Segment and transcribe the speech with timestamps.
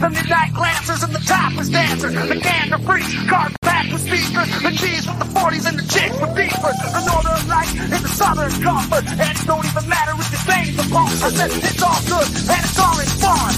[0.00, 2.14] The midnight glancers and the topless dancers.
[2.14, 4.48] The gander freaks, cars packed with speakers.
[4.62, 6.78] The cheese with the 40s and the chicks with beefers.
[6.88, 9.04] The northern light and the southern comfort.
[9.04, 11.10] And it don't even matter if your thing's a punk.
[11.20, 13.52] I said it's all good and it's all in fun.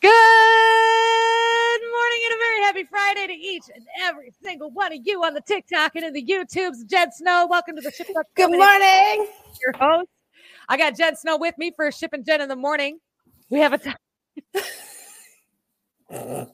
[0.00, 0.45] Good morning and a
[2.46, 6.04] very happy Friday to each and every single one of you on the TikTok and
[6.04, 6.88] in the YouTubes.
[6.88, 9.26] Jen Snow, welcome to the Ship Good morning.
[9.60, 10.08] Your host.
[10.68, 12.98] I got Jen Snow with me for Ship and Jen in the morning.
[13.50, 13.92] We have a t-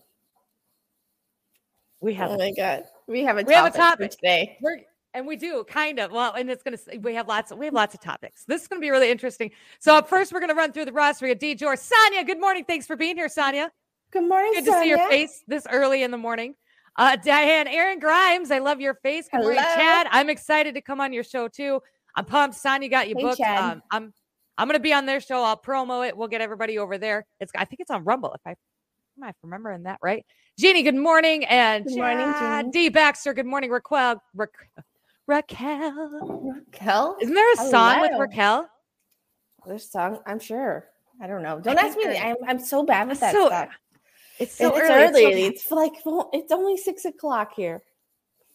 [2.01, 4.57] we have Oh my god, we have a We have a topic, today.
[4.61, 4.81] we're
[5.15, 7.75] and we do kind of well, and it's gonna we have lots of we have
[7.75, 8.45] lots of topics.
[8.47, 9.51] This is gonna be really interesting.
[9.79, 11.27] So up first, we're gonna run through the roster.
[11.27, 11.55] We got D.
[11.55, 12.25] George, Sonia.
[12.25, 12.65] Good morning.
[12.65, 13.71] Thanks for being here, Sonia.
[14.13, 16.55] Good morning, Good to see your face this early in the morning.
[16.97, 19.27] Uh, Diane, Aaron Grimes, I love your face.
[19.33, 20.07] Good morning, Chad.
[20.11, 21.81] I'm excited to come on your show too.
[22.15, 22.57] I'm pumped.
[22.57, 23.41] Sonia got you Hey, booked.
[23.41, 24.13] Um, I'm
[24.59, 25.43] I'm gonna be on their show.
[25.43, 26.15] I'll promo it.
[26.15, 27.25] We'll get everybody over there.
[27.41, 28.35] It's I think it's on Rumble.
[28.35, 30.27] If I am I remembering that right?
[30.59, 32.71] Jeannie, good morning, and Good morning, Chad Jeannie.
[32.73, 32.89] D.
[32.91, 33.33] Baxter.
[33.33, 34.23] Good morning, Raquel.
[34.35, 34.47] Ra-
[35.27, 36.53] Raquel.
[36.55, 37.17] Raquel.
[37.23, 38.69] Isn't there a song with Raquel?
[39.67, 40.89] This song, I'm sure.
[41.23, 41.61] I don't know.
[41.61, 42.19] Don't think ask me.
[42.19, 43.69] I'm, I'm so bad with that So- stuff.
[44.43, 45.25] It's so it's early.
[45.25, 45.43] early.
[45.45, 47.83] It's like well, it's only six o'clock here.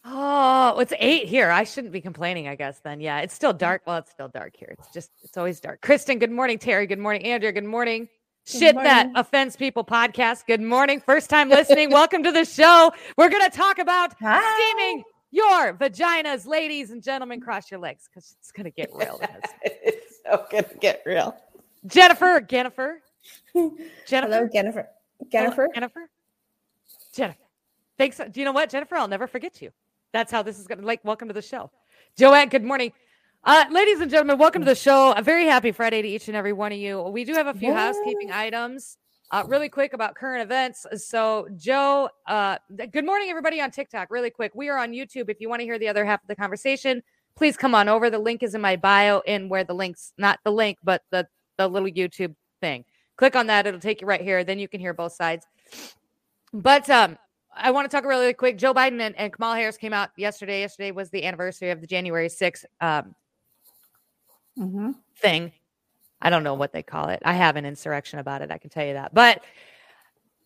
[0.04, 1.50] Oh, it's eight here.
[1.50, 3.00] I shouldn't be complaining, I guess, then.
[3.00, 3.82] Yeah, it's still dark.
[3.86, 4.74] Well, it's still dark here.
[4.78, 5.82] It's just, it's always dark.
[5.82, 6.58] Kristen, good morning.
[6.58, 7.24] Terry, good morning.
[7.24, 8.08] Andrea, good morning.
[8.46, 10.46] Good Shit that offends people podcast.
[10.46, 11.00] Good morning.
[11.00, 11.90] First time listening.
[11.90, 12.90] Welcome to the show.
[13.18, 14.40] We're going to talk about Hi.
[14.56, 17.40] steaming your vaginas, ladies and gentlemen.
[17.40, 19.20] Cross your legs because it's going to get real.
[19.62, 21.36] it's so gonna get real.
[21.86, 23.02] Jennifer, Jennifer,
[23.54, 23.76] Jennifer,
[24.08, 24.88] Hello, Jennifer.
[25.30, 25.68] Jennifer.
[25.74, 26.08] Jennifer,
[27.12, 27.38] Jennifer.
[27.98, 28.18] Thanks.
[28.18, 28.96] Do you know what, Jennifer?
[28.96, 29.70] I'll never forget you.
[30.12, 31.04] That's how this is going to like.
[31.04, 31.70] Welcome to the show,
[32.16, 32.92] Joanne, Good morning,
[33.44, 34.38] uh, ladies and gentlemen.
[34.38, 35.12] Welcome to the show.
[35.16, 37.02] A very happy Friday to each and every one of you.
[37.02, 38.96] We do have a few housekeeping items,
[39.32, 40.86] uh, really quick about current events.
[40.96, 42.58] So, Joe, uh,
[42.92, 44.10] good morning, everybody on TikTok.
[44.10, 45.28] Really quick, we are on YouTube.
[45.28, 47.02] If you want to hear the other half of the conversation,
[47.36, 48.08] please come on over.
[48.08, 51.26] The link is in my bio, and where the links, not the link, but the
[51.58, 52.84] the little YouTube thing.
[53.18, 54.42] Click on that; it'll take you right here.
[54.44, 55.46] Then you can hear both sides.
[56.54, 57.18] But um,
[57.54, 58.56] I want to talk really quick.
[58.56, 60.60] Joe Biden and, and Kamala Harris came out yesterday.
[60.60, 63.14] Yesterday was the anniversary of the January 6th um,
[64.58, 64.94] Mhm.
[65.16, 65.52] thing.
[66.20, 67.20] I don't know what they call it.
[67.24, 68.50] I have an insurrection about it.
[68.50, 69.14] I can tell you that.
[69.14, 69.44] But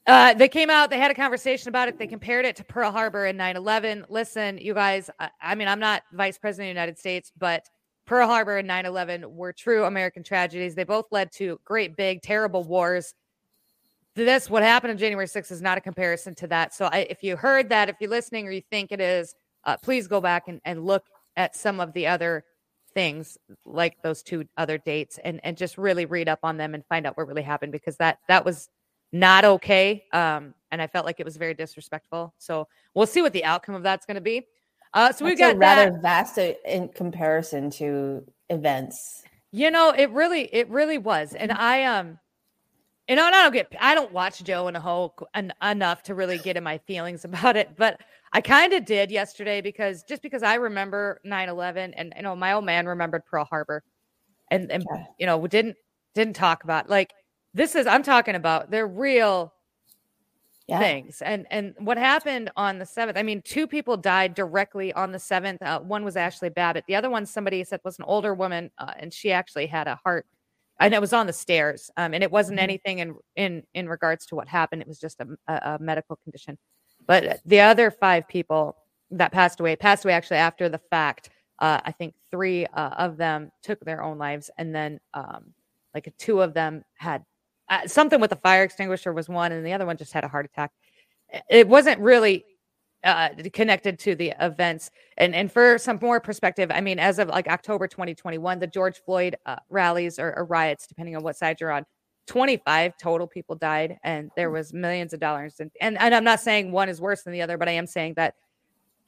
[0.07, 1.99] uh, they came out, they had a conversation about it.
[1.99, 4.07] They compared it to Pearl Harbor and 9 11.
[4.09, 7.69] Listen, you guys, I, I mean, I'm not vice president of the United States, but
[8.07, 10.75] Pearl Harbor and 9 11 were true American tragedies.
[10.75, 13.15] They both led to great, big, terrible wars.
[14.15, 16.75] This, what happened on January 6th, is not a comparison to that.
[16.75, 19.77] So I, if you heard that, if you're listening or you think it is, uh,
[19.83, 21.05] please go back and, and look
[21.37, 22.45] at some of the other
[22.95, 26.85] things like those two other dates and and just really read up on them and
[26.87, 28.69] find out what really happened because that that was
[29.13, 33.33] not okay um and i felt like it was very disrespectful so we'll see what
[33.33, 34.47] the outcome of that's going to be
[34.95, 39.23] uh so we've got a that rather vast uh, in comparison to events.
[39.53, 42.19] you know it really it really was and i um
[43.09, 46.03] you know and i don't get i don't watch joe and a whole en- enough
[46.03, 48.01] to really get in my feelings about it but
[48.33, 52.53] i kind of did yesterday because just because i remember 9-11 and you know my
[52.53, 53.83] old man remembered pearl harbor
[54.51, 55.05] and and Okay.
[55.19, 55.77] you know we didn't
[56.15, 57.13] didn't talk about like
[57.55, 59.53] this is i'm talking about they're real
[60.69, 60.79] Yeah.
[60.79, 65.11] things and and what happened on the 7th i mean two people died directly on
[65.11, 68.33] the 7th uh, one was ashli babbitt the other one somebody said was an older
[68.33, 70.25] woman uh, and she actually had a heart
[70.81, 72.63] and it was on the stairs um, and it wasn't Mhm.
[72.63, 76.17] anything in in in regards to what happened it was just a, a, a medical
[76.23, 76.57] condition
[77.07, 78.77] but the other five people
[79.11, 83.17] that passed away passed away actually after the fact uh, i think three uh, of
[83.17, 85.53] them took their own lives and then um,
[85.93, 87.25] like two of them had
[87.73, 90.29] uh, something with the fire extinguisher was one and the other one just had a
[90.29, 90.71] heart attack
[91.49, 92.45] it wasn't really
[93.05, 97.29] uh, connected to the events and and for some more perspective i mean as of
[97.29, 101.61] like october 2021 the george floyd uh, rallies or, or riots depending on what side
[101.61, 101.85] you're on
[102.27, 106.41] 25 total people died and there was millions of dollars and and, and i'm not
[106.41, 108.35] saying one is worse than the other but i am saying that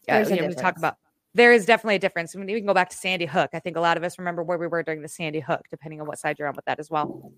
[0.08, 0.96] uh, There's a you know, we talk about
[1.34, 2.34] there is definitely a difference.
[2.34, 3.50] I mean, we can go back to Sandy Hook.
[3.52, 6.00] I think a lot of us remember where we were during the Sandy Hook, depending
[6.00, 7.32] on what side you're on with that as well.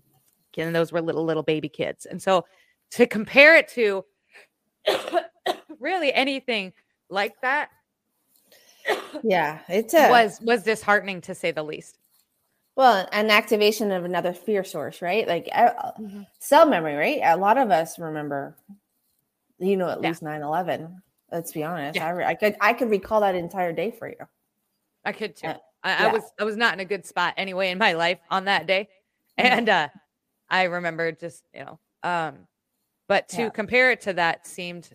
[0.65, 2.05] And those were little little baby kids.
[2.05, 2.45] And so
[2.91, 4.03] to compare it to
[5.79, 6.73] really anything
[7.09, 7.69] like that
[9.23, 9.59] Yeah.
[9.67, 11.99] it was was disheartening to say the least.
[12.75, 15.27] well an activation of another fear source, right?
[15.27, 16.27] Like uh, Mhm.
[16.39, 17.19] cell memory, right?
[17.23, 18.55] A lot of us remember,
[19.59, 20.09] you know, at Yeah.
[20.09, 21.01] least 9 11.
[21.31, 21.97] Let's be honest.
[21.97, 22.07] Yeah.
[22.07, 24.15] I, re- I could I could recall that entire day for you.
[25.03, 25.47] I could too.
[25.47, 28.19] Uh, I, I was I was not in a good spot anyway in my life
[28.29, 28.89] on that day,
[29.39, 29.43] Mhm.
[29.45, 29.87] and uh,
[30.49, 32.47] I remember just you know, um,
[33.07, 33.49] but to Yeah.
[33.49, 34.89] compare it to that seemed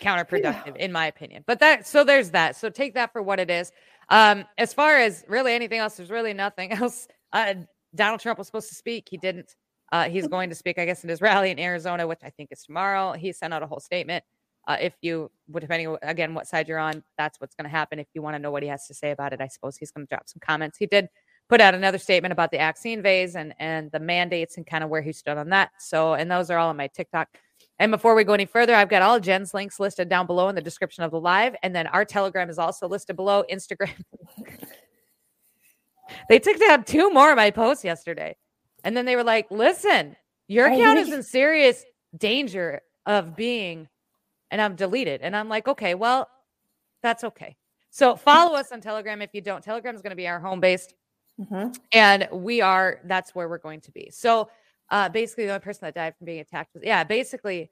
[0.00, 1.44] counterproductive in my opinion.
[1.46, 2.56] But that so there's that.
[2.56, 3.72] So take that for what it is.
[4.10, 7.08] Um, as far as really anything else, there's really nothing else.
[7.32, 7.54] Uh,
[7.94, 9.08] Donald Trump was supposed to speak.
[9.10, 9.54] He didn't.
[9.90, 12.50] Uh, he's going to speak, I guess, in his rally in Arizona, which I think
[12.52, 13.12] is tomorrow.
[13.12, 14.22] He sent out a whole statement.
[14.66, 17.98] Uh, if you, would depending again what side you're on, that's what's going to happen.
[17.98, 19.90] If you want to know what he has to say about it, I suppose he's
[19.90, 20.76] going to drop some comments.
[20.76, 21.08] He did
[21.48, 24.90] put out another statement about the vaccine phase and and the mandates and kind of
[24.90, 25.70] where he stood on that.
[25.78, 27.28] So, and those are all on my TikTok.
[27.78, 30.54] And before we go any further, I've got all Jen's links listed down below in
[30.54, 33.44] the description of the live, and then our Telegram is also listed below.
[33.50, 33.94] Instagram.
[36.28, 38.36] they took down two more of my posts yesterday,
[38.84, 40.16] and then they were like, "Listen,
[40.48, 41.84] your oh, account is in serious
[42.16, 43.88] danger of being,"
[44.50, 45.20] and I'm deleted.
[45.22, 46.28] And I'm like, "Okay, well,
[47.02, 47.56] that's okay."
[47.90, 49.62] So follow us on Telegram if you don't.
[49.62, 50.88] Telegram is going to be our home base
[51.40, 51.78] Mhm.
[51.92, 54.10] and we are that's where we're going to be.
[54.10, 54.50] So
[54.90, 57.70] uh basically the only person that died from being attacked was yeah basically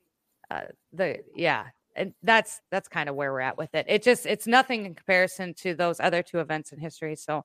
[0.51, 1.67] uh the yeah
[1.97, 3.87] and that's that's kind of where we're at with it.
[3.89, 7.45] It just it's nothing in comparison to those other two events in history so.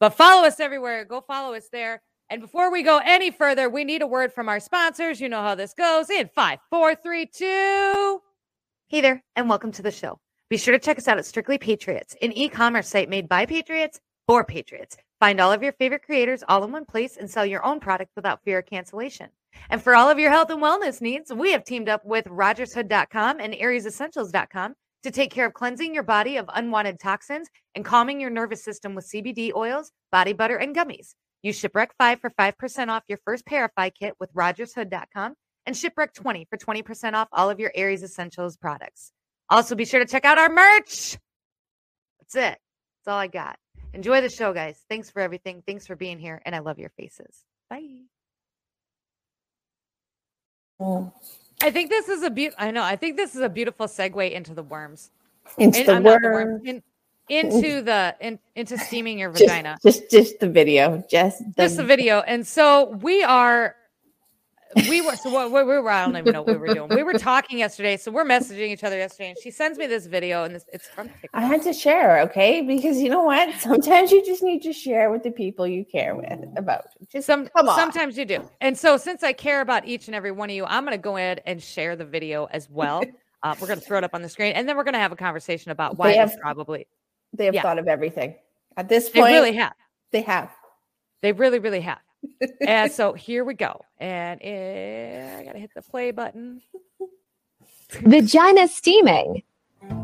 [0.00, 1.04] But follow us everywhere.
[1.04, 2.00] Go follow us there.
[2.30, 5.20] And before we go any further we need a word from our sponsors.
[5.20, 6.08] You know how this goes.
[6.08, 8.22] In five four three two.
[8.86, 10.18] Hey there and welcome to the show.
[10.48, 14.00] Be sure to check us out at strictly patriots an e-commerce site made by patriots
[14.26, 17.64] for patriots Find all of your favorite creators all in one place and sell your
[17.64, 19.30] own product without fear of cancellation.
[19.68, 23.40] And for all of your health and wellness needs, we have teamed up with RogersHood.com
[23.40, 28.30] and AriesEssentials.com to take care of cleansing your body of unwanted toxins and calming your
[28.30, 31.14] nervous system with CBD oils, body butter, and gummies.
[31.42, 35.34] Use Shipwreck 5 for 5% off your first Parify kit with RogersHood.com
[35.66, 39.12] and Shipwreck 20 for 20% off all of your Aries Essentials products.
[39.50, 41.16] Also, be sure to check out our merch.
[42.20, 42.58] That's it.
[42.58, 43.56] That's all I got.
[43.94, 44.78] Enjoy the show, guys.
[44.88, 45.62] Thanks for everything.
[45.66, 46.42] Thanks for being here.
[46.44, 47.44] And I love your faces.
[47.70, 48.02] Bye.
[50.80, 52.54] I think this is a beaut.
[52.58, 52.82] I know.
[52.82, 55.10] I think this is a beautiful segue into the worms.
[55.56, 56.66] Into In- the I'm not worm.
[56.66, 56.82] In,
[57.28, 59.76] into the in, into steaming your Just, vagina.
[59.84, 61.04] just, just the video.
[61.10, 62.20] Just the, Just the video.
[62.20, 63.74] And so we are.
[64.76, 65.90] We were so what, we were.
[65.90, 66.88] I don't even know what we were doing.
[66.90, 67.96] We were talking yesterday.
[67.96, 70.86] So we're messaging each other yesterday, and she sends me this video, and this it's
[70.88, 71.30] from TikTok.
[71.32, 72.60] I had to share, okay?
[72.62, 73.54] Because you know what?
[73.60, 76.84] Sometimes you just need to share with the people you care with about.
[77.10, 77.76] Just Some come on.
[77.78, 78.48] sometimes you do.
[78.60, 81.02] And so since I care about each and every one of you, I'm going to
[81.02, 83.04] go ahead and share the video as well.
[83.40, 84.98] Uh, we're going to throw it up on the screen, and then we're going to
[84.98, 86.88] have a conversation about why They have- probably
[87.32, 87.62] they have yeah.
[87.62, 88.34] thought of everything.
[88.76, 89.26] At this point.
[89.26, 89.74] they really have.
[90.10, 90.50] they have.
[91.22, 91.98] They really, really have.
[92.66, 93.80] and so here we go.
[93.98, 96.62] And eh, I got to hit the play button.
[97.90, 99.42] Vagina steaming.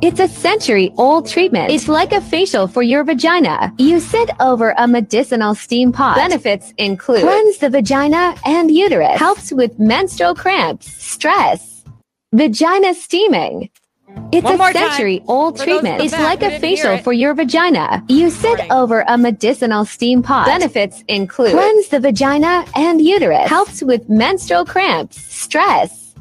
[0.01, 1.71] It's a century old treatment.
[1.71, 3.73] It's like a facial for your vagina.
[3.79, 6.17] You sit over a medicinal steam pot.
[6.17, 11.85] Benefits include cleanse the vagina and uterus, helps with menstrual cramps, stress.
[12.33, 13.71] Vagina steaming.
[14.33, 16.03] It's One a more time, century old for treatment.
[16.03, 18.05] It's back like a facial for your vagina.
[18.09, 18.73] You sit Morning.
[18.73, 20.47] over a medicinal steam pot.
[20.47, 26.15] Benefits include cleanse the vagina and uterus, helps with menstrual cramps, stress.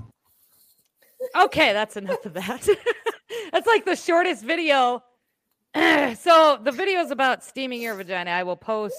[1.35, 2.67] Okay, that's enough of that.
[3.51, 5.03] that's like the shortest video.
[5.75, 8.31] so the video is about steaming your vagina.
[8.31, 8.95] I will post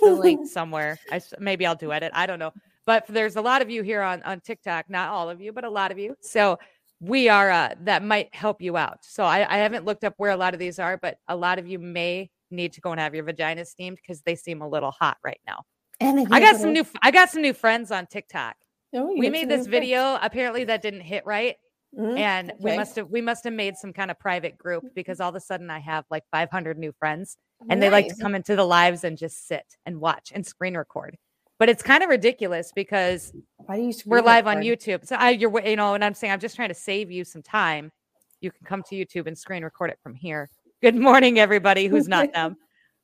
[0.00, 0.98] the link somewhere.
[1.10, 2.12] I maybe I'll do edit.
[2.14, 2.52] I don't know.
[2.86, 5.64] But there's a lot of you here on on TikTok, not all of you, but
[5.64, 6.16] a lot of you.
[6.20, 6.58] So
[7.02, 8.98] we are uh, that might help you out.
[9.04, 11.58] So I, I haven't looked up where a lot of these are, but a lot
[11.58, 14.68] of you may need to go and have your vagina steamed because they seem a
[14.68, 15.62] little hot right now.
[16.00, 18.54] And I got some new I got some new friends on TikTok.
[18.94, 20.18] Oh, We made this video.
[20.22, 21.56] Apparently that didn't hit right
[21.98, 22.18] Mhm.
[22.18, 25.28] and we must have we must have made some kind of private group because all
[25.28, 27.36] of a sudden I have like 500 new friends
[27.68, 30.76] and they like to come into the lives and just sit and watch and screen
[30.76, 31.16] record.
[31.62, 33.32] But it's kind of ridiculous because
[33.66, 34.62] Why do you we're live on?
[34.62, 35.06] YouTube.
[35.06, 37.40] So I you're you know and I'm saying I'm just trying to save you some
[37.40, 37.92] time.
[38.40, 40.50] You can come to YouTube and screen record it from here.
[40.80, 42.56] Good morning everybody who's not them.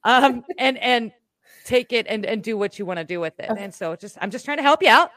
[0.02, 1.12] Um and and
[1.66, 3.48] take it and and do what you want to do with it.
[3.48, 3.62] Okay.
[3.62, 5.12] And so just I'm just trying to help you out.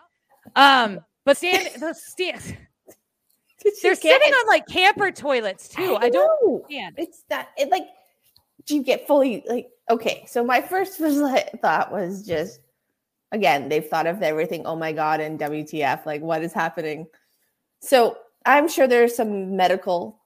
[0.56, 2.44] Um but stand the stand
[3.82, 4.36] they're sitting can't.
[4.36, 5.96] on like camper toilets too.
[6.00, 6.94] I, don't understand.
[7.00, 7.88] It's that it like
[8.68, 10.28] do you get fully like okay?
[10.28, 12.60] So my first was like thought was just
[13.32, 14.66] again they've thought of everything.
[14.66, 15.20] Oh my god!
[15.20, 16.06] And WTF?
[16.06, 17.08] Like what is happening?
[17.80, 20.20] So I'm sure there's some medical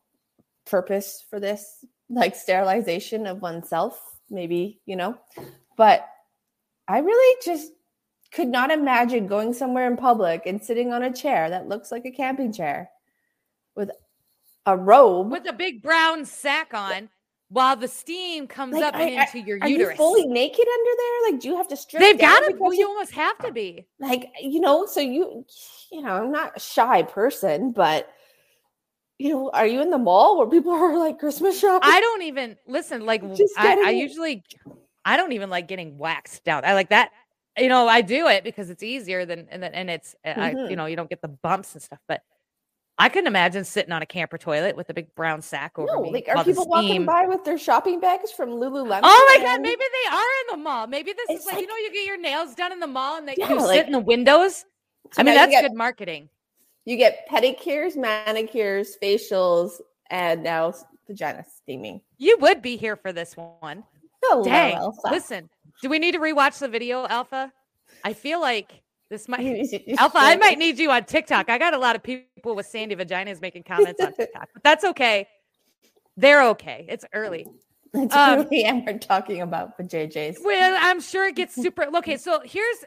[0.66, 5.18] purpose for this, like sterilization of oneself, maybe you know.
[5.78, 6.08] But
[6.88, 7.72] I really just
[8.32, 12.06] could not imagine going somewhere in public and sitting on a chair that looks like
[12.06, 12.90] a camping chair
[13.76, 13.92] with
[14.66, 17.10] a robe With a big brown sack on,
[17.56, 19.96] while the steam comes Like, up are- and into your Are you uterus.
[19.98, 21.32] fully naked under there?
[21.32, 22.02] Like, do you have to strip?
[22.02, 22.56] They've got to.
[22.60, 23.88] Well, you you- almost have to be.
[24.00, 24.86] like you know.
[24.86, 25.46] So you,
[25.92, 28.10] you know, I'm not a shy person, but
[29.18, 31.90] you know, are you in the mall where people are like Christmas shopping?
[31.90, 33.06] I don't even listen.
[33.06, 33.24] Like
[33.58, 34.44] I, I usually,
[35.06, 36.66] I don't even like getting waxed down.
[36.66, 37.12] I like that.
[37.58, 40.58] You know, I do it because it's easier than and and it's uh, I, you
[40.58, 40.76] Mhm.
[40.76, 42.00] know you don't get the bumps and stuff.
[42.10, 42.22] But
[42.98, 46.02] I couldn't imagine sitting on a camper toilet with a big brown sack over no,
[46.02, 46.12] me.
[46.14, 49.02] like are people walking by with their shopping bags from Lululemon?
[49.04, 50.88] Oh my god, maybe they are in the mall.
[50.88, 53.18] Maybe this It's is like, you know you get your nails done in the mall
[53.18, 54.64] and they Yeah, you like- sit in the windows.
[55.12, 56.30] So I mean that's get- good marketing.
[56.86, 60.74] You get pedicures, manicures, facials, and now
[61.08, 62.00] vagina steaming.
[62.18, 63.84] You would be here for this one.
[64.24, 64.76] Hello, Dang.
[64.76, 65.10] Elsa.
[65.12, 65.50] Listen,
[65.82, 67.52] do we need to rewatch the video, Alpha?
[68.04, 69.40] I feel like this might
[69.98, 71.50] Alpha, I might need you on TikTok.
[71.50, 74.84] I got a lot of people with sandy vaginas making comments on TikTok, but that's
[74.84, 75.28] okay.
[76.18, 76.86] They're okay.
[76.90, 77.48] It's early.
[77.94, 80.38] It's um, early and we're talking about vajayjays.
[80.44, 81.86] Well, I'm sure it gets super.
[81.98, 82.78] Okay, so here's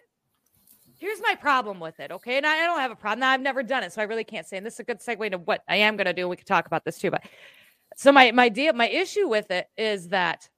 [0.98, 2.10] here's my problem with it.
[2.10, 3.20] Okay, and I, I don't have a problem.
[3.20, 4.56] Now, I've never done it, so I really can't say.
[4.56, 6.28] And this is a good segue to what I am going to do.
[6.28, 7.10] We could talk about this too.
[7.10, 7.22] But
[7.96, 10.48] so my my deal, my issue with it is that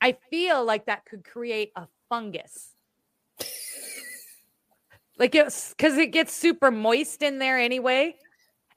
[0.00, 2.74] I feel like that could create a fungus.
[5.20, 8.16] Like it's because it gets super moist in there anyway.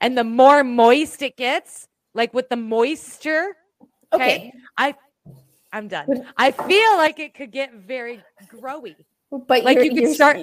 [0.02, 3.56] And the more moist it gets, like with the moisture,
[4.12, 4.94] okay, Okay, I
[5.72, 6.28] I'm done.
[6.38, 8.96] I feel like it could get very growy.
[9.32, 10.38] but like you could start-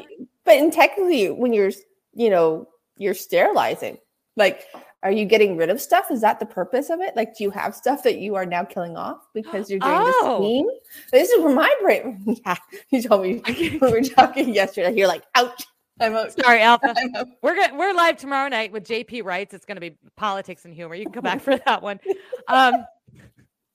[0.44, 1.70] But in technically, when you're,
[2.14, 2.66] you know,
[2.96, 3.98] you're sterilizing.
[4.36, 4.64] Like,
[5.02, 6.10] are you getting rid of stuff?
[6.10, 7.14] Is that the purpose of it?
[7.14, 10.38] Like, do you have stuff that you are now killing off because you're doing Oh.
[10.40, 10.66] the steam?
[11.12, 12.24] This is where my brain.
[12.46, 12.56] Yeah,
[12.90, 14.94] you told me we were talking yesterday.
[14.96, 15.64] You're like, ouch.
[16.00, 16.30] I'm.
[16.30, 16.94] Sorry, Alpha.
[17.42, 19.54] We're going we're live tomorrow night with JP Wrights.
[19.54, 20.94] It's gonna be politics and humor.
[20.94, 22.00] You can come back for that one.
[22.48, 22.84] Um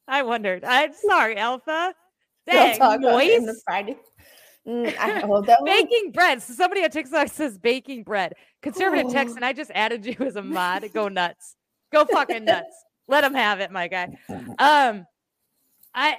[0.07, 0.63] I wondered.
[0.63, 1.93] I'm sorry, Alpha.
[2.47, 3.59] Dang, talk about in the.
[3.65, 3.97] Friday.
[4.67, 5.59] Mm, I know that.
[5.65, 6.41] Baking bread.
[6.41, 8.33] So somebody on TikTok says baking bread.
[8.61, 9.35] Conservative text, Oh.
[9.37, 10.85] and I just added you as a mod.
[10.93, 11.55] Go nuts.
[11.91, 12.75] Go fucking nuts.
[13.07, 14.17] Let them have it, my guy.
[14.59, 15.05] Um,
[15.93, 16.17] I,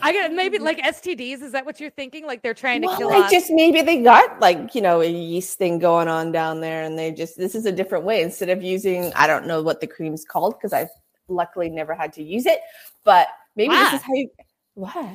[0.00, 1.42] I got maybe like STDs.
[1.42, 2.24] Is that what you're thinking?
[2.26, 3.30] Like they're trying to Well, kill like off.
[3.30, 6.98] just maybe they got like you know a yeast thing going on down there, and
[6.98, 9.86] they just this is a different way instead of using I don't know what the
[9.86, 10.90] cream's called because I've
[11.28, 12.60] luckily never had to use it,
[13.04, 13.96] but maybe this ah.
[13.96, 14.30] is how you
[14.74, 15.06] what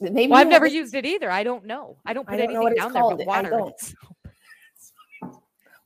[0.00, 1.30] maybe well, I've never this- used it either.
[1.30, 1.96] I don't know.
[2.06, 3.72] I don't I put don't know anything down there but water.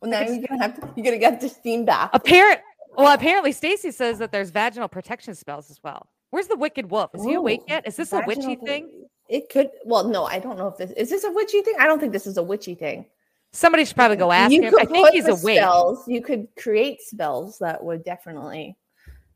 [0.00, 2.10] Well, now you're gonna have to you're gonna get the steam bath.
[2.12, 2.60] Apparent.
[2.94, 6.08] Well, apparently Stacy says that there's vaginal protection spells as well.
[6.34, 7.14] Where's the wicked wolf?
[7.14, 7.86] Is he awake yet?
[7.86, 9.06] Is this a witchy thing?
[9.28, 9.70] It could.
[9.84, 11.74] Well, no, I don't know if this is this a witchy thing.
[11.78, 13.06] I don't think this is a witchy thing.
[13.52, 14.72] Somebody should probably go ask you him.
[14.72, 15.58] could I think he's awake.
[15.58, 16.08] Spells.
[16.08, 18.76] You could create spells that would definitely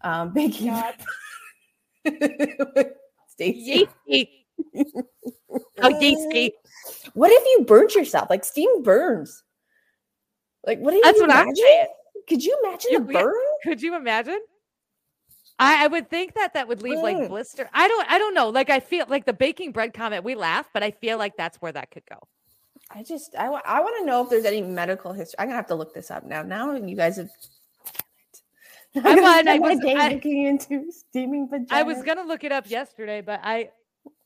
[0.00, 0.76] um, make you.
[3.28, 4.30] Stacey, Yeasty.
[5.80, 6.52] oh, yeasty.
[7.14, 8.28] what if you burnt yourself?
[8.28, 9.44] Like steam burns.
[10.66, 10.90] Like what?
[10.94, 11.86] do That's you what I'm saying.
[12.28, 13.22] Could you imagine You- the yeah.
[13.22, 13.34] burn?
[13.62, 14.40] Could you imagine?
[15.58, 17.28] I, I would think that that would leave like Mm.
[17.28, 17.68] blister.
[17.72, 18.10] I don't.
[18.10, 18.48] I don't know.
[18.50, 20.24] Like I feel like the baking bread comment.
[20.24, 22.18] We laugh, but I feel like that's where that could go.
[22.90, 25.36] I just I, I want to know if there's any medical history.
[25.38, 26.42] I'm gonna have to look this up now.
[26.42, 27.28] Now you guys have.
[28.96, 31.48] I'm I gonna was- I was- I- into steaming.
[31.70, 33.70] I was gonna look it up yesterday, but I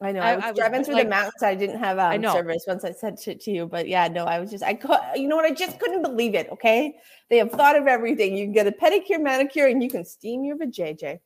[0.02, 0.20] I know.
[0.20, 1.42] I- I, was I was driving through like- the mountains.
[1.42, 4.38] I didn't have um, service once I said shit to you, but yeah, no, I
[4.40, 4.98] was just I could.
[5.14, 5.44] You know what?
[5.44, 6.48] I just couldn't believe it.
[6.50, 6.94] Okay,
[7.30, 8.36] they have thought of everything.
[8.36, 11.20] You can get a pedicure, manicure, and you can steam your vajayjay.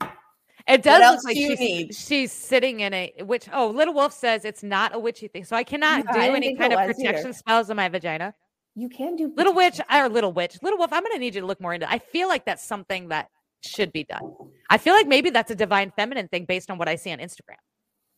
[0.68, 1.94] It does else look like do she's, need?
[1.94, 5.44] she's sitting in a which oh little wolf says it's not a witchy thing.
[5.44, 6.94] So I cannot Yeah, do didn't any kind of was either.
[6.94, 8.34] protection spells on my vagina.
[8.74, 10.58] You can do Little witch or little witch.
[10.62, 11.92] Little wolf, I'm gonna need you to look more into it.
[11.92, 13.28] I feel like that's something that
[13.62, 14.34] should be done.
[14.68, 17.18] I feel like maybe that's a divine feminine thing based on what I see on
[17.20, 17.56] Instagram.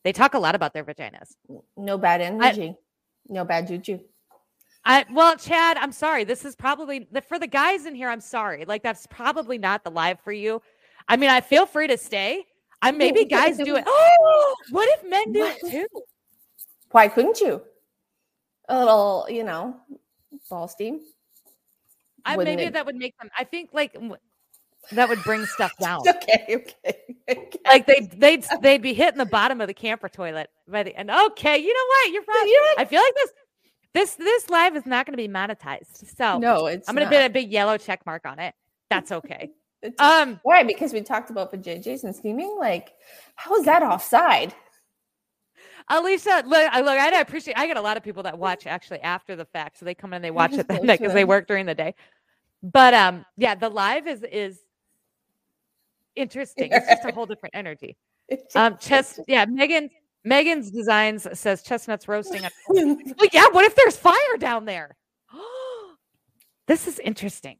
[0.03, 1.35] They talk a lot about their vaginas.
[1.77, 2.75] No bad energy.
[3.27, 3.99] no bad juju.
[4.85, 6.23] I well, Chad, I'm sorry.
[6.23, 8.09] This is probably the, for the guys in here.
[8.09, 8.65] I'm sorry.
[8.65, 10.61] Like that's probably not the live for you.
[11.07, 12.45] I mean, I feel free to stay.
[12.81, 13.83] I maybe guys do it.
[13.85, 15.87] Oh, what if men do it too?
[16.91, 17.61] Why couldn't you?
[18.69, 19.75] A little, you know,
[20.49, 21.01] ball steam.
[22.23, 23.29] I maybe it- that would make them.
[23.37, 23.97] I think like
[24.91, 26.01] that would bring stuff down.
[26.07, 27.15] Okay, okay.
[27.29, 27.59] okay.
[27.65, 31.11] like they they'd they'd be hitting the bottom of the camper toilet by the end.
[31.11, 32.13] Okay, you know what?
[32.13, 32.49] You're probably.
[32.49, 33.31] You're I feel like this
[33.93, 36.15] this this live is not going to be monetized.
[36.17, 38.53] So no, it's I'm going to put a big yellow check mark on it.
[38.89, 39.51] That's okay.
[39.97, 40.41] Um.
[40.43, 40.63] Why?
[40.63, 42.53] Because we talked about vajayjays and steaming.
[42.59, 42.91] Like,
[43.35, 44.53] how is that offside?
[45.87, 47.57] Alicia, look, I look, I appreciate.
[47.57, 50.11] I get a lot of people that watch actually after the fact, so they come
[50.11, 51.95] in and they watch it that night because they work during the day.
[52.61, 54.59] But um, yeah, the live is is
[56.19, 56.69] interesting.
[56.71, 57.97] It's just a whole different energy.
[58.53, 59.89] Um, chest, yeah, Megan.
[60.23, 62.43] Megan's designs says chestnuts roasting.
[62.69, 63.47] Well, yeah.
[63.51, 64.95] What if there's fire down there?
[66.67, 67.57] this is interesting.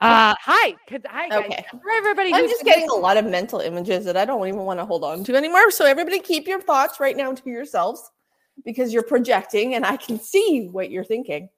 [0.00, 1.44] Uh, hi, could, hi, guys.
[1.44, 1.64] Okay.
[1.70, 4.80] For everybody, I'm just getting a lot of mental images that I don't even want
[4.80, 5.70] to hold on to anymore.
[5.70, 8.10] So everybody keep your thoughts right now to yourselves
[8.64, 11.48] because you're projecting and I can see what you're thinking.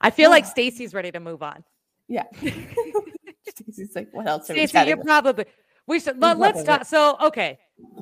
[0.00, 1.64] I feel like Stacy's ready to move on.
[2.08, 2.24] Yeah.
[3.74, 5.44] Stacey's like, what else are we Stacey, you're probably
[5.86, 7.18] we should let, let's got stop.
[7.20, 7.58] So okay,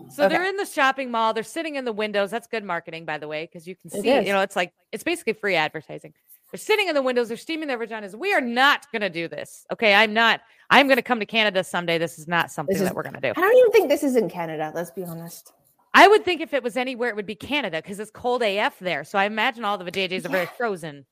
[0.08, 0.34] so Okay.
[0.34, 1.34] they're in the shopping mall.
[1.34, 2.30] They're sitting in the windows.
[2.30, 4.08] That's good marketing, by the way, because you can see.
[4.08, 6.12] You know, it's like it's basically free advertising.
[6.52, 7.28] They're sitting in the windows.
[7.28, 8.14] They're steaming their vaginas.
[8.14, 9.64] We are not going to do this.
[9.72, 10.42] Okay, I'm not.
[10.68, 11.96] I'm going to come to Canada someday.
[11.98, 13.30] This is not something is- that we're going to do.
[13.30, 15.52] I don't even think this is in Canada, let's be honest.
[15.94, 18.78] I would think if it was anywhere, it would be Canada because it's cold AF
[18.78, 19.02] there.
[19.04, 21.04] So I imagine all the vajayjays are very frozen.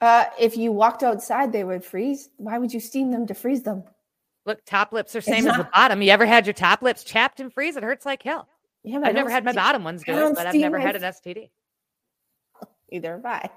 [0.00, 2.30] Uh, if you walked outside, they would freeze.
[2.36, 3.84] Why would you steam them to freeze them?
[4.46, 6.02] Look, top lips are same as the bottom.
[6.02, 7.76] You ever had your top lips chapped and freeze?
[7.76, 8.48] It hurts like hell.
[8.84, 11.50] Yeah, I've never had my bottom ones do it, but I've never had an STD.
[12.90, 13.50] Either have I.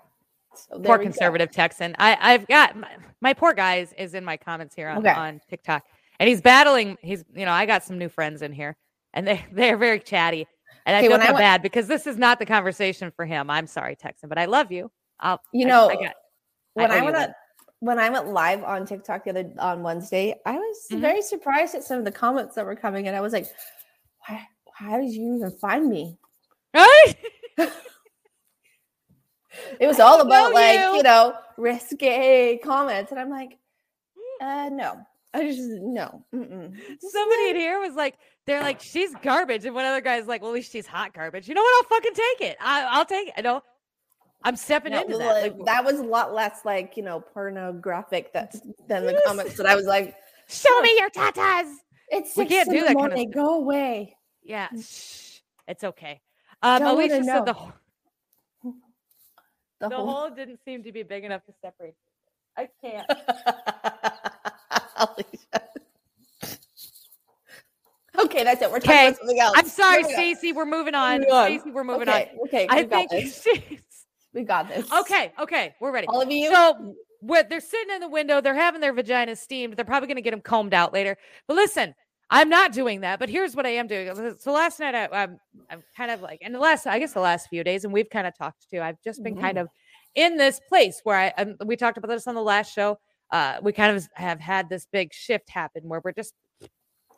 [0.55, 1.10] So poor we go.
[1.10, 1.95] conservative Texan.
[2.00, 2.89] I, I've got my,
[3.22, 5.10] my poor guy is, in my comments here on, Okay.
[5.12, 5.84] on TikTok,
[6.19, 6.98] and he's battling.
[7.01, 8.77] He's you know I got some new friends in here,
[9.13, 10.48] and they they're very chatty,
[10.86, 13.50] and I Okay, feel I went- bad because this is not the conversation for him.
[13.50, 14.91] I'm sorry, Texan, but I love you.
[15.19, 16.15] I'll You know, I, got
[16.74, 17.27] when owe I, went on,
[17.79, 21.01] when I went live on TikTok the other on Wednesday, I was Mhm.
[21.01, 23.48] very surprised at some of the comments that were coming, and I was like,
[24.27, 24.48] "Why?
[24.74, 26.17] How did you even find me?"
[26.74, 27.13] Right?
[29.79, 30.98] It was all about know like you.
[30.98, 33.57] you know risque comments, and I'm like,
[34.41, 35.00] uh, no,
[35.34, 36.25] I just no.
[36.34, 36.75] Mm-mm.
[37.00, 40.51] Somebody in here was like, they're like, she's garbage, and one other guy's like, well,
[40.51, 41.48] at least she's hot garbage.
[41.48, 41.74] You know what?
[41.77, 42.57] I'll fucking take it.
[42.60, 43.34] I, I'll take it.
[43.38, 43.62] I know.
[44.45, 45.41] I'm stepping No, into that.
[45.41, 48.55] Like, that was a lot less like you know pornographic that
[48.87, 50.15] than the comments that I was like,
[50.47, 51.73] show me your tatas.
[52.10, 53.34] it's We can't do that kind of.
[53.34, 54.15] Go away.
[54.43, 56.21] Yeah, shh, it's okay.
[56.62, 57.73] Um, Don't Alicia said the know.
[59.81, 60.08] The, the whole.
[60.08, 61.95] hole didn't seem to be big enough to separate.
[62.55, 63.10] I can't.
[68.17, 68.71] Okay, that's it.
[68.71, 69.53] We're talking Okay, about something else.
[69.58, 70.53] I'm sorry, Stacy.
[70.53, 71.23] We're moving on.
[71.25, 71.45] On.
[71.47, 72.67] Stacey, we're moving okay, Okay.
[72.69, 73.45] I think this.
[74.36, 74.91] we got this.
[74.91, 75.32] okay.
[75.39, 76.06] Okay, we're ready.
[76.08, 76.52] all of you.
[76.52, 79.76] So what they're sitting in the window, they're having their vaginas steamed.
[79.76, 81.17] They're probably going to get them combed out later.
[81.48, 81.95] But listen,
[82.30, 83.17] I'm not doing that.
[83.17, 84.36] But here's what I am doing.
[84.39, 85.39] So last night, I, I'm
[85.71, 88.10] I'm kind of like, and the last, I guess, the last few days, and we've
[88.10, 88.82] kind of talked too.
[88.82, 89.69] I've just been kind of
[90.13, 93.00] in this place where I, um, we talked about this on the last show.
[93.32, 96.34] Uh, we kind of have had this big shift happen where we're just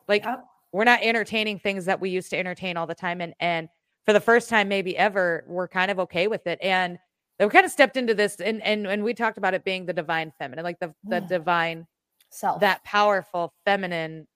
[0.08, 0.46] like Yep.
[0.72, 3.68] we're not entertaining things that we used to entertain all the time, and and
[4.06, 6.60] for the first time maybe ever, we're kind of okay with it.
[6.62, 6.98] And
[7.40, 9.94] they kind of stepped into this, and and and we talked about it being the
[9.94, 11.28] divine feminine, like the the Yeah.
[11.28, 11.88] divine
[12.30, 12.62] self.
[12.62, 14.28] that powerful feminine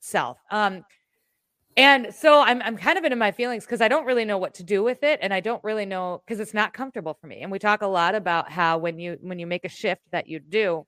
[0.00, 0.38] self.
[0.50, 0.84] Um,
[1.76, 4.54] and so I'm I'm kind of into my feelings because I don't really know what
[4.54, 7.42] to do with it, and I don't really know because it's not comfortable for me.
[7.42, 10.26] And we talk a lot about how when you when you make a shift that
[10.28, 10.86] you do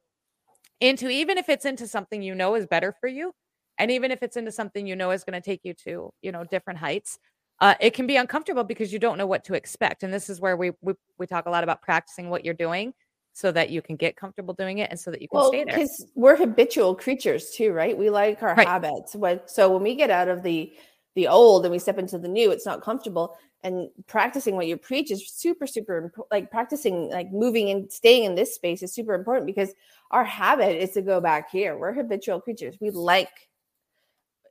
[0.80, 3.32] into even if it's into something you know is better for you,
[3.78, 6.32] and even if it's into something you know is going to take you to you
[6.32, 7.18] know different heights.
[7.60, 10.40] Uh, it can be uncomfortable because you don't know what to expect, and this is
[10.40, 12.94] where we we, we talk a lot about practicing what you're doing
[13.32, 15.64] so that you can get comfortable doing it and so that you can well, stay
[15.64, 15.74] there.
[15.74, 17.96] because we're habitual creatures too, right?
[17.96, 18.66] We like our Right.
[18.66, 19.14] habits.
[19.46, 20.72] So when we get out of the
[21.14, 23.36] the old and we step into the new, it's not comfortable.
[23.64, 28.22] And practicing what you preach is super, super impo- like practicing, like moving and staying
[28.24, 29.72] in this space is super important because
[30.12, 31.76] our habit is to go back here.
[31.76, 32.76] We're habitual creatures.
[32.80, 33.47] We like,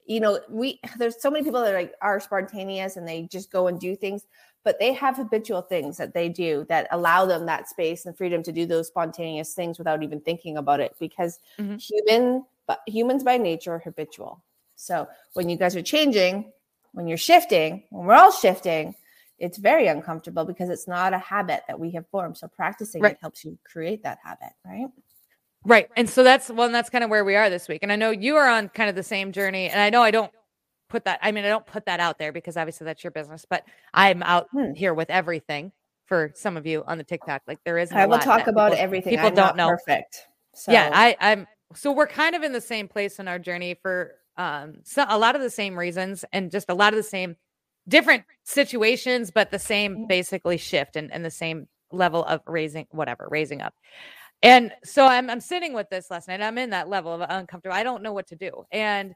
[0.08, 3.52] you know, we there's so many people that are like are spontaneous and they just
[3.52, 4.26] go and do things,
[4.64, 8.42] but they have habitual things that they do that allow them that space and freedom
[8.44, 11.80] to do those spontaneous things without even thinking about it because Mhm.
[11.80, 14.44] human but humans by nature are habitual.
[14.76, 16.52] So when you guys are changing,
[16.94, 18.96] when you're shifting, when we're all shifting,
[19.40, 22.38] it's very uncomfortable because it's not a habit that we have formed.
[22.38, 23.14] So practicing Right.
[23.14, 24.88] it helps you create that habit, right?
[25.68, 25.90] Right.
[25.98, 27.80] And so that's well, and that's kind of where we are this week.
[27.84, 29.70] And I know you are on kind of the same journey.
[29.70, 30.32] And I know I don't
[30.90, 33.46] put that, I mean, I don't put that out there because obviously that's your business,
[33.50, 34.72] but I'm out Hmm.
[34.74, 35.74] here with everything
[36.06, 37.42] for some of you on the TikTok.
[37.48, 39.14] Like there is I will talk about everything.
[39.14, 39.68] people I'm don't know.
[39.68, 40.28] perfect.
[40.56, 43.76] So Yeah, I, I'm so we're kind of in the same place in our journey
[43.82, 47.04] for um so a lot of the same reasons and just a lot of the
[47.04, 47.36] same
[47.90, 50.08] different situations, but the same Mhm.
[50.08, 53.74] basically shift and, and the same level of raising whatever, raising up.
[54.44, 56.42] And so I'm I'm sitting with this last night.
[56.42, 57.76] I'm in that level of uncomfortable.
[57.76, 58.66] I don't know what to do.
[58.72, 59.14] And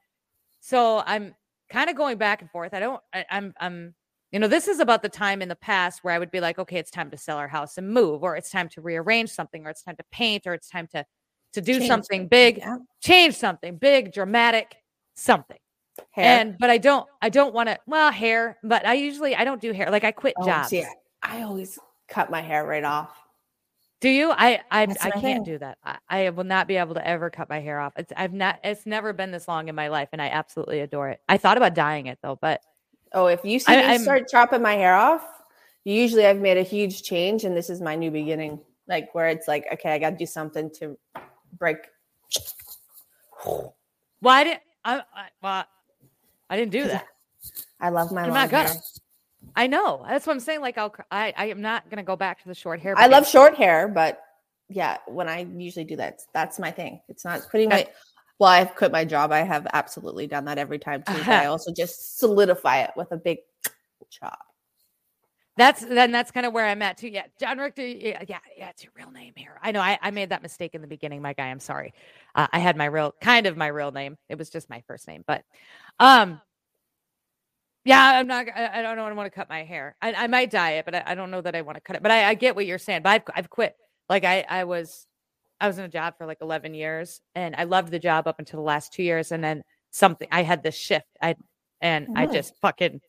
[0.59, 1.35] so I'm
[1.69, 2.73] kind of going back and forth.
[2.73, 3.95] I don't I, I'm I'm
[4.31, 6.57] you know, this is about the time in the past where I would be like,
[6.57, 9.65] okay, it's time to sell our house and move, or it's time to rearrange something,
[9.67, 11.05] or it's time to paint, or it's time to
[11.53, 12.77] to do Change something big, yeah.
[13.01, 14.77] change something big, dramatic.
[15.15, 15.57] something.
[16.11, 16.25] Hair.
[16.39, 19.61] And but I don't I don't want to well hair, but I usually I don't
[19.61, 19.91] do hair.
[19.91, 20.73] Like I quit Oh, jobs.
[21.21, 23.15] I always cut my hair right off.
[24.01, 24.31] Do you?
[24.31, 25.77] I I That's I can't do that.
[25.83, 27.93] I, I will not be able to ever cut my hair off.
[27.95, 31.09] It's I've not it's never been this long in my life and I absolutely adore
[31.09, 31.21] it.
[31.29, 32.61] I thought about dyeing it though, but
[33.13, 35.23] Oh, if you see I- me start chopping my hair off,
[35.83, 38.59] usually I've made a huge change, and this is my new beginning.
[38.87, 40.97] Like where it's like, okay, I got to do something to
[41.59, 41.77] break.
[44.19, 45.65] why did I, I well
[46.49, 47.05] I didn't do that.
[47.79, 48.73] I love my I'm long not gonna.
[49.55, 50.05] I know.
[50.07, 50.61] That's what I'm saying.
[50.61, 52.97] Like I'll I I am not gonna go back to the short hair.
[52.97, 54.21] I love short hair, but
[54.69, 57.01] yeah, when I usually do that, that's my thing.
[57.09, 57.87] It's not putting my.
[58.39, 59.31] Well, I've quit my job.
[59.31, 61.13] I have absolutely done that every time too.
[61.13, 61.51] I Uh-huh.
[61.51, 63.39] also just solidify it with a big
[64.09, 64.39] chop.
[65.57, 67.09] That's then that's kind of where I'm at too.
[67.09, 67.85] Yeah, John Richter.
[67.85, 69.59] Yeah, yeah, yeah, it's your real name here.
[69.61, 71.47] I know I, I made that mistake in the beginning, my guy.
[71.47, 71.93] I'm sorry.
[72.33, 74.17] Uh, I had my real kind of my real name.
[74.29, 75.43] It was just my first name, but
[75.99, 76.41] um,
[77.85, 78.45] yeah, I'm not.
[78.55, 79.05] I, I don't know.
[79.05, 79.95] I want to cut my hair.
[80.01, 81.95] I, I might dye it, but I, I don't know that I want to cut
[81.95, 82.03] it.
[82.03, 83.01] But I, I get what you're saying.
[83.03, 83.75] But I've I've quit.
[84.09, 85.07] Like I I was
[85.59, 88.39] I was in a job for like 11 years, and I loved the job up
[88.39, 91.05] until the last two years, and then something I had this shift.
[91.21, 91.35] I
[91.81, 92.33] and I Really?
[92.37, 93.01] just fucking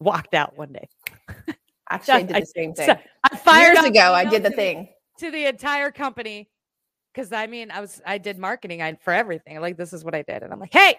[0.00, 0.88] walked out one day.
[1.90, 2.96] Actually, I did the same So thing.
[3.24, 4.88] I fired Years ago, I did the thing.
[5.18, 6.48] to the entire company
[7.14, 9.60] because I mean I was I did marketing I, for everything.
[9.60, 10.96] Like this is what I did, and I'm like, hey,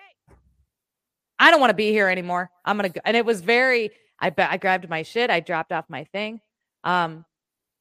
[1.40, 2.50] I don't want to be here anymore.
[2.66, 3.02] I'm gonna go.
[3.06, 3.92] And it was very.
[4.20, 5.30] I bet I grabbed my shit.
[5.30, 6.42] I dropped off my thing,
[6.84, 7.26] um,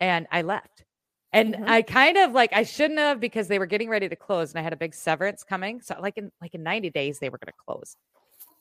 [0.01, 0.85] and I left.
[1.33, 1.69] And Mhm.
[1.69, 4.59] I kind of like I shouldn't have because they were getting ready to close, and
[4.59, 5.81] I had a big severance coming.
[5.81, 7.97] So like in like in 90 days they were gonna close.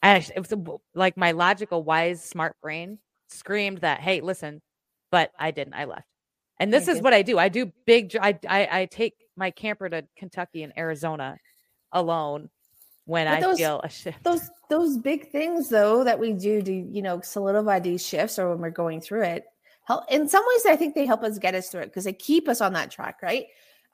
[0.01, 0.53] And it was
[0.93, 4.62] like my logical, wise, smart brain screamed that, hey, listen,
[5.12, 5.73] but I didn't.
[5.73, 6.08] I left.
[6.60, 7.38] And this is what I do.
[7.39, 8.15] I do big.
[8.15, 11.38] I, I I take my camper to Kentucky and Arizona
[11.91, 12.49] alone
[13.05, 14.23] when But I those- feel a shift.
[14.23, 18.49] those those big things though that we do to you know solidify these shifts or
[18.49, 19.45] when we're going through it
[19.83, 22.13] help in some ways i think they help us get us through it because they
[22.13, 23.45] keep us on that track right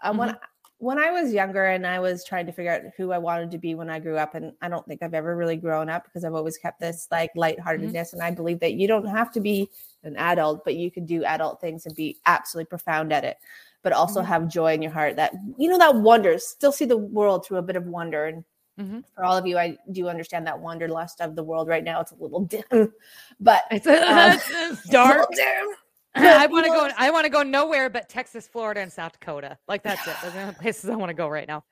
[0.04, 0.38] um, when
[0.78, 3.58] when i was younger and i was trying to figure out who i wanted to
[3.58, 6.24] be when i grew up and i don't think i've ever really grown up because
[6.24, 9.69] i've always kept this like lightheartedness and i believe that you don't have to be
[10.04, 13.36] an adult but you can do adult things and be absolutely profound at it
[13.84, 14.26] but also Mhm.
[14.26, 17.58] have joy in your heart that you know that wonder still see the world through
[17.58, 18.45] a bit of wonder and
[18.80, 19.04] Mhm.
[19.14, 22.00] for all of you, I do understand that wanderlust of the world right now.
[22.02, 22.40] It's a little
[22.72, 22.94] dim,
[23.40, 25.28] but It's, Um, it's- dark.
[25.32, 25.76] It's dim.
[26.16, 26.90] I want to go.
[26.98, 29.58] I want to go nowhere but Texas, Florida, and South Dakota.
[29.70, 30.16] Like that's it.
[30.22, 31.64] Those are the places I want to go right now.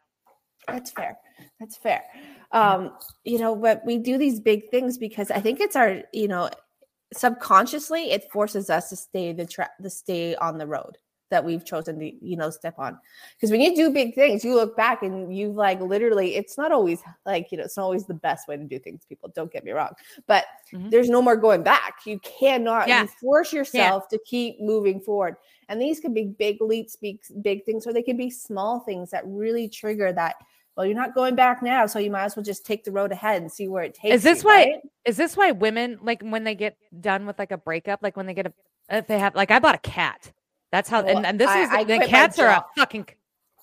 [0.68, 1.18] That's fair.
[1.60, 2.04] That's fair.
[2.52, 2.94] Um,
[3.26, 6.50] you know, but we do these big things because I think it's our, you know,
[7.14, 10.98] subconsciously it forces us to stay the track, to stay on the road
[11.30, 12.98] that we've chosen to, you know, step on.
[13.36, 16.72] Because when you do big things, you look back and you've like literally, it's not
[16.72, 19.06] always like, you know, it's not always the best way to do things.
[19.08, 19.94] People don't get me wrong,
[20.28, 20.89] but Mhm.
[20.92, 22.00] there's no more going back.
[22.06, 22.88] You cannot.
[22.88, 23.04] Yeah.
[23.04, 25.36] You force yourself to keep moving forward.
[25.68, 29.12] And these can be big leaps, big, big things, or they can be small things
[29.12, 30.36] that really trigger that.
[30.76, 33.12] Well, you're not going back now, so you might as well just take the road
[33.12, 34.15] ahead and see where it takes.
[34.15, 34.82] Is this you, why- right?
[35.06, 38.26] Is this why women like when they get done with like a breakup, like when
[38.26, 38.54] they get a
[38.89, 40.32] if they have like I bought a cat.
[40.72, 43.08] That's how Well, and, and this I- is I the cats are a fucking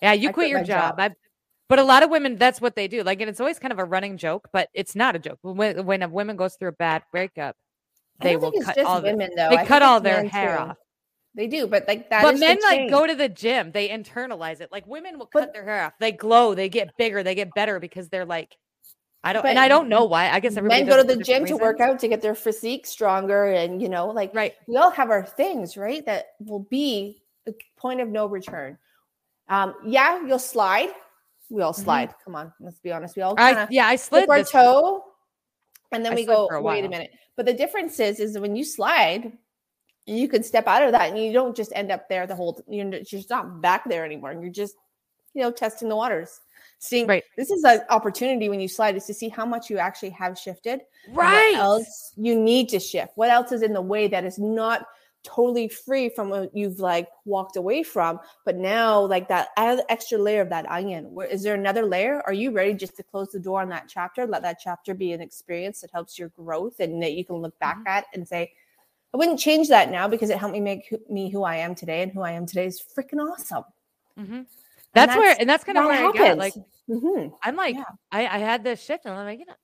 [0.02, 0.12] yeah.
[0.12, 0.98] You quit quit your job.
[0.98, 1.12] job.
[1.68, 3.02] But a lot of women, that's what they do.
[3.02, 5.38] Like, and it's always kind of a running joke, but it's not a joke.
[5.42, 7.56] When when a woman goes through a bad breakup,
[8.20, 9.50] they will cut all women though.
[9.50, 10.62] they I cut all their hair too.
[10.62, 10.76] off.
[11.34, 12.22] They do, but like that.
[12.22, 14.70] but men like go to the gym, they internalize it.
[14.72, 15.92] Like women will But- cut their hair off.
[16.00, 18.56] They glow, they get bigger, they get better because they're like,
[19.24, 20.30] I don't, and I don't know why.
[20.30, 22.34] I guess everybody men go to the gym different to work out to get their
[22.34, 24.54] physique stronger, and you know, like Right.
[24.68, 26.04] we all have our things, right?
[26.06, 28.78] That will be a point of no return.
[29.48, 30.90] Um, yeah, you'll slide.
[31.50, 31.82] We all Mhm.
[31.84, 32.14] slide.
[32.24, 33.16] Come on, let's be honest.
[33.16, 35.04] We all I kind of yeah, I slid our toe,
[35.92, 36.48] and then I we go.
[36.50, 37.10] a Wait a minute.
[37.36, 39.36] But the difference is, is when you slide,
[40.06, 42.60] you can step out of that, and you don't just end up there the whole.
[42.68, 44.32] You're you're just not back there anymore.
[44.32, 44.76] You're just,
[45.34, 46.40] you know, testing the waters.
[46.78, 47.24] Seeing Right.
[47.36, 50.38] this is an opportunity when you slide is to see how much you actually have
[50.38, 51.54] shifted Right.
[51.54, 53.12] What else you need to shift?
[53.16, 54.86] What else is in the way that is not
[55.22, 60.16] totally free from what you've like walked away from, but now like that add extra
[60.18, 61.12] layer of that onion.
[61.12, 62.22] Where is there another layer?
[62.26, 64.26] Are you ready just to close the door on that chapter?
[64.26, 67.58] Let that chapter be an experience that helps your growth and that you can look
[67.58, 67.88] back Mm-hmm.
[67.88, 68.52] at and say,
[69.12, 72.02] I wouldn't change that now because it helped me make me who I am today,
[72.02, 73.64] and who I am today is freaking awesome.
[74.16, 74.42] hmm
[74.96, 76.38] That's, where, and that's kind of That where I get.
[76.38, 77.02] Like, happens.
[77.04, 77.32] Mhm.
[77.42, 77.84] I'm like, Yeah.
[78.10, 79.54] I, I had this shift, and I'm like, you know,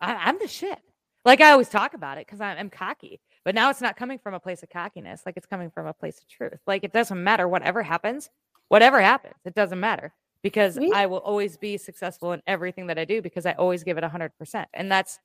[0.00, 0.78] I, I'm the shit.
[1.24, 4.18] Like I always talk about it because I'm, I'm cocky, but now it's not coming
[4.18, 5.22] from a place of cockiness.
[5.26, 6.60] Like it's coming from a place of truth.
[6.66, 8.30] Like it doesn't matter whatever happens,
[8.68, 12.98] whatever happens, it doesn't matter because We- I will always be successful in everything that
[12.98, 14.66] I do because I always give it 100%.
[14.72, 15.18] And that's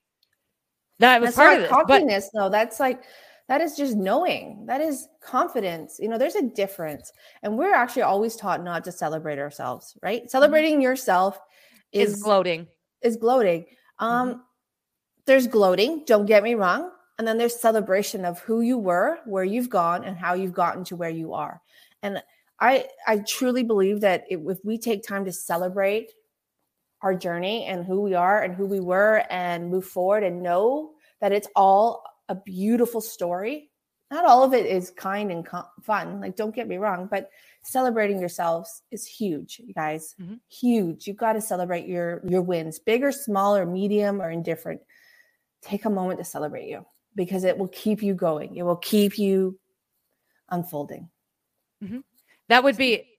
[1.00, 1.70] that was That's part not of this.
[1.70, 2.50] But cockiness, though.
[2.50, 3.04] That's like
[3.48, 4.66] that is just knowing.
[4.68, 5.98] That is confidence.
[6.00, 9.98] You know, there's a difference, and we're actually always taught not to celebrate ourselves.
[10.02, 10.30] Right?
[10.30, 11.40] Celebrating yourself
[11.96, 12.02] Mm-hmm.
[12.02, 12.68] is is gloating.
[13.04, 13.66] is gloating.
[14.00, 14.44] Um,
[15.26, 16.04] there's gloating.
[16.06, 16.92] Don't get me wrong.
[17.20, 20.84] And then there's celebration of who you were, where you've gone, and how you've gotten
[20.86, 21.62] to where you are.
[22.02, 22.22] And
[22.60, 26.12] I I truly believe that if we take time to celebrate
[27.02, 30.94] our journey and who we are and who we were and move forward and know
[31.22, 33.70] that it's all a beautiful story.
[34.12, 36.22] Not all of it is kind and co- fun.
[36.22, 37.30] Like, don't get me wrong, but
[37.64, 40.16] celebrating yourselves is huge, you guys.
[40.22, 40.40] Mhm.
[40.50, 41.08] Huge.
[41.08, 44.82] You've got to celebrate your your wins, big or small or medium or indifferent.
[45.62, 48.56] Take a moment to celebrate you because it will keep you going.
[48.56, 49.60] It will keep you
[50.50, 51.10] unfolding.
[52.50, 53.10] That would be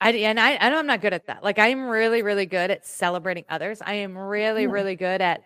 [0.00, 1.42] I and I I know I'm not good at that.
[1.42, 3.80] Like I'm really really good at celebrating others.
[3.80, 5.42] I am really really good at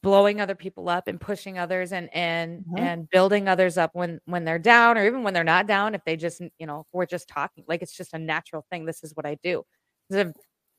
[0.00, 2.78] blowing other people up and pushing others and and Mhm.
[2.80, 6.02] and building others up when when they're down or even when they're not down if
[6.06, 9.14] they just you know we're just talking like it's just a natural thing this is
[9.14, 9.62] what i do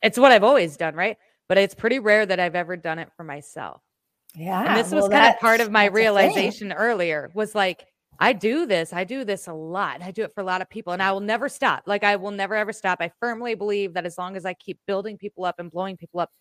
[0.02, 3.10] it's what i've always done right but it's pretty rare that i've ever done it
[3.16, 3.82] for myself
[4.36, 4.64] Yeah.
[4.66, 6.04] and this was well, kind of part of my that's a thing.
[6.04, 7.86] realization earlier was like
[8.20, 10.70] i do this i do this a lot i do it for a lot of
[10.72, 13.94] people and i will never stop like i will never ever stop i firmly believe
[13.94, 16.32] that as long as i keep building people up and blowing people up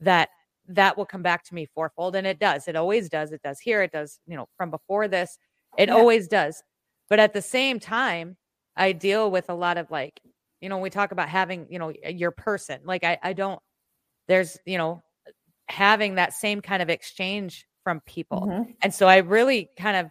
[0.00, 0.28] that
[0.74, 3.58] that will come back to me fourfold and it does it always does it does
[3.60, 5.38] here it does you know from before this
[5.78, 5.94] it Yeah.
[5.94, 6.62] always does
[7.08, 8.36] but at the same time
[8.76, 10.20] i deal with a lot of like
[10.60, 13.60] you know we talk about having you know your person like i i don't
[14.28, 15.02] there's you know
[15.68, 18.74] having that same kind of exchange from people Mhm.
[18.82, 20.10] and so I really kind of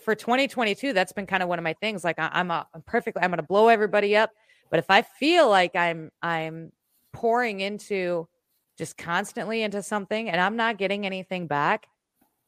[0.00, 2.04] for 2022, that's been kind of one of my things.
[2.04, 4.30] Like I, I'm, a, I'm perfectly, I'm going to blow everybody up.
[4.70, 6.72] But if I feel like I'm, I'm
[7.14, 8.28] pouring into
[8.78, 11.88] just constantly into something and I'm not getting anything back,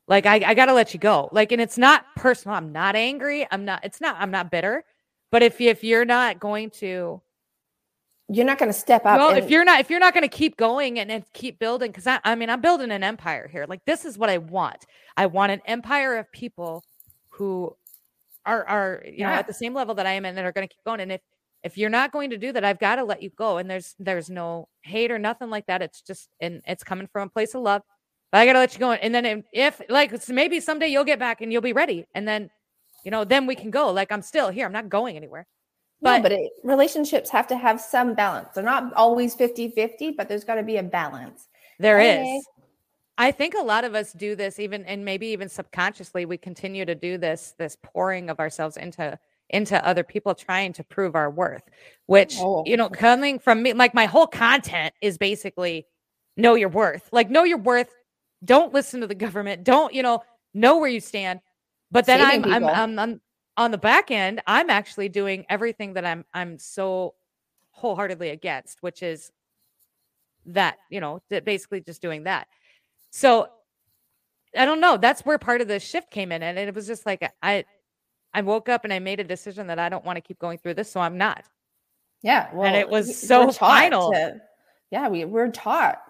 [0.09, 1.29] like I, I got to let you go.
[1.33, 2.57] Like, and it's not personal.
[2.57, 3.47] I'm not angry.
[3.51, 4.85] I'm not, it's not, I'm not bitter.
[5.31, 7.21] But if, if you're not going to,
[8.29, 9.19] You're not going to step up.
[9.19, 11.59] well, and- if you're not, if you're not going to keep going and, and keep
[11.59, 13.67] building, because I, I mean, I'm building an empire here.
[13.69, 14.87] Like this is what I want.
[15.17, 16.85] I want an empire of people
[17.31, 17.77] who
[18.47, 20.67] are are you know at the same level that I am and that are going
[20.67, 21.01] to keep going.
[21.01, 21.21] And if
[21.63, 23.59] if you're not going to do that, I've got to let you go.
[23.59, 25.83] And there's there's no hate or nothing like that.
[25.83, 27.83] It's just and it's coming from a place of love.
[28.33, 28.93] But I got to let you go.
[28.93, 32.51] And then if, like maybe someday you'll get back and you'll be ready, and then
[33.05, 33.91] you know then we can go.
[33.93, 34.67] Like I'm still here.
[34.67, 35.47] I'm not going anywhere.
[36.03, 38.49] No, But- but it, relationships have to have some balance.
[38.55, 41.49] They're not always 50 50, but there's got to be a balance.
[41.79, 42.17] There is.
[42.17, 42.41] Hey.
[43.19, 46.87] I think a lot of us do this even and maybe even subconsciously we continue
[46.87, 49.19] to do this this pouring of ourselves into
[49.51, 51.63] into other people trying to prove our worth
[52.07, 52.65] which Oh.
[52.67, 55.87] you know coming from me like my whole content is basically
[56.37, 57.95] know your worth like know your worth
[58.45, 60.23] don't listen to the government don't you know
[60.55, 61.41] know where you stand
[61.91, 62.65] but then I'm, I'm.
[62.65, 63.21] I'm I'm
[63.57, 67.15] on the back end I'm actually doing everything that I'm I'm so
[67.71, 69.31] wholeheartedly against which is
[70.47, 72.49] that you know that basically just doing that
[73.11, 73.49] so
[74.57, 74.97] I don't know.
[74.97, 76.43] That's where part of the shift came in.
[76.43, 77.65] And it was just like I
[78.33, 80.59] I woke up and I made a decision that I don't want to keep going
[80.59, 80.91] through this.
[80.91, 81.45] So I'm not.
[82.23, 82.49] Yeah.
[82.55, 84.13] Well, and it was so final.
[84.13, 84.41] to-
[84.91, 85.09] yeah.
[85.09, 86.01] We, we're taught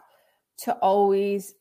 [0.64, 1.54] to always,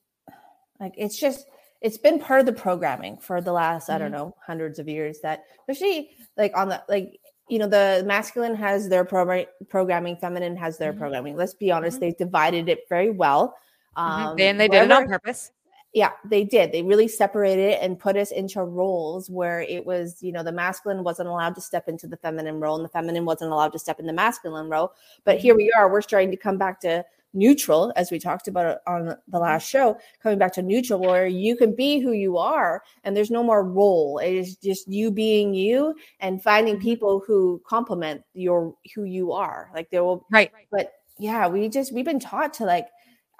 [0.79, 1.45] like, it's just,
[1.81, 4.13] it's been part of the programming for the last, I don't Mhm.
[4.13, 8.89] know, hundreds of years that, especially like on the, like, you know, the masculine has
[8.89, 10.97] their program programming, feminine has their Mhm.
[10.99, 11.35] programming.
[11.37, 11.99] Let's be honest, Mhm.
[12.01, 13.55] they've divided it very well.
[13.97, 14.01] Mhm.
[14.01, 15.51] Um, and they did it on purpose.
[15.93, 20.21] Yeah they did they really separated it and put us into roles where it was
[20.21, 23.25] you know the masculine wasn't allowed to step into the feminine role and the feminine
[23.25, 24.91] wasn't allowed to step in the masculine role
[25.23, 28.79] but here we are we're starting to come back to neutral as we talked about
[28.87, 32.81] on the last show coming back to neutral where you can be who you are
[33.03, 36.81] and there's no more role it is just you being you and finding Mhm.
[36.81, 40.51] people who complement your who you are like there will Right.
[40.71, 42.87] but yeah we just we've been taught to like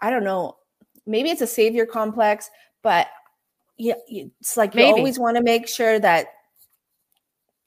[0.01, 0.55] i don't know
[1.09, 2.49] maybe it's a savior complex
[2.83, 3.07] but
[3.77, 6.27] yeah it's like you always want to make sure that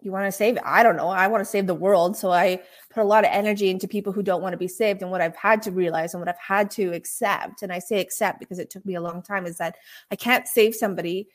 [0.01, 2.17] you want to save i don't know i want to save the world.
[2.17, 5.03] So i put a lot of energy into people who don't want to be saved
[5.03, 7.63] and what i've had to realize and what i've had to accept.
[7.63, 9.77] And i say accept because it took me a long time is that
[10.11, 11.29] i can't save somebody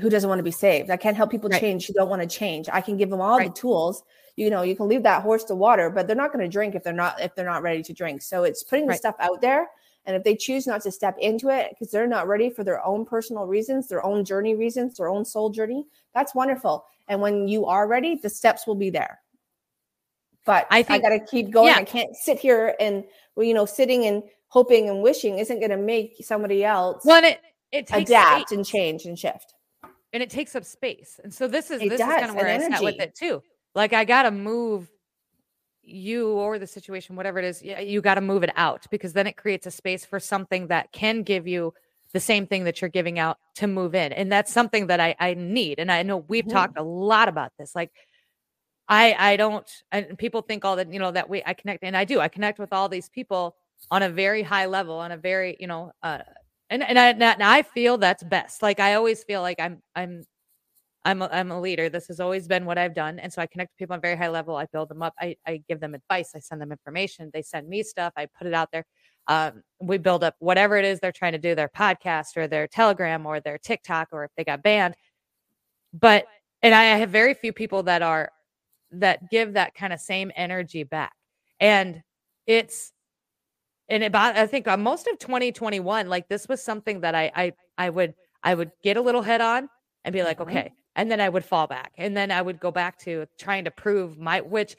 [0.00, 0.90] who doesn't want to be saved.
[0.90, 1.60] I can't help people Right.
[1.60, 2.68] change who don't want to change.
[2.72, 3.52] I can give them all Right.
[3.52, 4.02] the tools
[4.36, 6.76] you know you can leave that horse to water but they're not going to drink
[6.76, 8.22] if they're not if they're not ready to drink.
[8.22, 9.66] So it's putting the stuff out there
[10.08, 12.84] and if they choose not to step into it because they're not ready for their
[12.84, 17.46] own personal reasons their own journey reasons their own soul journey that's wonderful and when
[17.46, 19.20] you are ready the steps will be there
[20.46, 21.68] but I I, got to keep going.
[21.68, 21.76] yeah.
[21.76, 23.04] I can't sit here and
[23.36, 27.22] well, you know, sitting and hoping and wishing isn't going to make somebody else Well,
[27.22, 27.38] it
[27.70, 29.52] it takes adapt space, and change and shift.
[30.14, 31.20] and it takes up space.
[31.22, 33.14] And so this is It this is kind does, of where I sat with it
[33.14, 33.42] too.
[33.74, 34.90] Like I gotta move
[35.88, 39.26] you or the situation, whatever it is, you got to move it out because then
[39.26, 41.74] it creates a space for something that can give you
[42.12, 44.12] the same thing that you're giving out to move in.
[44.12, 45.78] And that's something that I, I need.
[45.78, 46.48] And I know we've Mhm.
[46.48, 47.74] talked a lot about this.
[47.74, 47.90] Like
[48.88, 51.96] I I don't and people think all that, you know, that we I connect and
[51.96, 52.20] I do.
[52.20, 53.56] I connect with all these people
[53.90, 56.20] on a very high level, on a very, you know, uh
[56.70, 58.62] and and I and I feel that's best.
[58.62, 60.24] Like I always feel like I'm I'm
[61.04, 61.88] I'm a, I'm a leader.
[61.88, 64.02] This has always been what I've done, and so I connect with people on a
[64.02, 64.56] very high level.
[64.56, 65.14] I build them up.
[65.20, 66.32] I I give them advice.
[66.34, 67.30] I send them information.
[67.32, 68.12] They send me stuff.
[68.16, 68.84] I put it out there.
[69.28, 72.66] Um, we build up whatever it is they're trying to do, their podcast or their
[72.66, 74.94] Telegram or their TikTok, or if they got banned.
[75.92, 76.26] But
[76.62, 78.30] and I have very few people that are
[78.92, 81.12] that give that kind of same energy back,
[81.60, 82.02] and
[82.46, 82.92] it's
[83.88, 87.52] and about I think uh, most of 2021, like this was something that I I
[87.78, 89.68] I would I would get a little head on
[90.04, 90.42] and be like, Mhm.
[90.48, 93.64] okay, and then I would fall back, and then I would go back to trying
[93.64, 94.76] to prove my which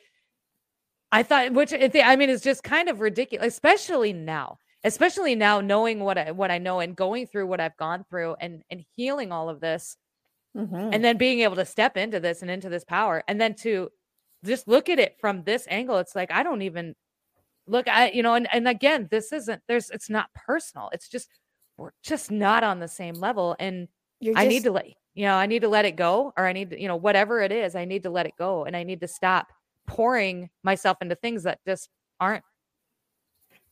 [1.11, 6.01] I thought, which I mean is just kind of ridiculous, especially now, especially now knowing
[6.01, 9.31] what I what I know and going through what I've gone through and and healing
[9.31, 9.97] all of this
[10.57, 10.93] Mhm.
[10.93, 13.89] and then being able to step into this and into this power and then to
[14.43, 16.95] just look at it from this angle it's like i don't even
[17.67, 21.29] look i you know and, and again this isn't there's it's not personal it's just
[21.77, 23.87] we're just not on the same level and
[24.19, 24.87] You're i need to let
[25.19, 27.41] you know i need to let it go or i need to you know whatever
[27.41, 29.51] it is i need to let it go and i need to stop
[29.85, 31.89] pouring myself into things that just
[32.21, 32.45] aren't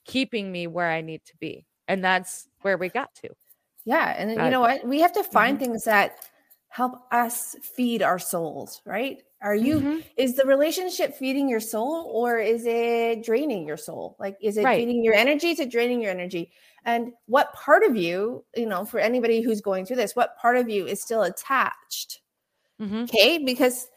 [0.04, 3.30] keeping me where i need to be and that's where we got to
[3.86, 4.86] Yeah, and then, you know what?
[4.86, 5.60] We have to find mhm.
[5.60, 6.30] things that
[6.68, 9.24] help us feed our souls, right?
[9.42, 10.04] Are you Mhm.
[10.18, 14.18] is the relationship feeding your soul or is it draining your soul?
[14.20, 14.76] Like is it Right.
[14.76, 16.52] feeding your energy to draining your energy?
[16.88, 20.56] And what part of you, you know, for anybody who's going through this, what part
[20.56, 22.22] of you is still attached?
[22.80, 23.04] Mhm.
[23.04, 23.40] Okay?
[23.40, 23.90] Because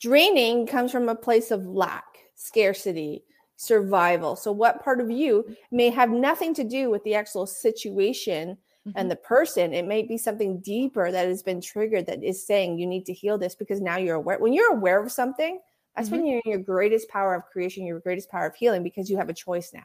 [0.00, 3.24] draining comes from a place of lack, scarcity,
[3.56, 4.36] survival.
[4.36, 8.92] So what part of you may have nothing to do with the actual situation Mhm.
[8.96, 12.78] and the person it may be something deeper that has been triggered that is saying
[12.78, 15.58] you need to heal this because now you're aware when you're aware of something
[15.96, 19.08] that's when you're in your greatest power of creation your greatest power of healing because
[19.08, 19.84] you have a choice now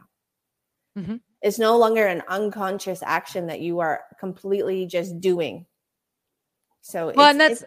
[0.97, 1.21] Mhm.
[1.41, 5.65] it's no longer an unconscious action that you are completely just doing.
[6.81, 7.65] So well it's- and that's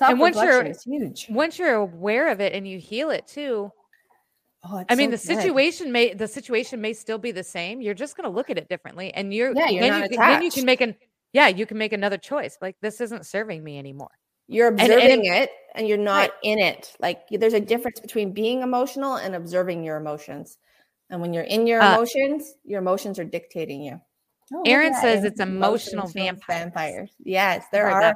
[0.00, 1.26] and once you're- is huge.
[1.30, 3.70] once you're aware of it and you heal it too
[4.64, 5.42] oh, it's i mean so the good.
[5.42, 7.80] situation may the situation may still be the same.
[7.80, 10.16] You're just going to look at it differently and you're Yeah, you're then, not you
[10.18, 10.96] can, then you can make an
[11.32, 12.58] yeah you can make another choice.
[12.60, 14.10] Like this isn't serving me anymore.
[14.48, 16.32] You're and observing it and you're not Right.
[16.44, 16.96] in it.
[16.98, 20.58] Like there's a difference between being emotional and observing your emotions
[21.10, 24.00] and when you're in your Uh, emotions your emotions are dictating you.
[24.54, 26.44] Oh, Aaron says it's emotional vampires.
[26.48, 27.10] vampires.
[27.18, 28.14] Yes there are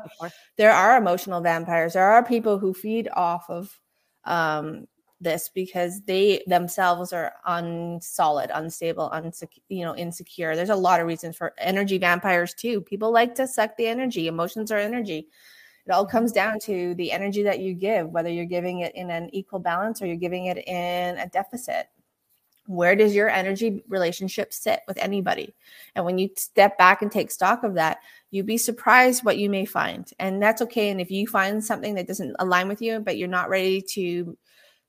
[0.57, 1.94] there are emotional vampires.
[1.94, 3.79] There are people who feed off of
[4.24, 4.87] um
[5.22, 10.57] this because they themselves are unsolid unstable unsecure you know insecure.
[10.57, 12.81] There's a lot of reasons for energy vampires too.
[12.81, 14.29] People like to suck the energy.
[14.29, 15.29] Emotions are energy.
[15.87, 19.11] It all comes down to the energy that you give whether you're giving it in
[19.11, 21.88] an equal balance or you're giving it in a deficit
[22.70, 25.54] where does your energy relationship sit with anybody?
[25.96, 27.98] And when you step back and take stock of that
[28.30, 30.09] you'd be surprised what you may find.
[30.20, 30.90] And that's okay.
[30.90, 34.37] And if you find something that doesn't align with you but you're not ready to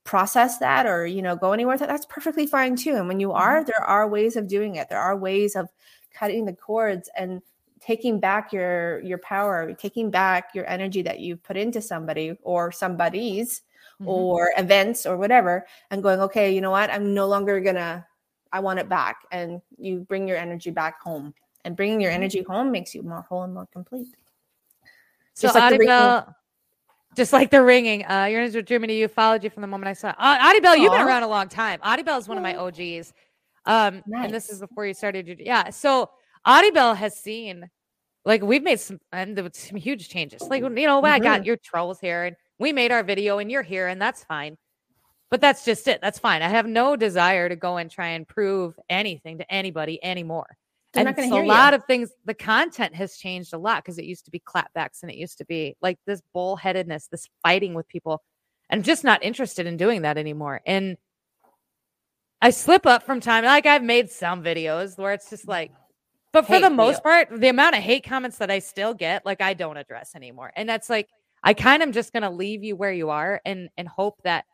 [0.04, 2.96] process that or you know go anywhere that that's perfectly fine too.
[2.96, 3.42] And when you mm-hmm.
[3.42, 4.90] are there are ways of doing it.
[4.90, 5.70] There are ways of
[6.14, 7.42] cutting the cords and
[7.82, 12.72] taking back your your power taking back your energy that you've put into somebody or
[12.72, 13.64] somebody's
[14.00, 14.08] Mhm.
[14.08, 16.90] or events or whatever and going okay you know what?
[16.92, 18.06] I'm no longer gonna
[18.54, 19.18] i want it back.
[19.32, 21.34] And you bring your energy back home.
[21.64, 22.16] And bringing your Mhm.
[22.16, 24.08] energy home makes you more whole and more complete.
[25.34, 26.36] So just like the ringing- Audibel,
[27.16, 29.88] just like the ringing uh your energy name's Germany you followed you from the moment
[29.90, 31.80] i saw uh, Audibel you've been around a long time.
[31.82, 33.14] Audibel is one of my og's
[33.66, 35.70] um and this is before you started your, yeah.
[35.70, 36.10] So
[36.48, 37.70] Audibel has seen
[38.26, 40.42] like we've made some and there was some huge changes.
[40.42, 41.48] Like you know i got mm-hmm.
[41.48, 44.58] your trolls here and we made our video and you're here and that's fine.
[45.30, 46.02] But that's just it.
[46.02, 46.42] That's fine.
[46.42, 50.58] I have no desire to go and try and prove anything to anybody anymore.
[50.94, 51.78] They're and not gonna so a lot you.
[51.78, 55.10] of things the content has changed a lot because it used to be clapbacks and
[55.10, 58.22] it used to be like this bullheadedness this fighting with people.
[58.70, 60.62] I'm just not interested in doing that anymore.
[60.66, 60.98] And
[62.44, 65.72] i slip up from time like i've made some videos where it's just like
[66.34, 69.42] but for the most part the amount of hate comments that i still get like
[69.42, 71.10] i don't address anymore and that's like
[71.44, 74.46] i kind of just gonna leave you where you are and and hope that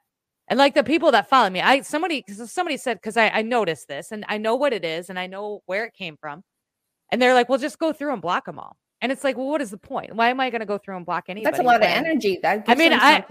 [0.50, 3.88] And like the people that follow me, I somebody somebody said because I, I noticed
[3.88, 6.44] this and I know what it is and I know where it came from.
[7.12, 8.78] And they're like, well, just go through and block them all.
[9.02, 10.16] And it's like, well, what is the point?
[10.16, 11.46] Why am I going to go through and block anybody?
[11.52, 12.40] That's a lot of energy.
[12.42, 13.24] That I mean, them I-.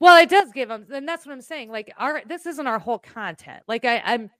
[0.00, 1.70] Well, it does give them, and that's what I'm saying.
[1.70, 3.62] Like, our this isn't our whole content.
[3.66, 4.30] Like, I, I'm,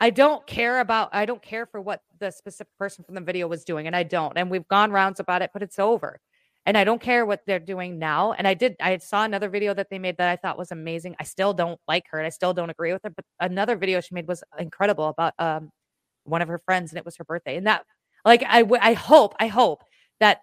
[0.00, 3.48] I don't care about, I don't care for what the specific person from the video
[3.48, 4.36] was doing, and I don't.
[4.36, 6.20] And we've gone rounds about it, but it's over.
[6.66, 8.32] And I don't care what they're doing now.
[8.32, 11.16] And I did, I saw another video that they made that I thought was amazing.
[11.20, 13.10] I still don't like her, and I still don't agree with her.
[13.10, 15.70] But another video she made was incredible about um
[16.24, 17.56] one of her friends, and it was her birthday.
[17.56, 17.84] And that,
[18.24, 19.82] like, I, w- I hope, I hope
[20.20, 20.42] that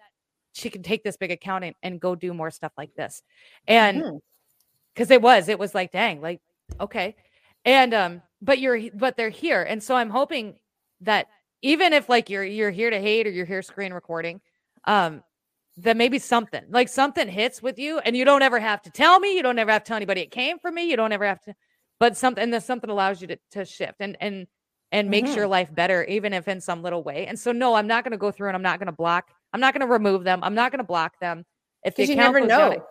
[0.54, 3.24] she can take this big account and, and go do more stuff like this.
[3.68, 4.20] And Mhm.
[4.94, 6.42] because it was it was like dang like
[6.80, 7.16] okay
[7.66, 9.64] and um but you're but they're here.
[9.64, 10.58] And so i'm hoping
[11.02, 11.28] that
[11.62, 14.42] even if like you're you're here to hate or you're here screen recording
[14.86, 15.24] um
[15.78, 19.20] that maybe something like something hits with you and you don't ever have to tell
[19.20, 21.26] me you don't ever have to tell anybody it came from me you don't ever
[21.26, 21.54] have to
[22.00, 24.48] but something that something allows you to, to shift and and
[24.92, 25.38] and makes Mm-hmm.
[25.38, 27.28] your life better even if in some little way.
[27.28, 29.30] And so no i'm not going to go through and i'm not going to block
[29.54, 31.44] i'm not going to remove them i'm not going to block them.
[31.84, 32.78] If the Because you account never goes down, know.
[32.78, 32.84] it-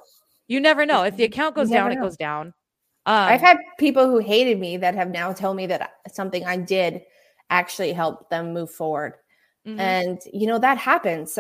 [0.49, 1.03] you never know.
[1.03, 2.55] If the account goes down never it goes down
[3.07, 6.57] um, I've had people who hated me that have now told me that something I
[6.57, 7.03] did
[7.51, 9.15] actually helped them move forward.
[9.65, 9.97] mhm.
[9.99, 11.39] And you know that happens.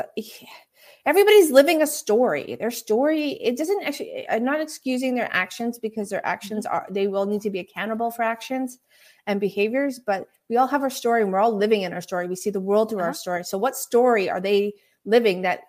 [1.06, 2.56] Everybody's living a story.
[2.58, 7.06] Their story, it doesn't actually I'm not excusing their actions because their actions are they
[7.08, 8.78] will need to be accountable for actions
[9.26, 12.26] and behaviors, but we all have our story and we're all living in our story.
[12.26, 13.02] We see the world through Uh-huh.
[13.02, 13.44] our story.
[13.44, 15.60] So what story are they living that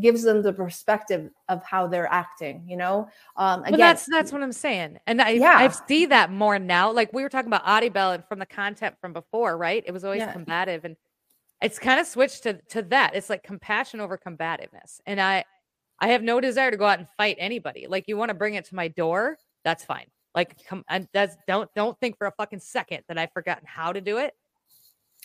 [0.00, 3.08] gives them the perspective of how they're acting, you know?
[3.36, 5.56] Um But again, that's that's what I'm saying, and I Yeah.
[5.56, 6.90] I see that more now.
[6.92, 9.82] Like we were talking about Audie Bell and from the content from before, right?
[9.86, 10.32] It was always Yeah.
[10.32, 10.96] combative, and
[11.62, 13.14] it's kind of switched to to that.
[13.16, 15.44] It's like compassion over combativeness, and I
[16.00, 17.86] I have no desire to go out and fight anybody.
[17.88, 20.06] Like you want to bring it to my door, that's fine.
[20.34, 23.92] Like come and that's don't don't think for a fucking second that I've forgotten how
[23.92, 24.34] to do it.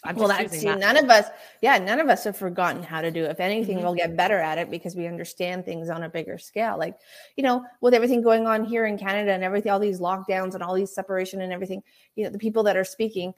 [0.05, 1.27] I'm well, that's see, not none of us,
[1.61, 3.31] yeah, none of us have forgotten how to do it.
[3.31, 3.83] If anything, Mhm.
[3.83, 6.77] we'll get better at it because we understand things on a bigger scale.
[6.77, 6.99] Like,
[7.37, 10.63] you know, with everything going on here in Canada and everything, all these lockdowns and
[10.63, 11.81] all these separation and everything,
[12.15, 13.33] you know, the people that are speaking,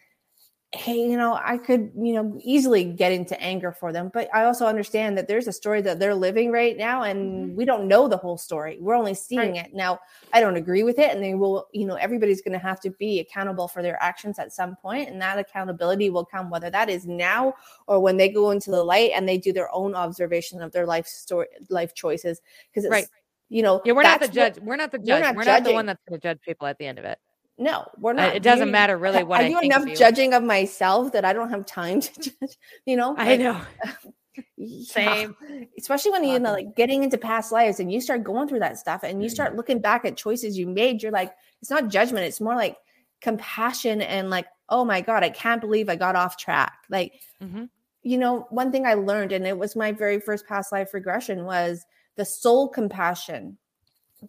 [0.76, 4.12] hey, you know, I could, you know, easily get into anger for them.
[4.14, 7.56] But I also understand that there's a story that they're living right now, and mm-hmm.
[7.56, 8.78] we don't know the whole story.
[8.80, 9.74] We're only seeing it.
[9.74, 10.00] Now,
[10.34, 12.90] I don't agree with it, and they will, you know, everybody's going to have to
[12.92, 16.90] be accountable for their actions at some point, and that accountability will come whether that
[16.90, 17.54] is now
[17.88, 20.86] or when they go into the light and they do their own observation of their
[20.86, 22.42] life story, life choices.
[22.74, 23.08] Because Right.
[23.50, 24.64] you know, Yeah, we're not the that's what- judge.
[24.64, 25.22] we're not the we're judge.
[25.22, 27.20] not We're not the one that's going to judge people at the end of it.
[27.58, 28.36] No, we're not.
[28.36, 31.24] it doesn't You- matter really what I do think enough of judging of myself that
[31.24, 32.58] I don't have time to judge.
[32.86, 33.62] You know, I Like, know.
[34.58, 34.84] yeah.
[34.86, 35.36] Same.
[35.78, 38.78] Especially when you know, like getting into past lives and you start going through that
[38.78, 41.02] stuff and you start looking back at choices you made.
[41.02, 42.26] You're like, it's not judgment.
[42.26, 42.76] It's more like
[43.22, 46.74] compassion and like, oh my god, I can't believe I got off track.
[46.90, 47.70] Like Mhm.
[48.04, 51.46] you know, one thing I learned, and it was my very first past life regression,
[51.46, 51.86] was
[52.18, 53.58] the soul compassion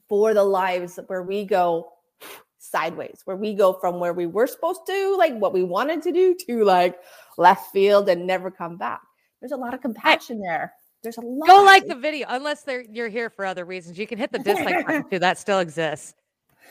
[0.08, 1.92] for the lives where we go
[2.70, 6.12] sideways, where we go from where we were supposed to, like what we wanted to
[6.12, 6.96] do, to like
[7.38, 9.00] left field and never come back.
[9.40, 10.72] There's a lot of compassion there.
[11.02, 11.46] There's a lot.
[11.48, 13.98] Go like the video, unless they're you're here for other reasons.
[13.98, 15.18] You can hit the dislike button too.
[15.18, 16.14] That still exists.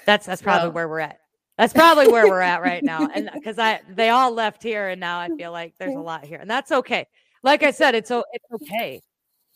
[0.06, 1.20] That's that's probably So- where we're at.
[1.58, 3.08] That's probably where we're at right now.
[3.16, 6.26] And because I they all left here, and now I feel like there's a lot
[6.26, 7.08] here, and that's okay.
[7.44, 9.02] Like I said, it's it's okay.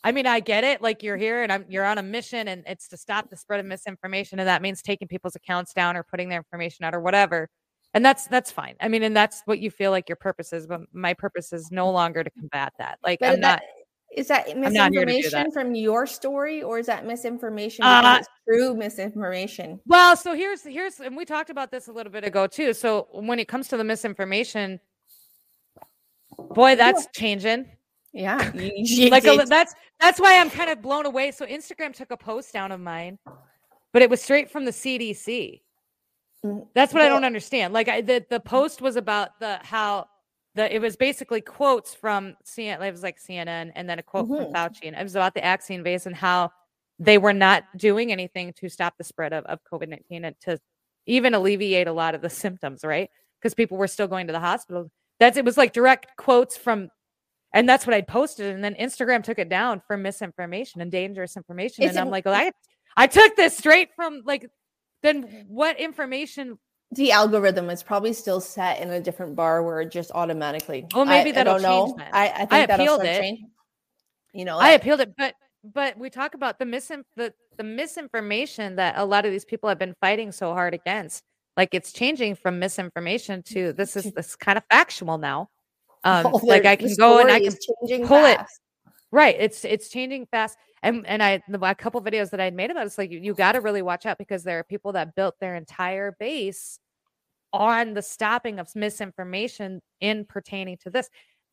[0.02, 0.80] I mean, I get it.
[0.80, 3.60] Like you're here, and I'm you're on a mission, and it's to stop the spread
[3.60, 7.00] of misinformation, and that means taking people's accounts down or putting their information out or
[7.00, 7.48] whatever.
[7.92, 8.76] And that's that's fine.
[8.80, 10.66] I mean, and that's what you feel like your purpose is.
[10.66, 12.98] But my purpose is no longer to combat that.
[13.04, 13.62] Like But I'm that- not.
[14.16, 15.52] Is that not here to do misinformation that.
[15.52, 19.78] from your story, or is that misinformation Uh, true misinformation?
[19.86, 22.72] Well, so here's here's and we talked about this a little bit ago too.
[22.72, 24.80] So when it comes to the misinformation,
[26.54, 27.66] boy, that's changing.
[28.12, 28.38] Yeah,
[29.10, 31.30] Like a, that's that's why I'm kind of blown away.
[31.30, 33.18] So Instagram took a post down of mine,
[33.92, 35.60] but it was straight from the CDC.
[36.44, 37.72] Mm, That's what I don't understand.
[37.72, 40.06] Like I, the the post was about the how
[40.56, 42.80] the it was basically quotes from CNN.
[42.84, 44.36] It was like CNN, and then a quote Mhm.
[44.44, 46.50] from Fauci, and it was about the vaccine base and how
[46.98, 50.58] they were not doing anything to stop the spread of, of COVID nineteen and to
[51.06, 53.08] even alleviate a lot of the symptoms, right?
[53.40, 54.90] Because people were still going to the hospital.
[55.20, 56.88] That's it was like direct quotes from,
[57.52, 61.36] and that's what I posted, and then Instagram took it down for misinformation and dangerous
[61.36, 62.52] information, and I'm like, well, I
[62.96, 64.46] I took this straight from like.
[65.02, 66.58] Then what information
[66.92, 70.86] the algorithm is probably still set in a different bar where it just automatically.
[70.92, 71.86] Oh, maybe I, that'll I don't know.
[71.86, 72.10] change then.
[72.12, 73.20] I, I think I appealed it.
[73.20, 73.40] change.
[74.32, 78.76] You know, I appealed it, but but we talk about the misin the, the misinformation
[78.76, 81.22] that a lot of these people have been fighting so hard against.
[81.56, 85.48] Like it's changing from misinformation to this is this kind of factual now.
[86.04, 88.40] Um, Oh, like I can go and I can pull it.
[89.12, 89.36] Right.
[89.38, 90.56] It's it's changing fast.
[90.82, 93.18] And and I the a couple videos that I'd made about it, it's like you,
[93.18, 96.78] you got to really watch out because there are people that built their entire base
[97.52, 101.10] on the stopping of misinformation in pertaining to this.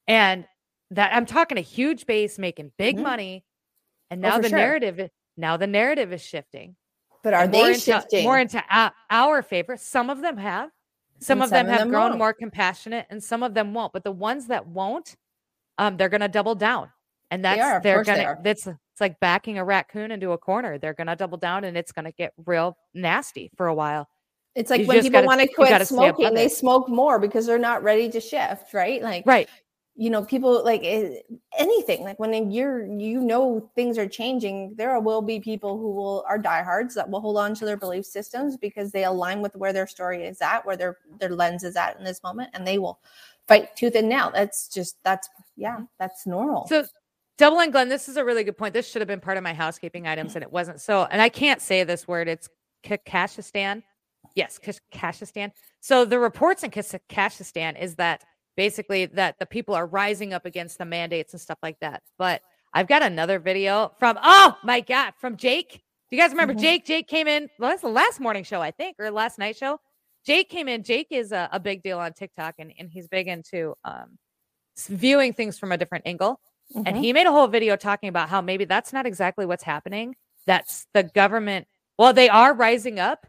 [0.07, 0.45] And
[0.91, 3.03] that I'm talking a huge base making big Mhm.
[3.03, 3.45] money.
[4.11, 4.57] And Oh, now for the sure.
[4.59, 6.75] narrative now the narrative is shifting.
[7.23, 8.23] But are they into, shifting?
[8.23, 9.75] more into our, our favor?
[9.75, 10.69] Some of them have.
[11.20, 12.20] Some And of them some have them grown won't.
[12.20, 13.93] more compassionate, and some of them won't.
[13.93, 15.15] But the ones that won't,
[15.78, 16.89] um, they're gonna double down,
[17.32, 18.38] and that's They are, they're gonna.
[18.43, 20.78] That's it's like backing a raccoon into a corner.
[20.78, 24.07] They're gonna double down, and it's gonna get real nasty for a while.
[24.55, 27.20] It's like You when people want to quit gotta stay above smoking, they smoke more
[27.20, 29.01] because they're not ready to shift, right?
[29.03, 29.47] Like, Right.
[29.99, 31.21] You know, people like eh,
[31.57, 32.03] anything.
[32.03, 34.75] Like when you're, you know, things are changing.
[34.77, 38.05] There will be people who will are diehards that will hold on to their belief
[38.05, 41.75] systems because they align with where their story is at, where their their lens is
[41.75, 42.99] at in this moment, and they will
[43.47, 44.29] fight tooth and nail.
[44.31, 46.67] That's just that's yeah, that's normal.
[46.67, 46.85] So,
[47.39, 48.75] Double and Glenn, this is a really good point.
[48.75, 50.79] This should have been part of my housekeeping items, and it wasn't.
[50.79, 52.27] So, and I can't say this word.
[52.27, 52.49] It's
[52.83, 53.81] Kakashistan.
[54.35, 55.51] Yes, Kakashistan.
[55.79, 58.23] So the reports in Kakashistan is that
[58.57, 62.01] basically that the people are rising up against the mandates and stuff like that.
[62.17, 62.41] But
[62.73, 65.83] I've got another video from oh my god from Jake.
[66.09, 66.59] Do you guys remember Mhm.
[66.59, 66.85] Jake?
[66.85, 67.49] Jake came in.
[67.59, 69.79] Well, that's the last morning show, I think, or last night show.
[70.25, 70.83] Jake came in.
[70.83, 74.17] Jake is a, a big deal on TikTok, and, and he's big into um,
[74.89, 76.39] viewing things from a different angle.
[76.75, 76.99] And Mhm.
[76.99, 80.15] he made a whole video talking about how maybe that's not exactly what's happening.
[80.45, 81.67] That's the government.
[81.97, 83.25] Well, they are rising up,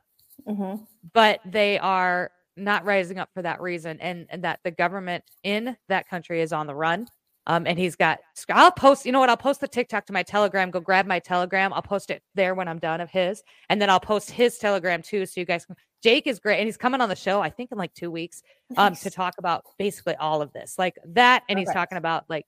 [0.46, 0.86] Mhm.
[1.12, 5.76] but they are not rising up for that reason, and, and that the government in
[5.88, 7.06] that country is on the run.
[7.46, 8.18] Um, and he's got.
[8.50, 9.06] I'll post.
[9.06, 9.30] You know what?
[9.30, 10.70] I'll post the TikTok to my Telegram.
[10.70, 11.72] Go grab my Telegram.
[11.72, 15.00] I'll post it there when I'm done of his, and then I'll post his Telegram
[15.00, 15.74] too, so you guys can.
[16.02, 17.40] Jake is great, and he's coming on the show.
[17.40, 18.42] I think in like two weeks
[18.76, 22.44] um to talk about basically all of this like that and he's talking about like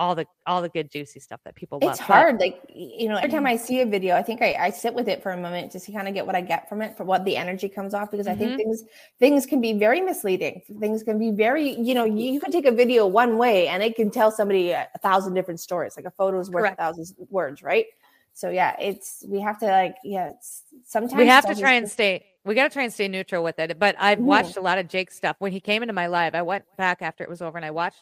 [0.00, 2.40] all the all the good juicy stuff that people love It's But- hard.
[2.40, 5.08] Like, you know, every time I see a video, I think I, I sit with
[5.08, 7.04] it for a moment just to kind of get what I get from it, for
[7.04, 8.38] what the energy comes off, because I Mhm.
[8.38, 8.82] think things
[9.20, 10.62] things can be very misleading.
[10.80, 13.82] Things can be very, you know, you, you could take a video one way and
[13.82, 15.96] it can tell somebody a, a thousand different stories.
[15.96, 16.80] Like a photo is worth Correct.
[16.80, 17.84] a thousand words, right?
[18.32, 21.84] So yeah, it's we have to like, yeah, it's sometimes we have to try and
[21.84, 24.22] almost- stay we got to try and stay neutral with it but i've Mhm.
[24.22, 27.02] watched a lot of jake's stuff when he came into my live i went back
[27.02, 28.00] after it was over and i watched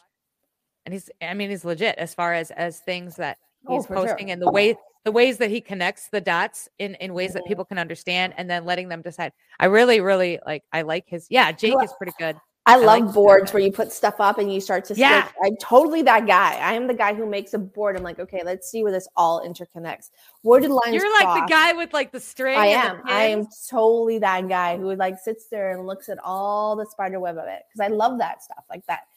[0.85, 3.95] and he's i mean he's legit as far as as things that Oh, he's sure.
[3.97, 7.43] posting and the way the ways that he connects the dots in in ways that
[7.43, 7.47] Mhm.
[7.47, 11.27] people can understand and then letting them decide i really really like i like his
[11.29, 13.13] yeah jake Well, is pretty good I like love that.
[13.15, 15.25] boards where you put stuff up and you start to Yeah.
[15.25, 16.53] like, I'm totally that guy.
[16.57, 17.97] I am the guy who makes a board.
[17.97, 20.11] I'm like, okay, let's see where this all interconnects.
[20.43, 21.39] Where did lines you're like cross?
[21.39, 23.01] the guy with like the string I am.
[23.05, 27.19] I am totally that guy who like sits there and looks at all the spider
[27.19, 29.07] web of it because I love that stuff like that.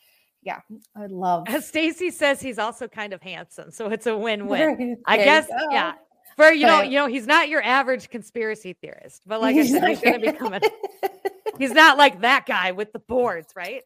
[0.43, 0.61] Yeah,
[0.97, 1.47] I love.
[1.63, 4.97] Stacy says, he's also kind of handsome, so it's a win-win.
[5.07, 5.55] I guess, go.
[5.71, 5.93] yeah.
[6.37, 9.71] For you know, you know, he's not your average conspiracy theorist, but like I He's
[9.71, 10.61] said, not he's gonna be coming.
[11.59, 13.83] He's not like that guy with the boards, right?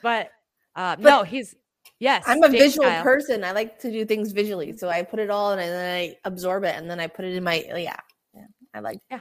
[0.00, 0.30] But
[0.76, 1.56] uh, But no, he's
[1.98, 2.22] yes.
[2.26, 3.02] I'm a Jake visual style.
[3.02, 3.42] person.
[3.44, 6.16] I like to do things visually, so I put it all in and then I
[6.24, 7.96] absorb it and then I put it in my yeah.
[8.32, 9.20] yeah I like Yeah.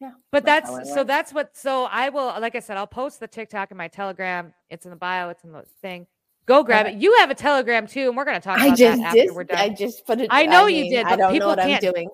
[0.00, 0.12] Yeah.
[0.30, 3.26] But that's that's so that's what so I will like I said, I'll post the
[3.28, 4.52] TikTok in my Telegram.
[4.70, 6.06] It's in the bio, it's in the thing.
[6.46, 6.94] Go grab it.
[6.94, 9.34] You have a Telegram too, and we're gonna talk I about just that after did.
[9.34, 9.58] we're done.
[9.58, 10.28] I just put it.
[10.30, 12.06] I know you mean, did, I but don't know people what can't- I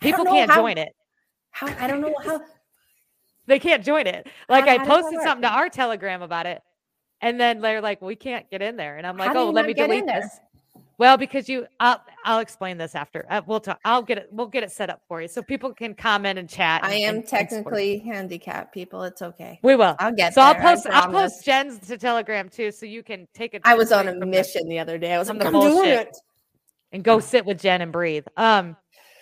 [0.00, 0.88] People don't know can't how- join it.
[1.50, 2.40] How I don't know how.
[3.46, 4.26] They can't join it.
[4.48, 6.62] Like I how does that posted something to our Telegram about it,
[7.20, 9.72] and then they're like, "We can't get in there," and I'm like, "Oh, let me
[9.74, 10.20] delete there?
[10.22, 10.40] this."
[10.98, 13.26] Well, because you, I'll, I'll explain this after.
[13.28, 13.78] Uh, we'll talk.
[13.84, 14.28] I'll get it.
[14.30, 16.82] We'll get it set up for you so people can comment and chat.
[16.82, 19.02] I and- am and- and technically handicapped, people.
[19.02, 19.58] It's okay.
[19.62, 19.94] We will.
[19.98, 20.86] I'll get So I'll post.
[20.86, 23.60] I'll post Jen's to Telegram too, so you can take it.
[23.64, 25.12] I was on a from the- mission the other day.
[25.12, 26.08] I was on like, the bullshit.
[26.08, 26.16] it.
[26.92, 28.24] and go sit with Jen and breathe.
[28.36, 28.76] Um,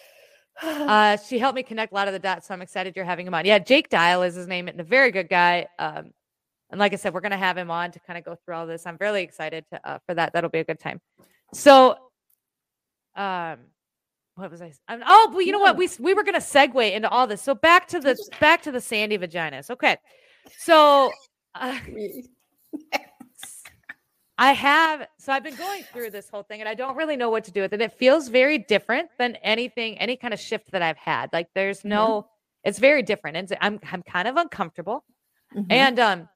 [0.62, 3.26] uh, she helped me connect a lot of the dots, so I'm excited you're having
[3.26, 3.44] him on.
[3.46, 5.66] Yeah, Jake Dial is his name, and a very good guy.
[5.80, 6.12] Um,
[6.70, 8.66] and like I said, we're gonna have him on to kind of go through all
[8.68, 8.86] this.
[8.86, 10.32] I'm really excited to, uh, for that.
[10.34, 11.00] That'll be a good time.
[11.54, 11.96] So,
[13.16, 13.58] um,
[14.34, 14.68] what was I?
[14.68, 15.76] s- um, oh, well, you know what?
[15.76, 17.40] We we were gonna segue into all this.
[17.42, 19.70] So back to the back to the sandy vaginas.
[19.70, 19.96] Okay,
[20.58, 21.10] so.
[21.54, 21.78] Uh,
[24.36, 27.30] I have so I've been going through this whole thing and I don't really know
[27.30, 27.80] what to do with it.
[27.80, 31.32] It feels very different than anything, any kind of shift that I've had.
[31.32, 31.90] Like there's Mm-hmm.
[31.90, 32.26] no,
[32.64, 33.36] it's very different.
[33.36, 35.04] And I'm I'm kind of uncomfortable.
[35.54, 35.66] Mhm.
[35.70, 36.28] And um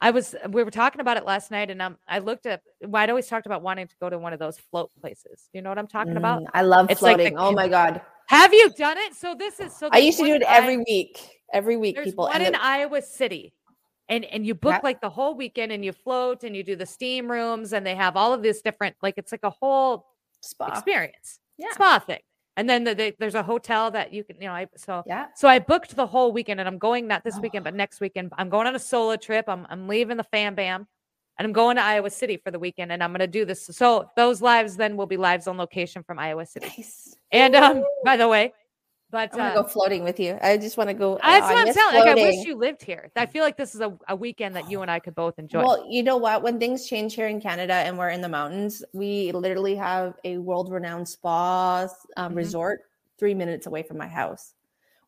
[0.00, 2.62] I was we were talking about it last night, and um, I looked at.
[2.82, 5.48] Well, I'd always talked about wanting to go to one of those float places.
[5.52, 6.42] You know what I'm talking about?
[6.42, 7.38] Mm, I love It's like the floating.
[7.38, 8.00] oh my god.
[8.28, 9.14] Have you done it?
[9.14, 9.88] So this is so.
[9.92, 11.28] I used to do it every I- week.
[11.52, 12.26] Every week, There's people.
[12.28, 13.52] one in it- Iowa City,
[14.08, 16.86] and and you book like the whole weekend, and you float, and you do the
[16.86, 20.06] steam rooms, and they have all of these different, like it's like a whole
[20.40, 20.66] spa.
[20.68, 21.72] experience, Yeah.
[21.72, 22.20] spa thing.
[22.60, 25.28] And then the, the, there's a hotel that you can, you know, I so Yeah.
[25.34, 28.34] so I booked the whole weekend, and I'm going not this weekend, but next weekend.
[28.36, 29.46] I'm going on a solo trip.
[29.48, 30.86] I'm I'm leaving the fam bam,
[31.38, 33.64] and I'm going to Iowa City for the weekend, and I'm going to do this.
[33.64, 36.66] So those lives then will be lives on location from Iowa City.
[36.76, 37.16] Nice.
[37.32, 38.52] And um, by the way,
[39.10, 40.38] but I want uh, to go floating with you.
[40.40, 41.18] I just want to go.
[41.22, 41.98] that's oh, what I I'm telling.
[41.98, 43.10] Like I wish you lived here.
[43.16, 45.60] I feel like this is a, a weekend that you and I could both enjoy.
[45.62, 46.42] Well, you know what?
[46.42, 50.38] When things change here in Canada and we're in the mountains, we literally have a
[50.38, 52.36] world-renowned spa um, Mhm.
[52.36, 52.80] resort
[53.18, 54.54] three minutes away from my house.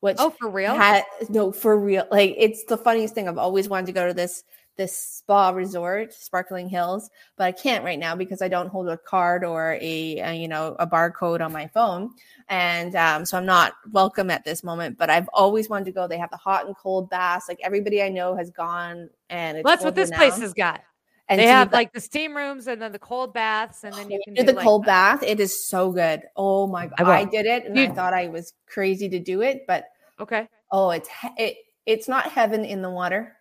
[0.00, 0.74] Which oh, for real?
[0.74, 2.06] had no for real.
[2.10, 3.28] Like it's the funniest thing.
[3.28, 4.42] I've always wanted to go to this
[4.76, 8.96] this spa resort, Sparkling Hills, but I can't right now because I don't hold a
[8.96, 12.10] card or a, uh you know a barcode on my phone,
[12.48, 14.98] and um, so I'm not welcome at this moment.
[14.98, 16.06] But I've always wanted to go.
[16.06, 17.46] They have the hot and cold baths.
[17.48, 20.82] Like everybody I know has gone, and it's Well, that's what this place has got.
[21.28, 24.10] And they have the- like the steam rooms and then the cold baths, and then
[24.10, 25.22] you can do the like, cold bath.
[25.22, 26.22] It is so good.
[26.36, 29.42] Oh my god, I I, did it, and I thought I was crazy to do
[29.42, 29.84] it, but
[30.20, 31.08] Okay, oh, it's
[31.38, 31.56] it
[31.86, 33.36] it's not heaven in the water.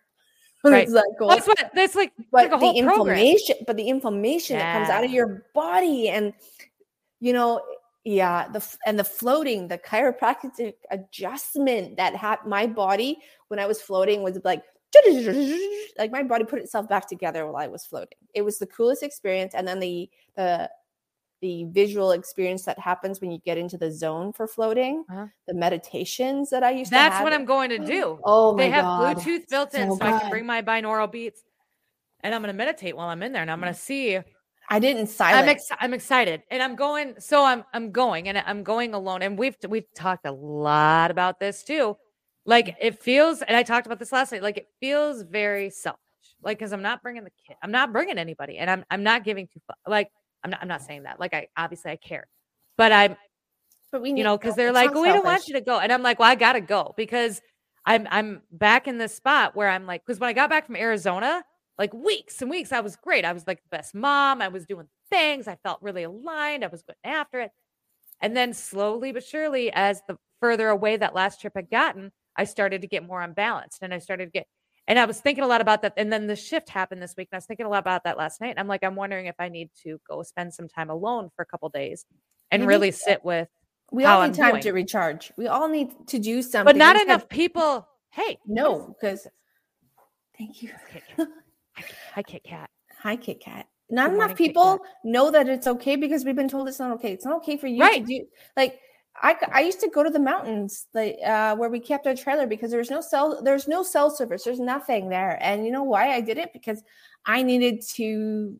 [0.70, 0.88] Right.
[0.88, 1.32] it's cold.
[1.32, 2.12] that's what that's like.
[2.30, 3.18] but like a the whole program.
[3.18, 6.32] inflammation, but the inflammation that comes out of your body, and
[7.18, 7.60] you know,
[8.04, 13.80] yeah, the and the floating, the chiropractic adjustment that had my body when I was
[13.80, 14.62] floating was like.
[15.98, 18.18] Like my body put itself back together while I was floating.
[18.34, 20.68] It was the coolest experience, and then the the
[21.42, 25.26] the visual experience that happens when you get into the zone for floating, Uh-huh.
[25.48, 28.20] the meditations that I used to That's what I'm going to do.
[28.24, 29.16] Oh my they have god!
[29.18, 31.42] Bluetooth built in, so so, I can bring my binaural beats,
[32.20, 34.18] and I'm going to meditate while I'm in there, and I'm going to see.
[34.70, 35.42] I didn't silence.
[35.42, 37.14] I'm ex- I'm excited, and I'm going.
[37.18, 39.22] So I'm I'm going, and I'm going alone.
[39.22, 41.96] And we've we've talked a lot about this too.
[42.46, 44.42] Like it feels, and I talked about this last night.
[44.42, 45.98] Like it feels very selfish.
[46.42, 49.24] Like because I'm not bringing the kid, I'm not bringing anybody, and I'm I'm not
[49.24, 49.60] giving two.
[49.66, 50.08] fu- Like
[50.44, 51.20] I'm not I'm not saying that.
[51.20, 52.26] Like I obviously I care,
[52.76, 53.16] but I'm
[53.90, 55.78] but we you know, because they're like, we don't want you to go.
[55.78, 57.40] And I'm like, well, I gotta go because
[57.84, 60.76] I'm I'm back in this spot where I'm like, because when I got back from
[60.76, 61.44] Arizona,
[61.78, 63.24] like weeks and weeks, I was great.
[63.24, 64.40] I was like the best mom.
[64.40, 65.46] I was doing things.
[65.46, 66.64] I felt really aligned.
[66.64, 67.50] I was going after it.
[68.20, 72.44] And then slowly but surely, as the further away that last trip had gotten, I
[72.44, 74.46] started to get more unbalanced and I started to get
[74.88, 75.94] and I was thinking a lot about that.
[75.96, 77.28] And then the shift happened this week.
[77.30, 78.50] And I was thinking a lot about that last night.
[78.50, 81.42] And I'm like, I'm wondering if I need to go spend some time alone for
[81.42, 82.04] a couple days
[82.50, 82.96] and You really to.
[82.96, 83.48] sit with
[83.90, 84.62] We all I'm need time doing.
[84.62, 85.32] to recharge.
[85.36, 86.64] We all need to do something.
[86.64, 87.86] but not enough people.
[88.10, 89.26] Hey, No, because
[90.36, 90.70] thank you.
[92.14, 92.68] Hi, Kit Kat.
[93.02, 93.66] Hi, Kit Kat.
[93.90, 96.92] Not Good enough morning, people know that it's okay because we've been told it's not
[96.92, 97.12] okay.
[97.12, 98.04] It's not okay for you Right.
[98.06, 98.24] to do
[98.56, 98.78] like
[99.20, 102.46] I, I used to go to the mountains like uh, where we kept our trailer
[102.46, 106.12] because there's no cell there's no cell service there's nothing there and you know why
[106.14, 106.82] I did it because
[107.26, 108.58] I needed to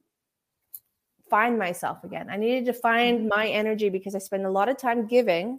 [1.30, 2.80] find myself again I needed to Mm-hmm.
[2.80, 5.59] find my energy because I spend a lot of time giving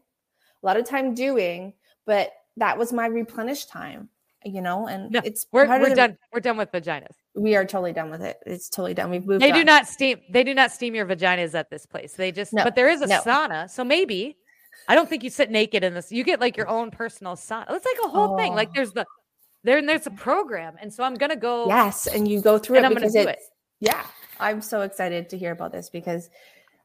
[0.62, 1.74] a lot of time doing
[2.06, 4.10] but that was my replenished time
[4.46, 6.18] you know and No, it's We're, we're the- done.
[6.32, 7.16] We're done with vaginas.
[7.34, 10.20] we are totally done with it it's totally done we've moved They do not steam.
[10.30, 12.14] They do not steam your vaginas at this place.
[12.14, 12.54] They just.
[12.54, 13.20] No, but there is a no.
[13.22, 14.38] sauna, so maybe.
[14.88, 16.12] I don't think you sit naked in this.
[16.12, 17.66] You get like your own personal sauna.
[17.70, 18.54] It's like a whole thing.
[18.56, 18.74] Like Oh.
[18.76, 19.06] there's the
[19.64, 21.68] there and there's a program, and so I'm gonna go.
[21.68, 23.40] Yes, and you go through And it I'm gonna do it.
[23.80, 24.04] yeah.
[24.40, 26.30] I'm so excited to hear about this because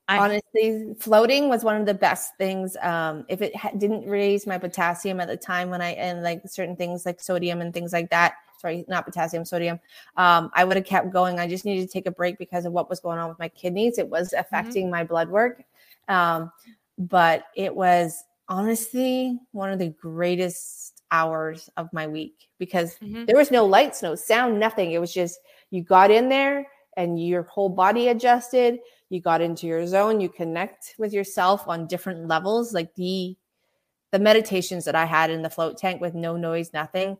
[0.07, 2.77] I- honestly, floating was one of the best things.
[2.81, 6.43] Um, if it ha- didn't raise my potassium at the time when I and like
[6.47, 8.35] certain things like sodium and things like that.
[8.59, 9.79] Sorry, not potassium, sodium.
[10.17, 11.39] Um, I would have kept going.
[11.39, 13.49] I just needed to take a break because of what was going on with my
[13.49, 13.99] kidneys.
[13.99, 15.63] It was affecting my blood work.
[16.09, 16.51] Um,
[16.99, 23.27] but it was honestly one of the greatest hours of my week because Mhm.
[23.27, 24.93] there was no lights, no sound, nothing.
[24.93, 25.39] It was just
[25.71, 28.81] you got in there and your whole body adjusted.
[29.11, 30.21] You got into your zone.
[30.21, 32.75] You connect with yourself on different levels.
[32.75, 33.37] Like the
[34.11, 37.19] the meditations that I had in the float tank with no noise, nothing.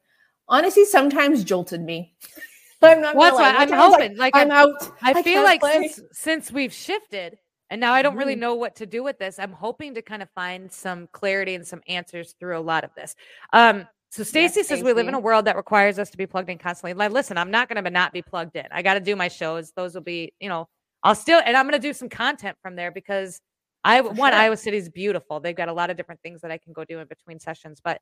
[0.49, 2.15] Honestly, sometimes jolted me.
[2.83, 3.15] I'm not.
[3.17, 4.35] Well, that's why I'm Sometimes, like.
[4.35, 4.93] Like, I'm I'm- out.
[5.03, 5.89] I feel like play.
[5.89, 7.39] since since we've shifted
[7.71, 8.41] and now I don't really Mhm.
[8.41, 11.67] know what to do with this, I'm hoping to kind of find some clarity and
[11.67, 13.15] some answers through a lot of this.
[13.53, 16.49] Um, so Stacy says we live in a world that requires us to be plugged
[16.49, 16.95] in constantly.
[16.95, 18.67] Like, listen, I'm not going to not be plugged in.
[18.71, 19.73] I got to do my shows.
[19.73, 20.67] Those will be, you know,
[21.03, 23.41] I'll still, and I'm going to do some content from there because
[23.85, 24.41] I one sure.
[24.41, 25.41] Iowa City is beautiful.
[25.41, 27.81] They've got a lot of different things that I can go do in between sessions,
[27.85, 28.01] but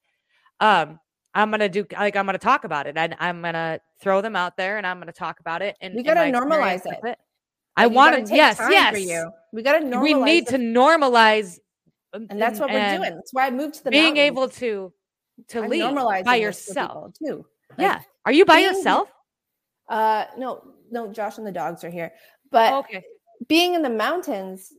[0.61, 1.01] um,
[1.35, 2.97] I'm gonna do like I'm gonna talk about it.
[2.97, 5.77] And I'm gonna throw them out there and I'm gonna talk about it.
[5.83, 7.19] And We gotta normalize experience it.
[7.77, 8.93] I want gotta Yes, yes.
[8.93, 9.31] For you.
[9.53, 10.03] We got to normalize.
[10.03, 11.59] we need the- to normalize,
[12.12, 13.14] and that's what we're doing.
[13.14, 14.18] That's why I moved to the being mountains.
[14.27, 14.93] able to
[15.49, 17.12] to I'm lead by yourself.
[17.22, 17.45] too.
[17.70, 18.01] Like, yeah.
[18.24, 19.12] Are you by being- yourself?
[19.89, 21.12] Uh, no, no.
[21.12, 22.12] Josh and the dogs are here,
[22.51, 23.05] but okay.
[23.49, 24.72] being in the mountains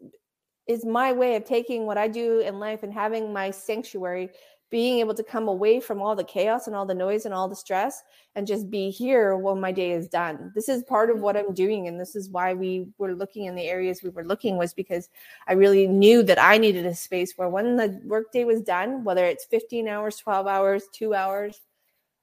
[0.67, 4.29] is my way of taking what I do in life and having my sanctuary,
[4.69, 7.47] being able to come away from all the chaos and all the noise and all
[7.47, 8.03] the stress
[8.35, 10.51] and just be here when my day is done.
[10.55, 11.87] This is part of what I'm doing.
[11.87, 15.09] And this is why we were looking in the areas we were looking was because
[15.47, 19.25] I really knew that I needed a space where when the workday was done, whether
[19.25, 21.61] it's 15 hours, 12 hours, two hours,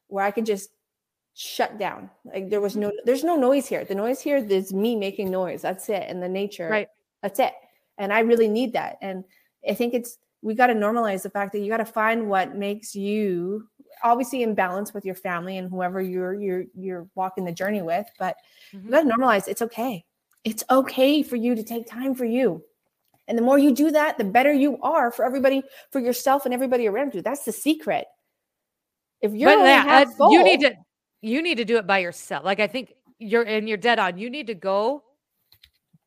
[0.09, 0.71] where I could just
[1.33, 2.11] shut down.
[2.27, 3.07] Like there was no, mm-hmm.
[3.07, 3.85] there's no noise here.
[3.85, 5.63] The noise here is me making noise.
[5.63, 6.05] That's it.
[6.09, 6.69] And the nature.
[6.69, 6.89] Right.
[7.23, 7.55] That's it.
[7.97, 8.99] And I really need that.
[9.01, 9.25] And
[9.69, 12.55] I think it's we got to normalize the fact that you got to find what
[12.55, 13.67] makes you
[14.03, 18.07] obviously in balance with your family and whoever you're you're you're walking the journey with,
[18.19, 18.37] but
[18.75, 18.85] Mhm.
[18.85, 20.05] you got to normalize it's okay.
[20.45, 22.63] It's okay for you to take time for you.
[23.27, 26.53] And the more you do that, the better you are for everybody, for yourself and
[26.53, 27.23] everybody around you.
[27.23, 28.05] That's the secret.
[29.23, 30.75] If you're But only half uh, you need to
[31.23, 32.45] you need to do it by yourself.
[32.45, 34.19] Like I think you're and you're dead on.
[34.19, 35.05] You need to go,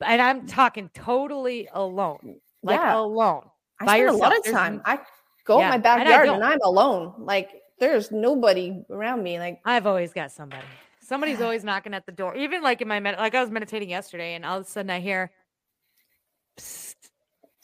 [0.06, 2.96] and I'm talking totally alone, like Yeah.
[2.96, 3.50] alone.
[3.80, 4.82] I by spend a lot of There's time.
[4.86, 5.00] I
[5.46, 6.44] go Yeah, in my backyard and, don't.
[6.44, 7.14] I'm alone.
[7.18, 9.40] Like there's nobody around me.
[9.40, 10.66] Like I've always got somebody.
[11.02, 12.36] Somebody's always knocking at the door.
[12.36, 14.90] Even like in my med- like I was meditating yesterday, and all of a sudden
[14.90, 15.32] I hear,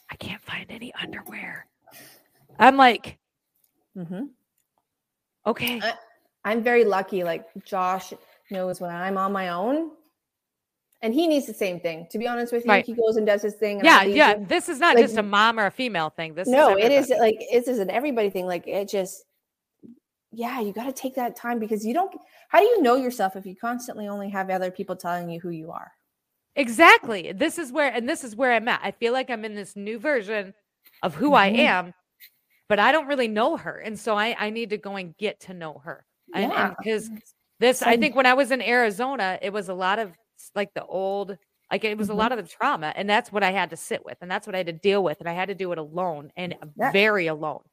[0.09, 1.65] I can't find any underwear.
[2.59, 3.17] I'm like,
[3.97, 4.25] mm-hmm.
[5.47, 5.97] okay, I-
[6.45, 7.23] I'm very lucky.
[7.23, 8.13] Like Josh
[8.51, 9.91] knows when I'm on my own,
[11.03, 12.07] and he needs the same thing.
[12.11, 12.85] To be honest with you, Right.
[12.85, 13.81] he goes and does his thing.
[13.83, 14.31] yeah, yeah.
[14.31, 14.47] it.
[14.47, 16.33] This is not like, just a mom or a female thing.
[16.33, 18.47] This No, is it is like it is an everybody thing.
[18.47, 19.23] Like it just,
[20.31, 22.15] yeah, you got to take that time because you don't.
[22.49, 25.49] How do you know yourself if you constantly only have other people telling you who
[25.49, 25.91] you are?
[26.55, 27.31] Exactly.
[27.33, 28.79] This is where, and this is where I'm at.
[28.83, 30.53] I feel like I'm in this new version
[31.01, 31.57] of who I Mhm.
[31.57, 31.93] am,
[32.69, 35.39] but I don't really know her, and so I I need to go and get
[35.41, 36.05] to know her.
[36.33, 36.73] Yeah.
[36.77, 37.11] because
[37.59, 40.11] this, I think when I was in Arizona, it was a lot of
[40.55, 41.37] like the old,
[41.71, 42.17] like it was a Mhm.
[42.17, 44.55] lot of the trauma, and that's what I had to sit with, and that's what
[44.55, 46.91] I had to deal with, and I had to do it alone and Yeah.
[46.91, 47.63] very alone,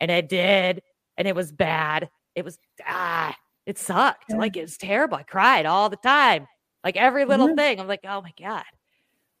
[0.00, 0.82] and I did,
[1.16, 2.10] and it was bad.
[2.34, 3.34] It was ah,
[3.66, 4.30] it sucked.
[4.30, 4.36] Yeah.
[4.36, 5.16] Like it was terrible.
[5.16, 6.46] I cried all the time,
[6.84, 7.56] like every little Mhm.
[7.56, 7.80] thing.
[7.80, 8.64] I'm like, oh my god.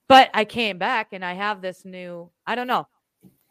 [0.08, 2.86] But I came back and I have this new, I don't know.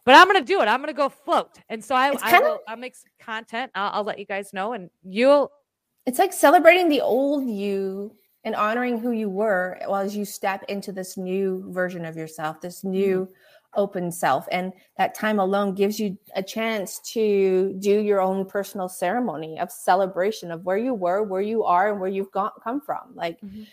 [0.05, 0.67] But I'm gonna do it.
[0.67, 1.59] I'm gonna go float.
[1.69, 3.71] And so I, I will I'll make some content.
[3.75, 5.51] I'll, I'll let you guys know and you'll
[6.05, 8.15] It's like celebrating the old you
[8.45, 12.61] and honoring who you were while as you step into this new version of yourself,
[12.61, 13.27] this new
[13.75, 14.47] open self.
[14.51, 19.71] And that time alone gives you a chance to do your own personal ceremony of
[19.71, 23.13] celebration of where you were, where you are, and where you've gone, come from.
[23.15, 23.67] Like, Mhm.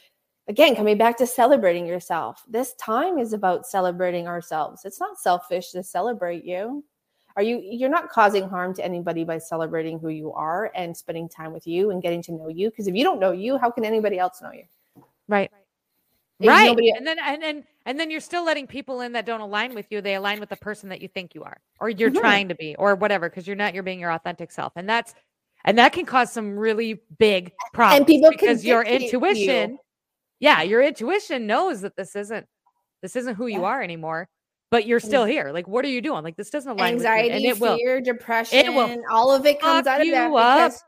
[0.49, 2.43] again, coming back to celebrating yourself.
[2.49, 4.85] This time is about celebrating ourselves.
[4.85, 6.85] It's not selfish to celebrate you
[7.37, 11.29] are you you're not causing harm to anybody by celebrating who you are and spending
[11.29, 13.71] time with you and getting to know you because if you don't know you how
[13.71, 14.65] can anybody else know you
[15.29, 15.51] right.
[16.41, 16.67] If Right.
[16.67, 19.75] nobody- and then and then and then you're still letting people in that don't align
[19.75, 20.01] with you.
[20.01, 22.19] They align with the person that you think you are, or you're Mhm.
[22.21, 24.73] trying to be, or whatever, because you're not you're being your authentic self.
[24.77, 25.15] And that's
[25.65, 27.99] and that can cause some really big problems.
[27.99, 29.07] and people because your dictate you.
[29.07, 29.79] intuition,
[30.41, 32.47] yeah, your intuition knows that this isn't
[33.03, 34.29] this isn't who you are anymore,
[34.73, 35.53] but you're still here.
[35.53, 36.25] Like, what are you doing?
[36.25, 37.49] Like this doesn't align anxiety with me.
[37.51, 40.83] And it will fear depression will all of it comes out of that because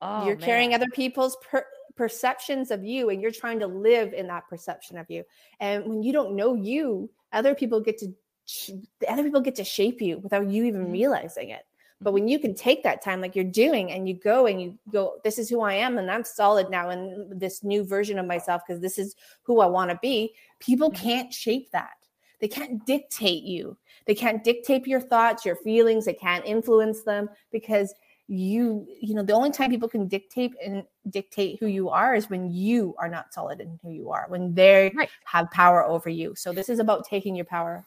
[0.00, 1.66] oh, you're carrying other people's per-
[1.96, 5.22] perceptions of you and you're trying to live in that perception of you
[5.60, 8.06] and when you don't know you other people get to
[8.46, 8.70] sh-
[9.06, 10.92] other people get to shape you without you even Mhm.
[10.92, 11.66] realizing it
[12.00, 12.14] but Mm-hmm.
[12.14, 15.16] when you can take that time like you're doing and you go and you go
[15.24, 18.62] this is who i am and i'm solid now in this new version of myself
[18.66, 20.94] because this is who i want to be people Mhm.
[20.96, 21.99] can't shape that
[22.40, 23.76] they can't dictate you
[24.06, 27.94] they can't dictate your thoughts your feelings they can't influence them because
[28.28, 32.30] you you know the only time people can dictate and dictate who you are is
[32.30, 35.10] when you are not solid in who you are when they Right.
[35.24, 37.84] have power over you so this is about taking your power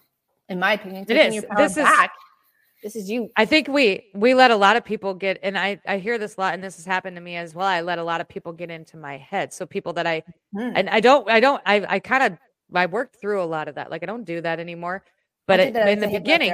[0.49, 1.33] in my opinion taking is.
[1.35, 2.11] your power This is- back
[2.83, 5.79] this is you I think we we let a lot of people get, and I
[5.87, 7.65] I hear this a lot, and this has happened to me as well.
[7.65, 9.53] I let a lot of people get into my head.
[9.53, 10.21] So people that I
[10.53, 10.73] Hmm.
[10.75, 12.37] and I don't I don't I I kind of
[12.73, 13.91] I worked through a lot of that.
[13.91, 15.03] Like I don't do that anymore.
[15.45, 16.53] But it, in the beginning,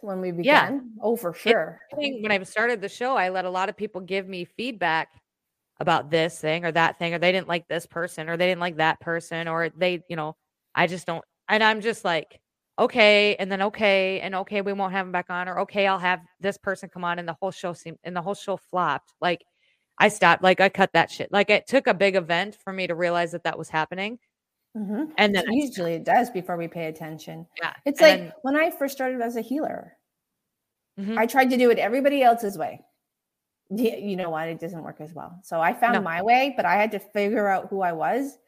[0.00, 0.80] when we began Yeah.
[1.02, 4.26] oh for sure when I started the show, I let a lot of people give
[4.26, 5.08] me feedback
[5.80, 8.60] about this thing or that thing, or they didn't like this person, or they didn't
[8.60, 10.36] like that person, or they, you know,
[10.74, 11.24] I just don't.
[11.48, 12.40] And I'm just like,
[12.78, 15.98] okay, and then okay, and okay, we won't have them back on, or okay, I'll
[15.98, 19.12] have this person come on, and the whole show seemed and the whole show flopped.
[19.20, 19.44] Like
[19.98, 21.30] I stopped, like I cut that shit.
[21.30, 24.18] Like it took a big event for me to realize that that was happening.
[24.76, 25.12] Mhm.
[25.18, 27.46] And then I usually it does before we pay attention.
[27.60, 27.74] Yeah.
[27.84, 29.96] It's and like then- when I first started as a healer,
[30.98, 31.18] Mhm.
[31.18, 32.80] I tried to do it everybody else's way.
[33.70, 34.48] You know what?
[34.48, 35.38] It doesn't work as well.
[35.42, 36.00] So I found No.
[36.02, 38.38] my way, but I had to figure out who I was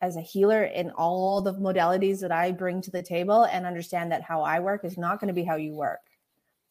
[0.00, 4.10] as a healer in all the modalities that I bring to the table and understand
[4.12, 6.00] that how I work is not going to be how you work.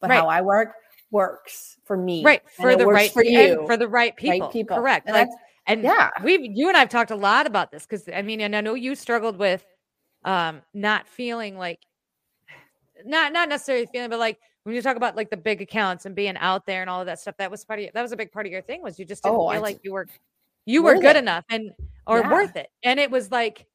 [0.00, 0.20] But Right.
[0.20, 0.74] how I work
[1.10, 2.24] works for me.
[2.24, 3.66] right and for the works right for and you.
[3.66, 4.48] for the right people.
[4.48, 4.76] people.
[4.76, 5.06] Correct.
[5.06, 5.36] Like that's-
[5.66, 6.10] and yeah.
[6.24, 8.74] we've you and I've talked a lot about this because I mean, and I know
[8.74, 9.64] you struggled with
[10.24, 11.80] um not feeling like
[13.04, 16.14] not not necessarily feeling, but like when you talk about like the big accounts and
[16.14, 18.12] being out there and all of that stuff, that was part of your, that was
[18.12, 19.80] a big part of your thing was you just didn't Oh, I feel t- like
[19.82, 20.06] you were
[20.66, 21.16] you were good it.
[21.16, 21.72] enough and
[22.06, 22.30] or Yeah.
[22.32, 22.68] worth it.
[22.82, 23.66] And it was like,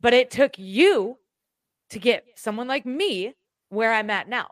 [0.00, 1.18] but it took you
[1.90, 3.34] to get someone like me
[3.68, 4.48] where I'm at now.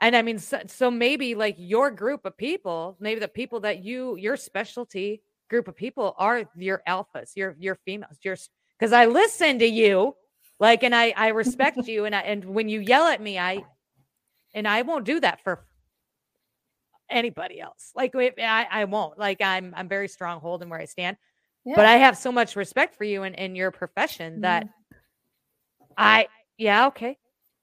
[0.00, 3.84] And I mean, so, so maybe like your group of people, maybe the people that
[3.84, 8.36] you, your specialty group of people are your alphas, your your females, your
[8.78, 10.14] because I listen to you,
[10.58, 13.64] like, and I I respect you, and I and when you yell at me, I
[14.54, 15.66] and I won't do that for
[17.10, 17.92] anybody else.
[17.94, 19.18] Like, I I won't.
[19.18, 21.18] Like, I'm I'm very strong holding where I stand,
[21.66, 21.74] Yeah.
[21.76, 25.92] but I have so much respect for you and in your profession that mm-hmm.
[25.98, 27.18] I yeah okay.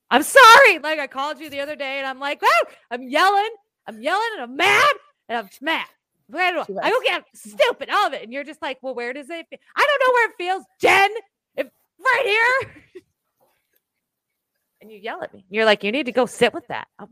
[0.09, 0.79] I'm sorry.
[0.79, 3.49] Like I called you the other day and I'm like, oh, I'm yelling,
[3.87, 4.93] I'm yelling and I'm mad
[5.27, 5.87] and I'm mad.
[6.33, 9.13] I, She I go get stupid all of it, and you're just like, well, where
[9.13, 9.45] does it?
[9.49, 9.59] Feel?
[9.75, 11.09] I don't know where it feels, Jen.
[11.55, 11.67] If
[11.99, 12.73] right here,
[14.81, 15.45] and you yell at me.
[15.49, 16.87] You're like, you need to go sit with that.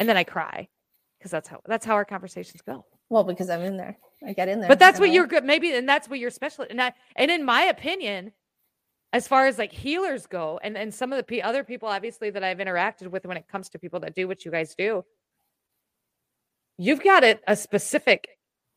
[0.00, 0.68] And then I cry
[1.18, 2.84] because that's how that's how our conversations go.
[3.08, 3.98] well, because I'm in there.
[4.26, 4.68] I get in there.
[4.68, 5.44] But that's what I- you're good.
[5.44, 6.66] Maybe, and that's what you're special.
[6.68, 8.32] And I, and in my opinion,
[9.12, 12.30] as far as like healers go, and and some of the pe- other people, obviously,
[12.30, 15.04] that I've interacted with when it comes to people that do what you guys do,
[16.78, 18.28] you've got a, a specific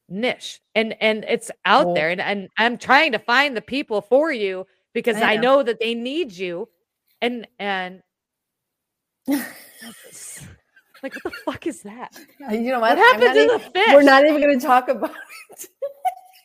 [0.10, 4.02] niche, and and it's out Well- there, and and I'm trying to find the people
[4.02, 5.42] for you because I I know.
[5.58, 6.70] know that they need you,
[7.22, 8.02] and and
[9.28, 12.18] like what the fuck is that?
[12.48, 12.98] Uh, you know What what?
[12.98, 13.94] Happened to even- the fish?
[13.94, 15.12] We're not even going to talk about
[15.52, 15.68] it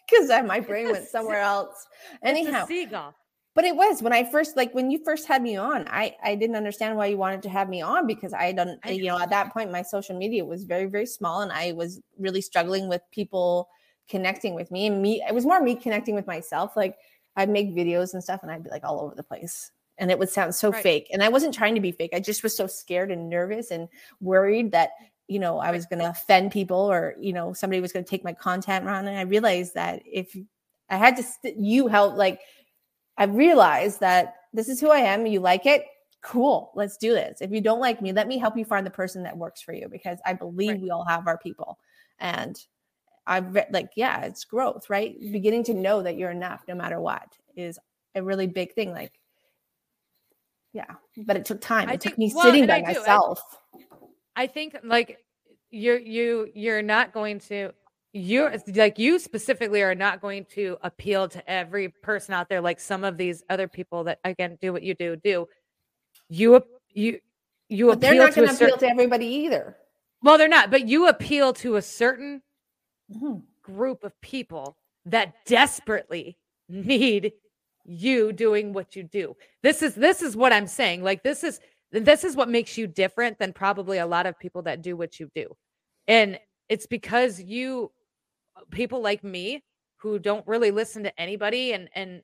[0.08, 1.86] because my brain went somewhere else.
[2.22, 3.14] Anyhow, seagull.
[3.60, 6.34] But it was when I first, like when you first had me on, I I
[6.34, 9.28] didn't understand why you wanted to have me on because I don't, you know, at
[9.28, 13.02] that point my social media was very very small and I was really struggling with
[13.12, 13.68] people
[14.08, 15.22] connecting with me and me.
[15.28, 16.74] It was more me connecting with myself.
[16.74, 16.96] Like
[17.36, 19.70] I'd make videos and stuff and I'd be like all over the place.
[19.98, 20.82] And it would sound so Right.
[20.82, 21.08] fake.
[21.12, 22.14] And I wasn't trying to be fake.
[22.14, 23.90] I just was so scared and nervous and
[24.22, 24.92] worried that
[25.28, 28.10] you know i was going to offend people or you know somebody was going to
[28.10, 30.36] take my content around and i realized that if
[30.88, 32.40] i had to st- you help like
[33.20, 35.84] i realized that this is who i am you like it
[36.22, 38.90] cool let's do this if you don't like me let me help you find the
[38.90, 40.80] person that works for you because i believe Right.
[40.80, 41.78] we all have our people
[42.18, 42.58] and
[43.26, 47.00] i've re- like yeah it's growth right beginning to know that you're enough no matter
[47.00, 47.78] what is
[48.16, 49.12] a really big thing like
[50.72, 52.84] yeah but it took time I it took me well, sitting by I do.
[52.84, 53.42] I- myself
[54.36, 55.18] I think like
[55.70, 57.72] you're you you're not going to
[58.12, 62.80] you're like you specifically are not going to appeal to every person out there like
[62.80, 65.46] some of these other people that again do what you do do.
[66.28, 67.20] You you
[67.68, 69.76] you but they're appeal not to a going to appeal certain to everybody either
[70.22, 72.42] well they're not but you appeal to a certain
[73.14, 73.42] Mhm.
[73.62, 76.36] group of people that desperately
[76.68, 77.32] need
[77.84, 79.36] you doing what you do.
[79.62, 81.02] This is this is what I'm saying.
[81.02, 84.62] Like this is this is what makes you different than probably a lot of people
[84.62, 85.56] that do what you do.
[86.06, 86.38] And
[86.68, 87.90] it's because you
[88.70, 89.64] people like me
[89.96, 92.22] who don't really listen to anybody and and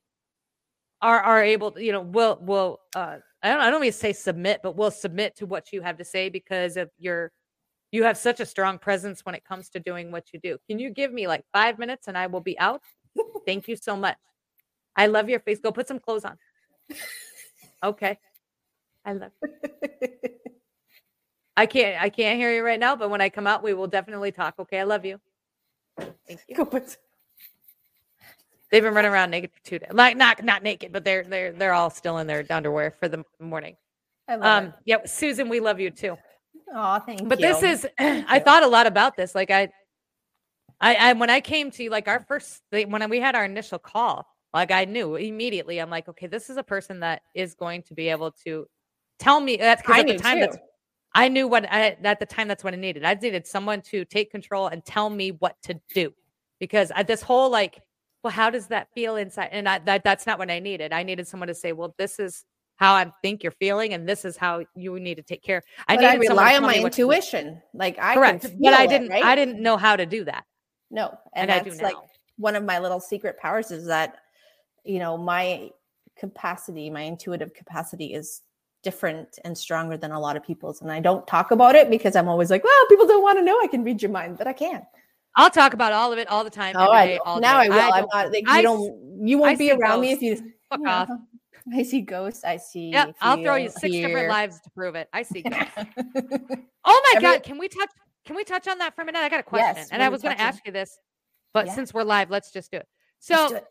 [1.03, 3.99] are are able to, you know, will will uh I don't I don't mean to
[3.99, 7.33] say submit, but will submit to what you have to say because of your
[7.93, 10.59] you have such a strong presence when it comes to doing what you do.
[10.69, 12.81] Can you give me like five minutes and I will be out?
[13.47, 14.17] Thank you so much.
[14.97, 15.61] I love your face.
[15.61, 16.37] Go put some clothes on.
[17.83, 18.19] Okay.
[19.05, 19.33] I love
[21.57, 23.87] I can't I can't hear you right now, but when I come out, we will
[23.87, 24.55] definitely talk.
[24.59, 24.81] Okay.
[24.81, 25.21] I love you.
[25.99, 26.57] Thank you.
[28.71, 29.91] They've been running around naked for two days.
[29.93, 33.25] Like not not naked, but they're they're they're all still in their underwear for the
[33.41, 33.77] morning.
[34.29, 34.75] I love Um it.
[34.87, 36.17] yeah, Susan, we love you too.
[36.75, 37.47] Oh, thank but you.
[37.47, 38.45] But this is Thank i you.
[38.45, 39.69] thought a lot about this like I,
[40.81, 43.45] I i when i came to you, like our first thing- when we had our
[43.45, 47.55] initial call like i knew immediately i'm like okay this is a person that is
[47.55, 48.67] going to be able to
[49.21, 50.63] tell me that's because at the time that's too.
[51.17, 54.05] I knew what I, at the time that's what i needed i needed someone to
[54.05, 56.13] take control and tell me what to do
[56.61, 57.81] because I, this whole like
[58.23, 61.03] well how does that feel inside and I, that that's not what i needed i
[61.03, 62.45] needed someone to say well this is
[62.77, 65.63] how I think you're feeling, and this is how you need to take care.
[65.89, 67.11] I But I needed someone to rely on my me what to do.
[67.11, 67.63] intuition.
[67.75, 69.09] Like I Correct, but I didn't.
[69.09, 69.25] right?
[69.25, 70.45] I didn't know how to do that,
[70.91, 71.97] No, and, and, I do that's like
[72.37, 74.19] one of my little secret powers is that
[74.85, 75.71] you know my
[76.17, 78.43] capacity, my intuitive capacity is
[78.83, 82.15] different and stronger than a lot of people's, and I don't talk about it because
[82.17, 84.47] I'm always like, well, people don't want to know I can read your mind, but
[84.47, 84.87] I can.
[85.37, 86.75] I'll talk about all of it all the time.
[86.79, 87.75] Oh, every I day, all now I will.
[87.79, 88.33] I'm don't- not.
[88.33, 89.27] Like, I you don't.
[89.27, 90.37] You won't I be around me if you.
[90.71, 91.01] Fuck Yeah.
[91.03, 91.09] off.
[91.75, 92.45] I see ghosts.
[92.45, 92.91] I see.
[92.91, 95.09] Yeah, I'll throw you six different lives to prove it.
[95.13, 95.43] I see.
[95.43, 95.73] ghosts.
[95.77, 97.91] Oh my Every- god, can we touch
[98.25, 99.19] can we touch on that for a minute?
[99.19, 99.75] I got a question.
[99.77, 100.99] Yes, and I was gonna ask you this,
[101.53, 101.75] but Yeah.
[101.75, 102.89] since we're live, let's just do it.
[103.19, 103.65] So do it.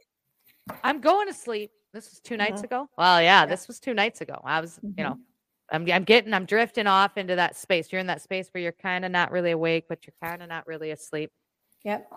[0.83, 1.71] I'm going to sleep.
[1.95, 2.65] This was two nights Mhm.
[2.65, 2.89] ago.
[2.97, 3.45] Well, yeah, Yeah.
[3.45, 4.39] this was two nights ago.
[4.43, 4.97] I was, Mhm.
[4.97, 5.17] you know,
[5.71, 7.91] I'm I'm getting I'm drifting off into that space.
[7.91, 10.49] You're in that space where you're kind of not really awake, but you're kind of
[10.49, 11.31] not really asleep.
[11.83, 12.11] Yep.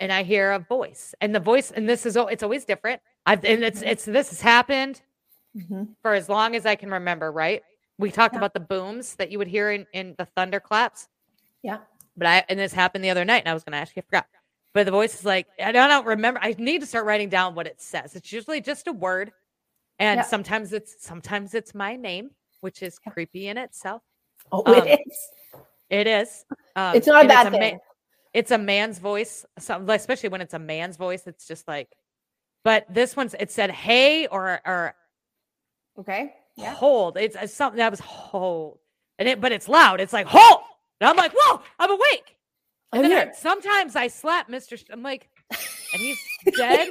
[0.00, 1.14] And I hear a voice.
[1.20, 3.02] And the voice, and this is it's always different.
[3.26, 5.02] I've and it's it's this has happened
[5.54, 5.94] Mhm.
[6.02, 7.62] for as long as I can remember, right?
[7.98, 8.38] We talked Yeah.
[8.40, 11.08] about the booms that you would hear in, in the thunderclaps.
[11.62, 11.80] Yeah.
[12.16, 14.06] But I and this happened the other night, and I was gonna ask you, I
[14.06, 14.26] forgot.
[14.76, 16.38] But the voice is like, I don't, remember.
[16.42, 18.14] I need to start writing down what it says.
[18.14, 19.32] It's usually just a word.
[19.98, 20.22] And Yeah.
[20.24, 24.02] sometimes it's sometimes it's my name, which is creepy in itself.
[24.52, 25.30] Oh, Um, it is.
[25.88, 26.44] It is.
[26.76, 27.78] Um, It's not a bad ma- thing.
[28.34, 31.26] it's a man's voice, some, especially when it's a man's voice.
[31.26, 31.88] It's just like,
[32.62, 34.94] but this one's it said hey or or
[35.98, 36.34] Okay.
[36.56, 36.74] Yeah.
[36.74, 37.16] hold.
[37.16, 38.78] It's, it's something that was hold,
[39.18, 40.02] and it but it's loud.
[40.02, 40.60] It's like hold,
[41.00, 42.35] and I'm like, whoa, I'm awake.
[42.92, 44.76] Oh, And then I- sometimes I slap Mister.
[44.76, 46.18] Sh- I'm like, and he's
[46.56, 46.88] dead.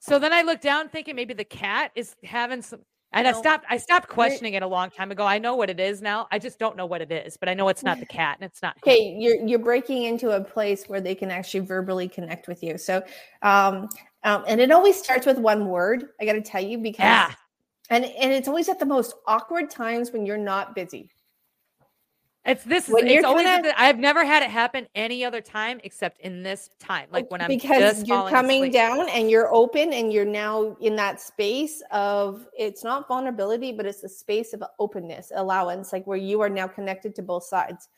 [0.00, 2.80] so then I look down, thinking maybe the cat is having some.
[3.12, 3.64] And I stopped.
[3.70, 5.24] I stopped questioning it a long time ago.
[5.24, 6.28] I know what it is now.
[6.30, 8.50] I just don't know what it is, but I know it's not the cat, and
[8.50, 8.76] it's not.
[8.82, 12.76] okay you're you're breaking into a place where they can actually verbally connect with you
[12.76, 13.02] so
[13.40, 13.88] um,
[14.24, 17.32] um and it always starts with one word i got to tell you because Yeah.
[17.88, 21.10] and and it's always at the most awkward times when you're not busy
[22.48, 22.88] It's this.
[22.88, 23.46] Is, When it's always.
[23.46, 27.08] at kinda- the- I've never had it happen any other time except in this time,
[27.12, 28.72] like when I'm because you're coming asleep.
[28.72, 33.86] down and you're open and you're now in that space of it's not vulnerability but
[33.86, 37.88] it's a space of openness allowance like where you are now connected to both sides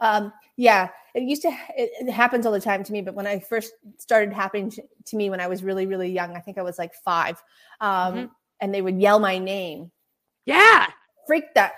[0.00, 3.26] um yeah it used to it, it happens all the time to me but when
[3.26, 6.58] i first started happening to, to me when i was really really young i think
[6.58, 7.42] i was like five
[7.80, 8.30] um Mhm.
[8.60, 9.90] and they would yell my name
[10.44, 10.86] Yeah,
[11.26, 11.72] freak that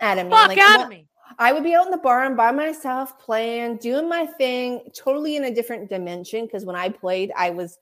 [0.00, 1.06] out of me fuck like, out of me.
[1.38, 5.44] I would be out in the barn by myself playing, doing my thing, totally in
[5.44, 6.46] a different dimension.
[6.46, 7.78] Because when I played, I was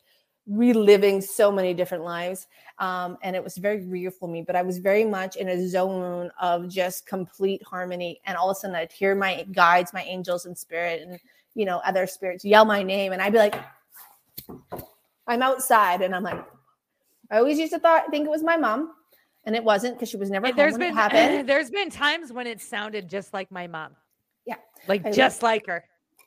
[0.46, 2.46] reliving so many different lives.
[2.78, 5.68] Um, and it was very real for me, but I was very much in a
[5.68, 8.20] zone of just complete harmony.
[8.26, 11.18] And all of a sudden, I'd hear my guides, my angels and spirit, and
[11.55, 13.12] you know, other spirits yell my name.
[13.12, 13.55] And I'd be like,
[15.26, 16.00] I'm outside.
[16.00, 16.42] And I'm like,
[17.30, 18.92] I always used to thought, think it was my mom.
[19.45, 20.95] And it wasn't because she was never There's been
[21.47, 23.97] there's been times when it sounded just like my mom.
[24.47, 24.57] Yeah.
[24.88, 25.84] like I just like her.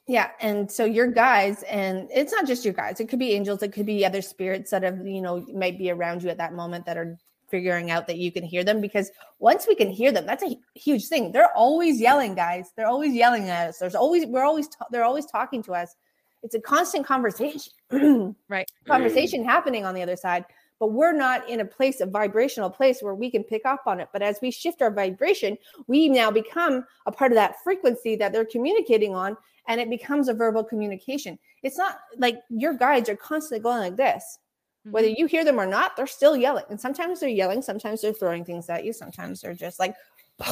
[0.07, 2.99] Yeah, and so your guys, and it's not just your guys.
[2.99, 3.63] It could be angels.
[3.63, 6.53] It could be other spirits that have, you know, might be around you at that
[6.53, 7.18] moment that are
[7.49, 8.82] figuring out that you can hear them.
[8.82, 9.09] Because
[9.39, 11.32] once we can hear them, that's a huge thing.
[11.32, 12.72] They're always yelling, guys.
[12.78, 13.80] They're always yelling at us.
[13.80, 15.95] There's always we're always ta- they're always talking to us.
[16.43, 17.72] It's a constant conversation,
[18.49, 18.70] Right.
[18.86, 20.45] conversation happening on the other side.
[20.80, 23.99] But we're not in a place, a vibrational place where we can pick up on
[23.99, 24.09] it.
[24.11, 25.57] But as we shift our vibration,
[25.88, 30.28] we now become a part of that frequency that they're communicating on, and it becomes
[30.28, 31.39] a verbal communication.
[31.63, 34.39] It's not like your guides are constantly going like this.
[34.84, 35.17] Whether Mhm.
[35.17, 36.65] you hear them or not, they're still yelling.
[36.69, 39.95] And sometimes they're yelling, sometimes they're throwing things at you, sometimes they're just like,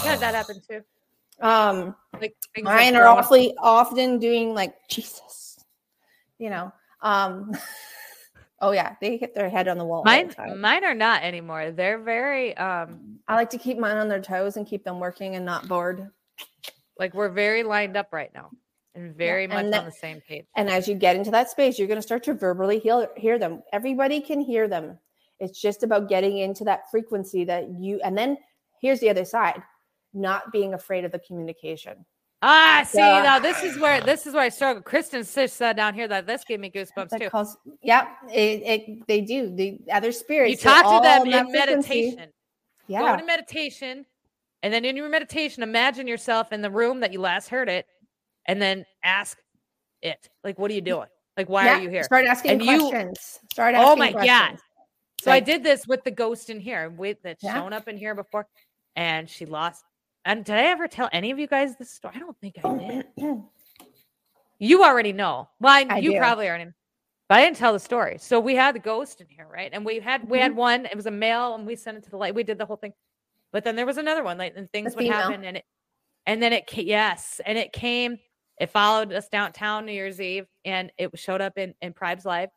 [0.03, 0.84] yeah, that happened too.
[1.41, 5.63] um, Like mine are awfully often doing like Jesus,
[6.39, 6.71] you know.
[7.01, 7.51] Um,
[8.64, 9.99] oh yeah, they hit their head on the wall.
[9.99, 11.72] all the Mine, mine are not anymore.
[11.72, 15.36] They're very um I like to keep mine on their toes and keep them working
[15.36, 16.09] and not bored.
[16.97, 18.49] like we're very lined up right now
[18.95, 20.45] and very much and on that- the same page.
[20.55, 23.39] And as you get into that space, you're going to start to verbally hear, hear
[23.39, 23.64] them.
[23.72, 24.99] Everybody can hear them.
[25.39, 28.38] It's just about getting into that frequency that you, and then
[28.82, 29.61] here's the other side
[30.14, 32.05] not being afraid of the communication.
[32.46, 33.24] Ah, see Yeah.
[33.24, 34.82] now this is where this is where I struggle.
[34.84, 37.30] Kristen Sish said down here that this gave me goosebumps That too.
[37.30, 39.50] calls, yeah, it, it, they do.
[39.56, 40.52] The other spirits.
[40.52, 42.08] You talk to them in frequency.
[42.12, 42.30] meditation.
[42.89, 43.14] Go Yeah.
[43.14, 44.06] into meditation,
[44.62, 47.86] and then in your meditation, imagine yourself in the room that you last heard it,
[48.46, 49.38] and then ask
[50.02, 51.08] it, like, "What are you doing?
[51.38, 51.78] Like, why yeah.
[51.78, 53.39] are you here?" Start asking And you- questions.
[53.54, 54.20] Start asking Oh my God.
[54.26, 54.60] questions.
[55.22, 57.54] So I did this with the ghost in here, with that's Yeah.
[57.54, 58.46] shown up in here before,
[58.98, 59.86] and she lost.
[60.26, 62.13] And did I ever tell any of you guys this story?
[62.15, 63.43] I don't think I did.
[64.59, 65.49] You already know.
[65.59, 66.17] Well, I, you do.
[66.19, 66.71] probably already.
[67.28, 68.17] But I didn't tell the story.
[68.17, 69.69] So we had the ghost in here, right?
[69.74, 70.59] And we had we had mm-hmm.
[70.59, 70.86] one.
[70.86, 72.34] It was a male, and we sent it to the light.
[72.34, 72.93] We did the whole thing.
[73.51, 75.17] But then there was another one, like and things would female.
[75.17, 75.65] happen, and it
[76.26, 78.19] and then it yes, and it came.
[78.57, 82.49] It followed us downtown New Year's Eve, and it showed up in in Pribe's live.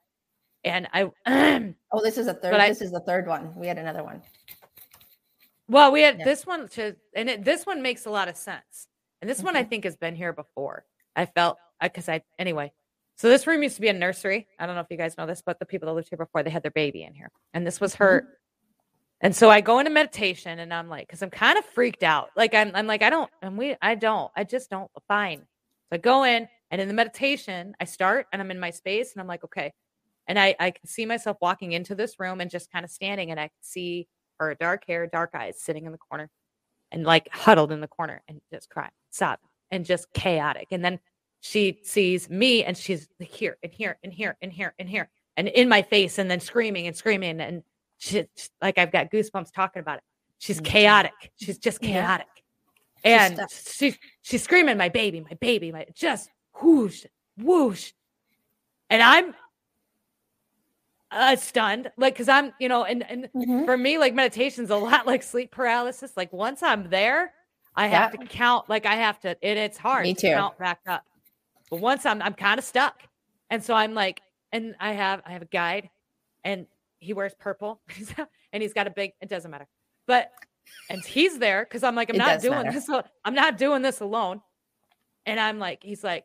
[0.63, 1.11] And I,
[1.93, 2.55] Oh, this is a third.
[2.55, 3.53] I- this is the third one.
[3.57, 4.23] We had another one.
[5.69, 6.25] Well, we had Yeah.
[6.25, 8.89] this one to, and it, this one makes a lot of sense.
[9.21, 9.71] And this one I mm-hmm.
[9.71, 10.85] think has been here before.
[11.15, 12.73] I felt because I anyway.
[13.17, 14.47] So this room used to be a nursery.
[14.59, 16.43] I don't know if you guys know this, but the people that lived here before
[16.43, 18.21] they had their baby in here, and this was her.
[18.21, 18.33] Mm-hmm.
[19.23, 22.29] And so I go into meditation, and I'm like, because I'm kind of freaked out.
[22.37, 24.91] Like I'm, I'm like, I don't, and we, I don't, I just don't.
[25.09, 25.39] Fine.
[25.39, 29.15] So I go in, and in the meditation, I start, and I'm in my space,
[29.15, 29.73] and I'm like, okay.
[30.29, 33.31] And I, I can see myself walking into this room and just kind of standing,
[33.31, 34.09] and I can see
[34.39, 36.31] her dark hair, dark eyes, sitting in the corner,
[36.93, 40.69] and like huddled in the corner, and just crying, sobbing, and just chaotic.
[40.71, 40.99] And then
[41.41, 45.49] she sees me and she's here and here and here and here and here and
[45.49, 47.63] in my face and then screaming and screaming and
[47.99, 50.05] she, she- like I've got goosebumps talking about it.
[50.39, 51.13] She's oh, chaotic.
[51.37, 52.01] She's just Yeah.
[52.01, 52.27] chaotic.
[53.05, 53.51] And stuck.
[53.53, 56.31] she she's screaming, my baby, my baby, my just
[56.61, 57.05] whoosh,
[57.39, 57.93] whoosh.
[58.91, 59.35] And I'm
[61.11, 63.65] uh, stunned, like, because I'm, you know, and and Mhm.
[63.65, 66.13] for me, like meditation's a lot like sleep paralysis.
[66.17, 67.33] Like once I'm there,
[67.75, 68.69] I have to count.
[68.69, 70.35] Like I have to, and it's hard Me to too.
[70.35, 71.05] count back up.
[71.71, 73.03] But once I'm, I'm kind of stuck,
[73.51, 74.21] and so I'm like,
[74.53, 75.91] and I have, I have a guide,
[76.45, 76.67] and
[76.99, 77.81] he wears purple,
[78.53, 79.13] and he's got a big.
[79.21, 79.67] It doesn't matter,
[80.07, 80.33] but
[80.91, 82.73] and he's there because I'm like, I'm It not doing matter.
[82.73, 82.89] this.
[83.25, 84.41] I'm not doing this alone.
[85.25, 86.25] And I'm like, he's like,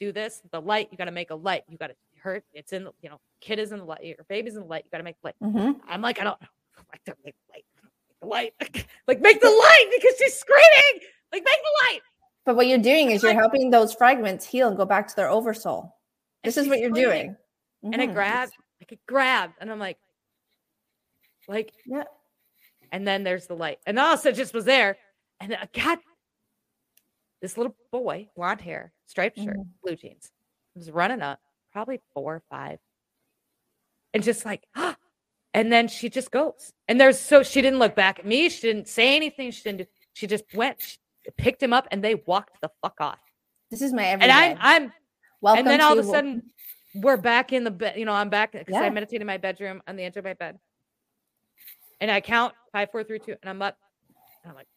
[0.00, 0.42] do this.
[0.52, 0.88] The light.
[0.90, 1.64] You got to make a light.
[1.68, 2.42] You got to hurt.
[2.52, 2.84] It's in.
[2.84, 4.02] the You know, kid is in the light.
[4.02, 4.84] Your baby's in the light.
[4.84, 5.36] You got to make light.
[5.42, 5.78] Mhm.
[5.86, 6.48] I'm like, I don't know.
[6.90, 7.64] Like to make the light.
[7.82, 8.86] Make the light.
[9.06, 11.00] like make the light because she's screaming.
[11.32, 12.00] Like make the light.
[12.46, 15.16] But what you're doing is you're like- helping those fragments heal and go back to
[15.16, 15.94] their oversoul.
[16.42, 17.36] This is what you're screaming.
[17.82, 17.92] doing.
[17.92, 18.14] And I Mhm.
[18.14, 19.98] grabbed, I could grab, and I'm like,
[21.48, 22.04] like, Yeah.
[22.92, 23.78] and then there's the light.
[23.86, 24.96] And also just was there.
[25.40, 26.00] And I got
[27.40, 29.68] this little boy, blonde hair, striped shirt, Mhm.
[29.82, 30.30] blue jeans.
[30.74, 31.40] was running up,
[31.74, 32.78] probably four or five.
[34.14, 34.64] And just like,
[35.54, 36.72] and then she just goes.
[36.88, 38.48] And there's so she didn't look back at me.
[38.48, 39.50] She didn't say anything.
[39.50, 40.96] She didn't do, she just went, she
[41.36, 43.18] picked him up, and they walked the fuck off.
[43.70, 44.32] This is my everyday.
[44.32, 44.92] And I'm I'm
[45.40, 46.42] Welcome and then all of a sudden
[46.94, 48.90] we're back in the bed you know i'm back because i Yeah.
[48.90, 50.58] meditate in my bedroom on the edge of my bed
[52.00, 53.76] and i count five four three two and i'm up
[54.42, 54.68] and i'm like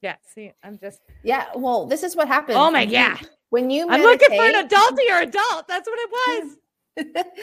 [0.00, 1.46] yeah see i'm just Yeah.
[1.54, 2.56] Well, this is what happens.
[2.56, 3.18] oh my god
[3.50, 5.68] When you i'm looking for an meditate- adultier adult.
[5.68, 6.56] That's what it
[6.96, 7.24] was.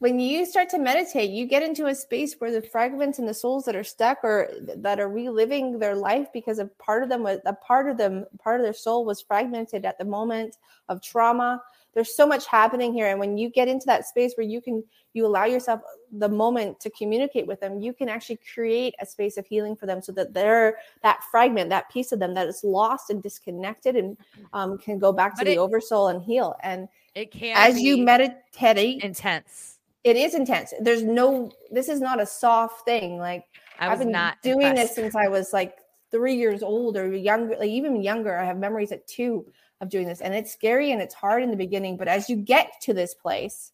[0.00, 3.34] When you start to meditate, you get into a space where the fragments and the
[3.34, 7.22] souls that are stuck or that are reliving their life because a part of them
[7.22, 10.56] was a part of them, part of their soul was fragmented at the moment
[10.88, 11.62] of trauma.
[11.94, 13.08] There's so much happening here.
[13.08, 15.80] And when you get into that space where you can, you allow yourself
[16.12, 19.86] the moment to communicate with them, you can actually create a space of healing for
[19.86, 23.96] them so that they're that fragment, that piece of them that is lost and disconnected
[23.96, 24.16] and
[24.52, 26.56] um, can go back to But the it- oversoul and heal.
[26.62, 30.72] And it can as you meditate, intense it is intense.
[30.80, 33.18] There's no, this is not a soft thing.
[33.18, 33.44] Like
[33.78, 34.94] i have was been not doing impressed.
[34.94, 35.76] this since I was like
[36.10, 38.36] three years old or younger, like even younger.
[38.36, 39.46] I have memories at two
[39.80, 41.96] of doing this, and it's scary and it's hard in the beginning.
[41.96, 43.72] But as you get to this place,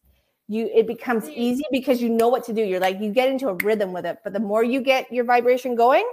[0.49, 2.63] you it becomes easy because you know what to do.
[2.63, 4.19] You're like you get into a rhythm with it.
[4.23, 6.09] But the more you get your vibration going,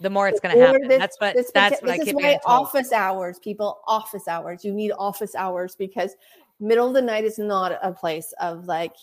[0.00, 2.16] the more it's going to happen this- that's what this, that's beca- what this keep
[2.16, 4.64] is why office hours, people, office hours.
[4.64, 6.14] You need office hours because
[6.58, 8.94] middle of the night is not a place of like.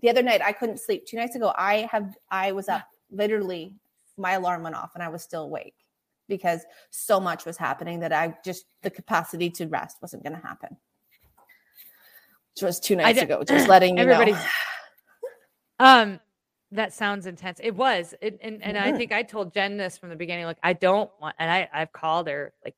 [0.00, 1.06] The other night I couldn't sleep.
[1.06, 3.74] Two nights ago, I have I was up literally.
[4.22, 5.74] My alarm went off and I was still awake
[6.28, 10.46] because so much was happening that I just the capacity to rest wasn't going to
[10.46, 10.76] happen.
[12.54, 13.42] Which was two nights ago.
[13.48, 14.42] Just letting you everybody's know.
[15.80, 16.20] Um,
[16.70, 17.60] that sounds intense.
[17.62, 18.96] It was, it, and and I Mhm.
[18.96, 20.44] think I told Jen this from the beginning.
[20.44, 22.74] Like, I don't want, and I I've called her like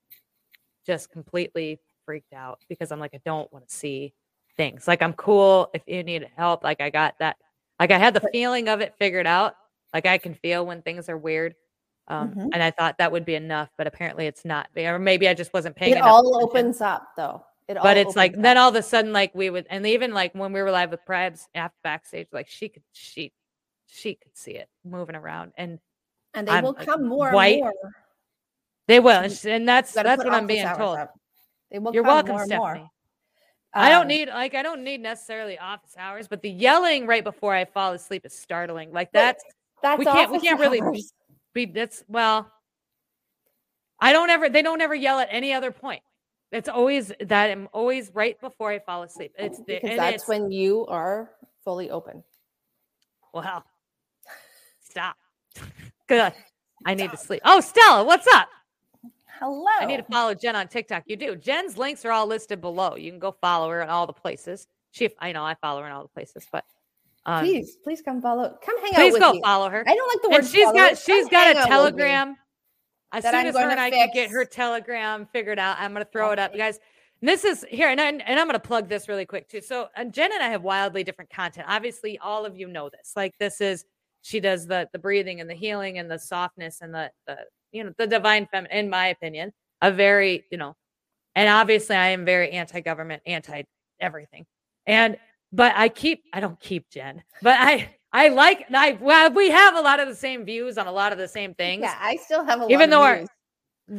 [0.86, 4.14] just completely freaked out because I'm like, I don't want to see
[4.56, 4.88] things.
[4.88, 6.62] Like, I'm cool if you need help.
[6.64, 7.36] Like, I got that.
[7.80, 9.54] Like, I had the feeling of it figured out.
[9.94, 11.54] Like, I can feel when things are weird.
[12.08, 12.50] Um, Mhm.
[12.52, 14.68] and I thought that would be enough, but apparently it's not.
[14.76, 15.96] Or maybe I just wasn't paying.
[15.96, 17.46] It all attention opens up though.
[17.66, 20.12] It but it's like opens then all of a sudden like we would and even
[20.12, 23.32] like when we were live with Prebs after backstage like she could she
[23.86, 25.78] she could see it moving around and
[26.34, 27.54] and they I'm, will come more white.
[27.54, 27.92] and more.
[28.86, 30.98] they will and, sh- and that's that's what I'm being told.
[30.98, 31.18] up.
[31.70, 32.80] They will You're come welcome, more Stephanie.
[32.80, 32.90] more.
[33.72, 37.24] I don't Um, need like I don't need necessarily office hours, but the yelling right
[37.24, 38.92] before I fall asleep is startling.
[38.92, 39.42] Like that's
[39.84, 41.12] That's we can't- we can't really hours.
[41.52, 42.50] be that's well
[44.00, 46.02] I don't ever they don't ever yell at any other point.
[46.52, 49.32] It's always that I'm always right before I fall asleep.
[49.38, 51.30] It's the because that's it's, when you are
[51.64, 52.24] fully open.
[53.32, 53.64] well,
[54.80, 55.16] stop.
[56.06, 56.32] Good.
[56.86, 57.42] I need to sleep.
[57.44, 58.48] Oh, Stella, what's up?
[59.38, 59.66] Hello.
[59.80, 61.04] I need to follow Jen on TikTok.
[61.06, 61.34] You do.
[61.36, 62.94] Jen's links are all listed below.
[62.94, 64.66] You can go follow her in all the places.
[64.92, 66.64] She, I know I follow her in all the places, but
[67.26, 68.56] um, please, please come follow.
[68.64, 69.40] Come hang out please go you.
[69.42, 69.84] follow her.
[69.86, 70.38] I don't like the word.
[70.40, 70.74] And she's follow.
[70.74, 72.36] got Come she's hang got a telegram.
[73.12, 76.04] As soon I'm as her and I can get her telegram figured out, I'm gonna
[76.04, 76.80] throw it up, you guys.
[77.20, 79.60] And this is here, and, I, and I'm gonna plug this really quick too.
[79.60, 81.66] So, and Jen and I have wildly different content.
[81.68, 83.12] Obviously, all of you know this.
[83.14, 83.84] Like this is
[84.22, 87.38] she does the the breathing and the healing and the softness and the the
[87.72, 88.76] you know the divine feminine.
[88.76, 90.74] In my opinion, a very you know,
[91.34, 93.62] and obviously I am very anti-government, anti
[94.00, 94.44] everything.
[94.86, 95.16] And
[95.54, 99.76] but I keep I don't keep Jen, but I I like I well we have
[99.76, 102.16] a lot of the same views on a lot of the same things Yeah, I
[102.16, 103.28] still have a Even lot though of our- views.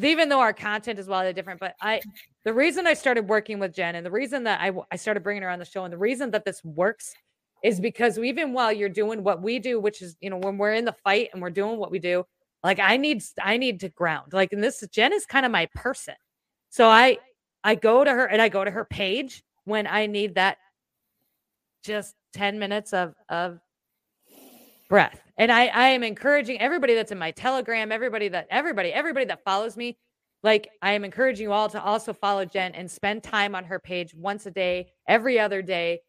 [0.03, 2.01] even though our content is wildly different but i
[2.43, 5.43] the reason i started working with jen and the reason that I I started bringing
[5.43, 7.13] her on the show and the reason that this works
[7.63, 10.73] is because even while you're doing what we do which is you know when we're
[10.73, 12.25] in the fight and we're doing what we do
[12.63, 15.67] like i need i need to ground like and this jen is kind of my
[15.75, 16.15] person
[16.71, 17.17] so i
[17.63, 20.57] i go to her and i go to her page when i need that
[21.85, 23.59] just 10 minutes of of
[24.89, 25.21] breath.
[25.37, 29.43] And I I am encouraging everybody that's in my Telegram, everybody that everybody everybody that
[29.43, 29.97] follows me,
[30.43, 33.79] like I am encouraging you all to also follow Jen and spend time on her
[33.79, 36.01] page once a day, every other day.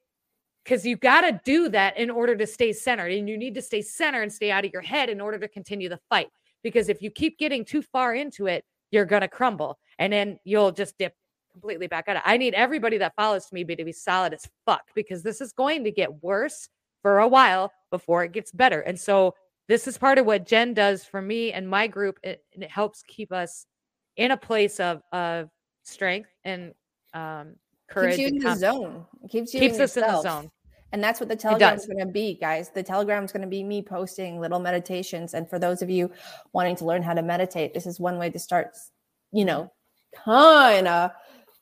[0.65, 3.63] Cuz you got to do that in order to stay centered and you need to
[3.63, 6.29] stay centered and stay out of your head in order to continue the fight.
[6.63, 10.39] Because if you keep getting too far into it, you're going to crumble and then
[10.45, 11.15] you'll just dip
[11.57, 12.23] completely back out.
[12.25, 15.53] I need everybody that follows me be to be solid as fuck because this is
[15.53, 16.69] going to get worse
[17.01, 18.81] for a while before it gets better.
[18.81, 19.35] And so
[19.69, 22.19] this is part of what Jen does for me and my group.
[22.23, 23.65] It, and it helps keep us
[24.17, 25.49] in a place of of
[25.83, 26.75] strength and
[27.15, 27.57] um,
[27.89, 28.17] courage.
[28.17, 29.07] keeps you in the zone.
[29.25, 30.51] It keeps you Keeps in us in the zone.
[30.93, 31.87] And that's what the telegram's does.
[31.87, 32.71] going to be, guys.
[32.71, 35.35] The telegram is going to be me posting little meditations.
[35.35, 36.11] And for those of you
[36.53, 38.77] wanting to learn how to meditate, this is one way to start,
[39.33, 39.73] you know,
[40.25, 41.11] kind of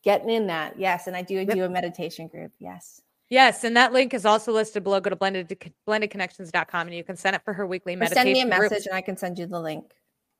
[0.05, 0.79] getting in that.
[0.79, 1.07] Yes.
[1.07, 2.53] And I do do a meditation group.
[2.59, 3.01] Yes.
[3.31, 5.01] Yes, and that link is also listed below.
[5.01, 5.49] Go to blended
[5.89, 8.23] blendedconnections.com and you can sign up for her weekly Or meditation.
[8.23, 8.71] send me a group.
[8.71, 9.91] message and I can send you the link.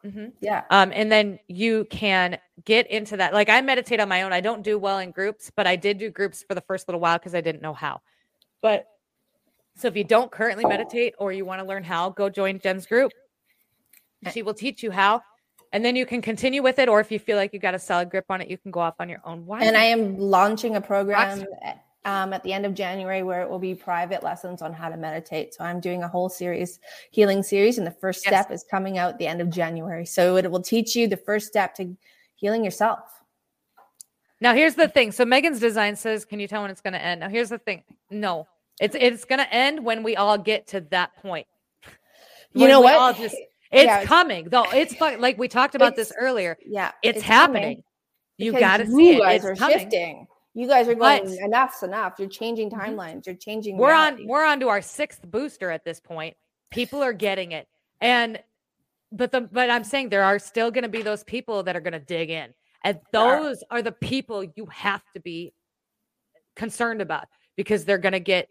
[0.05, 0.33] Mhm.
[0.41, 0.65] Yeah.
[0.69, 3.33] Um, and then you can get into that.
[3.33, 4.35] Like I meditate on my own.
[4.35, 7.01] I don't do well in groups, but I did do groups for the first little
[7.01, 8.03] while because I didn't know how.
[8.61, 8.87] But
[9.77, 12.85] so if you don't currently meditate or you want to learn how, go join Jen's
[12.87, 13.13] group.
[14.33, 15.23] She will teach you how.
[15.75, 16.89] And then you can continue with it.
[16.89, 18.79] Or if you feel like you got a solid grip on it, you can go
[18.79, 19.45] off on your own.
[19.45, 19.61] Why?
[19.61, 21.45] And I am launching a program
[22.05, 24.97] um, at the end of January where it will be private lessons on how to
[24.97, 25.53] meditate.
[25.53, 26.79] So I'm doing a whole series,
[27.11, 28.45] healing series, and the first Yes.
[28.45, 30.07] step is coming out the end of January.
[30.07, 31.97] So it will teach you the first step to
[32.37, 33.01] healing yourself.
[34.41, 35.11] Now here's the thing.
[35.11, 37.59] So Megan's design says, "Can you tell when it's going to end?" Now here's the
[37.59, 37.83] thing.
[38.11, 38.47] No,
[38.81, 41.47] it's it's going to end when we all get to that point.
[42.53, 43.17] You When know what?
[43.17, 43.35] just-
[43.75, 44.05] it's Yeah.
[44.05, 44.65] coming though.
[44.73, 46.57] It's fu- like we talked about this earlier.
[46.65, 47.85] Yeah, It's, coming happening.
[48.39, 49.21] You got to you see it.
[49.21, 49.79] guys It's are coming.
[49.79, 50.27] shifting.
[50.55, 52.15] You guys are But- going enough's enough.
[52.19, 52.81] You're changing Mhm.
[52.81, 53.27] timelines.
[53.27, 53.77] You're changing.
[53.77, 54.23] We're reality.
[54.23, 56.37] on we're on to our sixth booster at this point.
[56.71, 57.69] People are getting it.
[58.01, 58.43] And
[59.13, 61.81] but the but I'm saying there are still going to be those people that are
[61.81, 62.53] going to dig in.
[62.85, 63.41] And are.
[63.43, 65.53] those are the people you have to be
[66.57, 67.27] concerned about
[67.57, 68.49] because they're going to get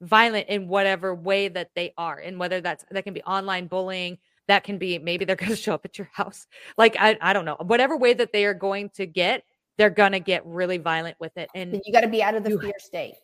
[0.00, 2.18] violent in whatever way that they are.
[2.18, 4.18] And whether that's that can be online bullying,
[4.48, 6.46] that can be maybe they're going to show up at your house.
[6.76, 7.56] Like I I don't know.
[7.60, 9.42] Whatever way that they are going to get,
[9.78, 11.48] they're going to get really violent with it.
[11.54, 13.14] And You got to be out of the You- fear state.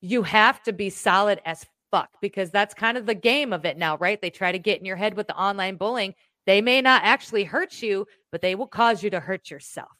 [0.00, 3.76] you have to be solid as fuck because that's kind of the game of it
[3.76, 4.20] now, right?
[4.20, 6.14] They try to get in your head with the online bullying.
[6.46, 9.90] They may not actually hurt you, but they will cause you to hurt yourself.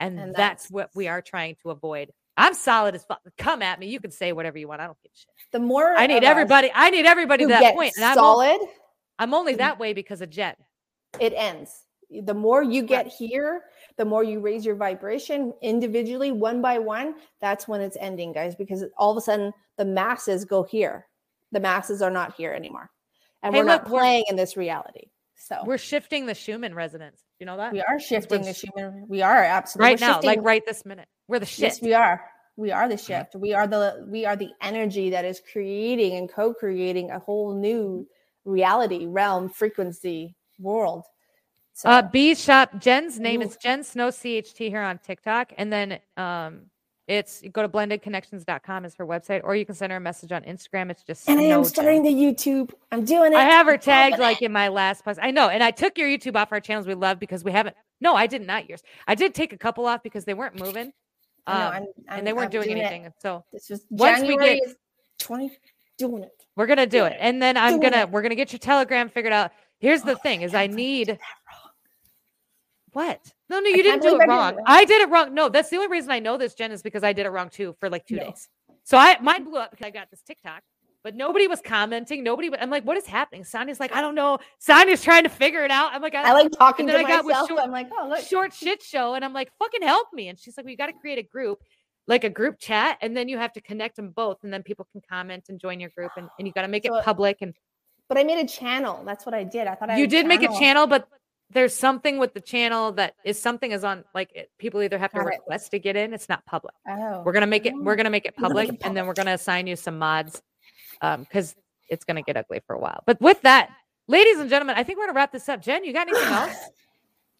[0.00, 2.10] And, And that's, that's- what we are trying to avoid.
[2.36, 3.20] I'm solid as fuck.
[3.38, 3.86] Come at me.
[3.86, 4.80] You can say whatever you want.
[4.80, 5.28] I don't give a shit.
[5.52, 6.68] The more I need everybody.
[6.74, 7.92] I need everybody to that point.
[7.94, 8.58] And I'm, solid,
[9.18, 10.54] I'm only that way because of Jen.
[11.20, 11.82] it ends.
[12.10, 13.62] The more you get here,
[13.96, 17.14] the more you raise your vibration individually, one by one.
[17.40, 21.06] That's when it's ending, guys, because all of a sudden the masses go here.
[21.52, 22.90] The masses are not here anymore.
[23.42, 25.08] And Hey, we're not look, we're- playing in this reality.
[25.36, 27.20] So We're shifting the Schumann resonance.
[27.38, 27.72] You know that?
[27.72, 29.04] we are shifting the Schumann.
[29.08, 31.08] We are absolutely right now, like right this minute.
[31.28, 31.60] We're the shift.
[31.60, 32.24] Yes, we are.
[32.56, 33.02] We are the uh-huh.
[33.02, 33.34] shift.
[33.34, 38.06] We are the we are the energy that is creating and co-creating a whole new
[38.44, 41.04] reality, realm, frequency, world.
[41.72, 42.78] So Uh, B shop.
[42.78, 43.46] Jen's name Ooh.
[43.46, 46.70] is Jen Snow CHT here on TikTok, and then um,
[47.08, 50.42] it's go to blendedconnections.com is her website, or you can send her a message on
[50.44, 50.90] Instagram.
[50.90, 51.64] It's just and I am Jen.
[51.64, 52.72] starting the YouTube.
[52.92, 53.36] I'm doing it.
[53.36, 55.18] I have her tagged like in my last post.
[55.20, 57.74] I know, and I took your YouTube off our channels we love because we haven't.
[58.00, 58.82] No, I did not yours.
[59.08, 60.92] I did take a couple off because they weren't moving,
[61.48, 61.86] know, Um, I'm- I'm-
[62.18, 62.80] and they weren't I'm doing it.
[62.82, 63.12] anything.
[63.20, 64.76] So This was Once we January get-
[65.18, 65.50] 20
[65.98, 66.30] doing it.
[66.56, 68.10] we're gonna do it, and then I'm Doing gonna it.
[68.10, 69.52] we're gonna get your telegram figured out.
[69.78, 71.20] Here's the Oh, thing: is I need did that
[71.52, 71.70] wrong.
[72.92, 73.32] what?
[73.50, 74.58] No, no, you didn't do it I wrong.
[74.66, 75.34] I did it wrong.
[75.34, 77.48] No, that's the only reason I know this, Jen, is because I did it wrong
[77.50, 78.24] too for like two No.
[78.24, 78.48] days.
[78.84, 80.62] So I mine blew up because I got this TikTok,
[81.02, 82.22] but nobody was commenting.
[82.22, 82.50] Nobody.
[82.58, 83.44] I'm like, what is happening?
[83.44, 84.38] Sonya's like, I don't know.
[84.58, 85.92] Sonya's trying to figure it out.
[85.92, 87.48] I'm like, I like talking to I got with myself.
[87.48, 88.24] short- I'm like, oh look.
[88.26, 90.92] short shit show and i'm like fucking help me and she's like we got to
[90.92, 91.62] create a group
[92.06, 94.86] like a group chat and then you have to connect them both and then people
[94.92, 97.38] can comment and join your group and, and you got to make So it public
[97.40, 97.54] and
[98.08, 99.02] But I made a channel.
[99.04, 99.66] That's what I did.
[99.66, 101.08] I thought I you did make a channel but
[101.50, 105.12] there's something with the channel that is something is on like it, people either have
[105.12, 105.38] to Got it.
[105.40, 107.22] request to get in it's not public Oh.
[107.24, 109.34] we're gonna make it we're gonna make it make public it and then we're gonna
[109.34, 110.42] assign you some mods
[111.02, 111.54] um because
[111.88, 113.68] it's gonna get ugly for a while but with that
[114.08, 116.56] ladies and gentlemen i think we're gonna wrap this up jen you got anything else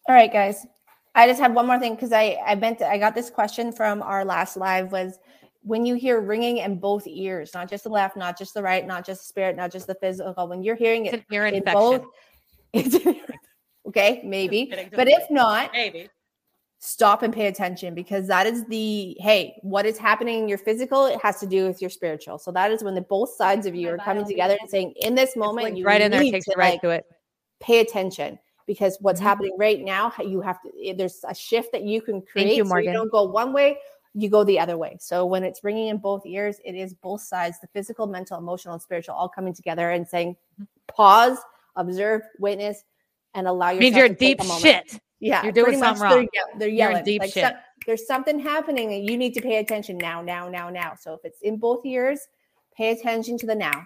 [0.07, 0.65] All right, guys.
[1.15, 3.71] I just had one more thing because I I meant to, I got this question
[3.71, 5.17] from our last live was
[5.61, 8.85] when you hear ringing in both ears, not just the left, not just the right,
[8.85, 10.47] not just the spirit, not just the physical.
[10.47, 12.03] When you're hearing it's it an ear in both,
[12.73, 12.95] it's
[13.87, 14.71] okay, maybe.
[14.91, 16.09] But if not, maybe
[16.79, 21.05] stop and pay attention because that is the hey, what is happening in your physical?
[21.05, 22.37] It has to do with your spiritual.
[22.37, 25.15] So that is when the both sides of you are coming together and saying, in
[25.15, 27.05] this moment, linked you right in there takes to, right like, to it
[27.61, 28.37] pay attention
[28.67, 29.23] because what's Mhm.
[29.23, 32.57] happening right now you have to eh, there's a shift that you can create Thank
[32.57, 32.87] you, so Morgan.
[32.87, 33.77] you don't go one way
[34.13, 37.21] you go the other way so when it's ringing in both ears it is both
[37.21, 40.63] sides the physical mental emotional and spiritual all coming together and saying Mm-hmm.
[40.87, 41.37] pause
[41.75, 42.83] observe witness
[43.33, 46.17] and allow yourself means you're to in take deep shit yeah You're doing something they're,
[46.19, 46.27] wrong.
[46.57, 47.43] they're You're yelling deep like shit.
[47.43, 51.13] some- there's something happening and you need to pay attention now now now now so
[51.13, 52.19] if it's in both ears
[52.75, 53.85] pay attention to the now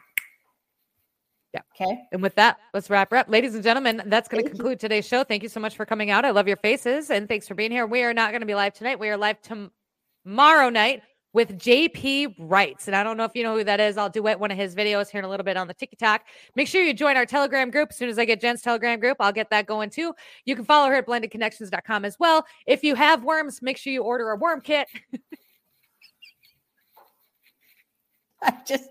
[1.54, 1.62] Yeah.
[1.82, 3.28] okay And with that, let's wrap up.
[3.28, 4.64] Ladies and gentlemen, that's going to Thank you.
[4.64, 5.24] conclude today's show.
[5.24, 6.26] Thank you so much for coming out.
[6.26, 7.88] I love your faces and thanks for being here.
[7.88, 9.00] We are not going to be live tonight.
[9.00, 9.72] We are live tom-
[10.24, 11.02] tomorrow night
[11.34, 12.88] with JP Wrights.
[12.88, 13.98] And I don't know if you know who that is.
[13.98, 16.26] I'll do it- one of his videos here in a little bit on the TikTok.
[16.56, 17.90] Make sure you join our Telegram group.
[17.92, 20.14] As soon as I get Jen's Telegram group, I'll get that going too.
[20.46, 22.46] You can follow her at blendedconnections.com as well.
[22.68, 24.88] If you have worms, make sure you order a worm kit.
[28.44, 28.90] I just.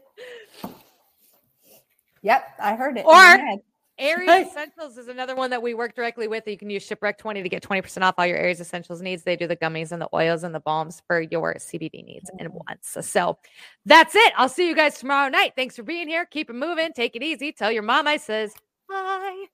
[2.23, 3.05] Yep, I heard it.
[3.05, 3.59] Or- my.
[3.99, 6.47] Aries Essentials is another one that we work directly with.
[6.47, 9.25] You can use Shipwreck 20 to get 20% off all your Aries Essentials needs.
[9.25, 12.49] They do the gummies and the oils and the balms for your CBD needs and
[12.49, 12.55] mm.
[12.55, 12.97] wants.
[13.09, 13.39] So
[13.85, 14.33] that's it.
[14.37, 15.55] I'll see you guys tomorrow night.
[15.57, 16.27] Thanks for being here.
[16.27, 16.93] Keep it moving.
[16.93, 17.51] Take it easy.
[17.51, 18.55] Tell your mom I says
[18.89, 19.47] hi.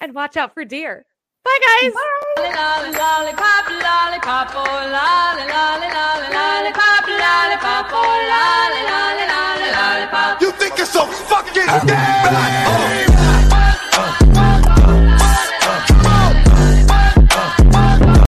[0.00, 1.06] And watch out for deer.
[1.44, 1.92] Bye, guys.
[1.94, 2.04] Lolly,
[10.40, 13.35] You think you're so fucking dead?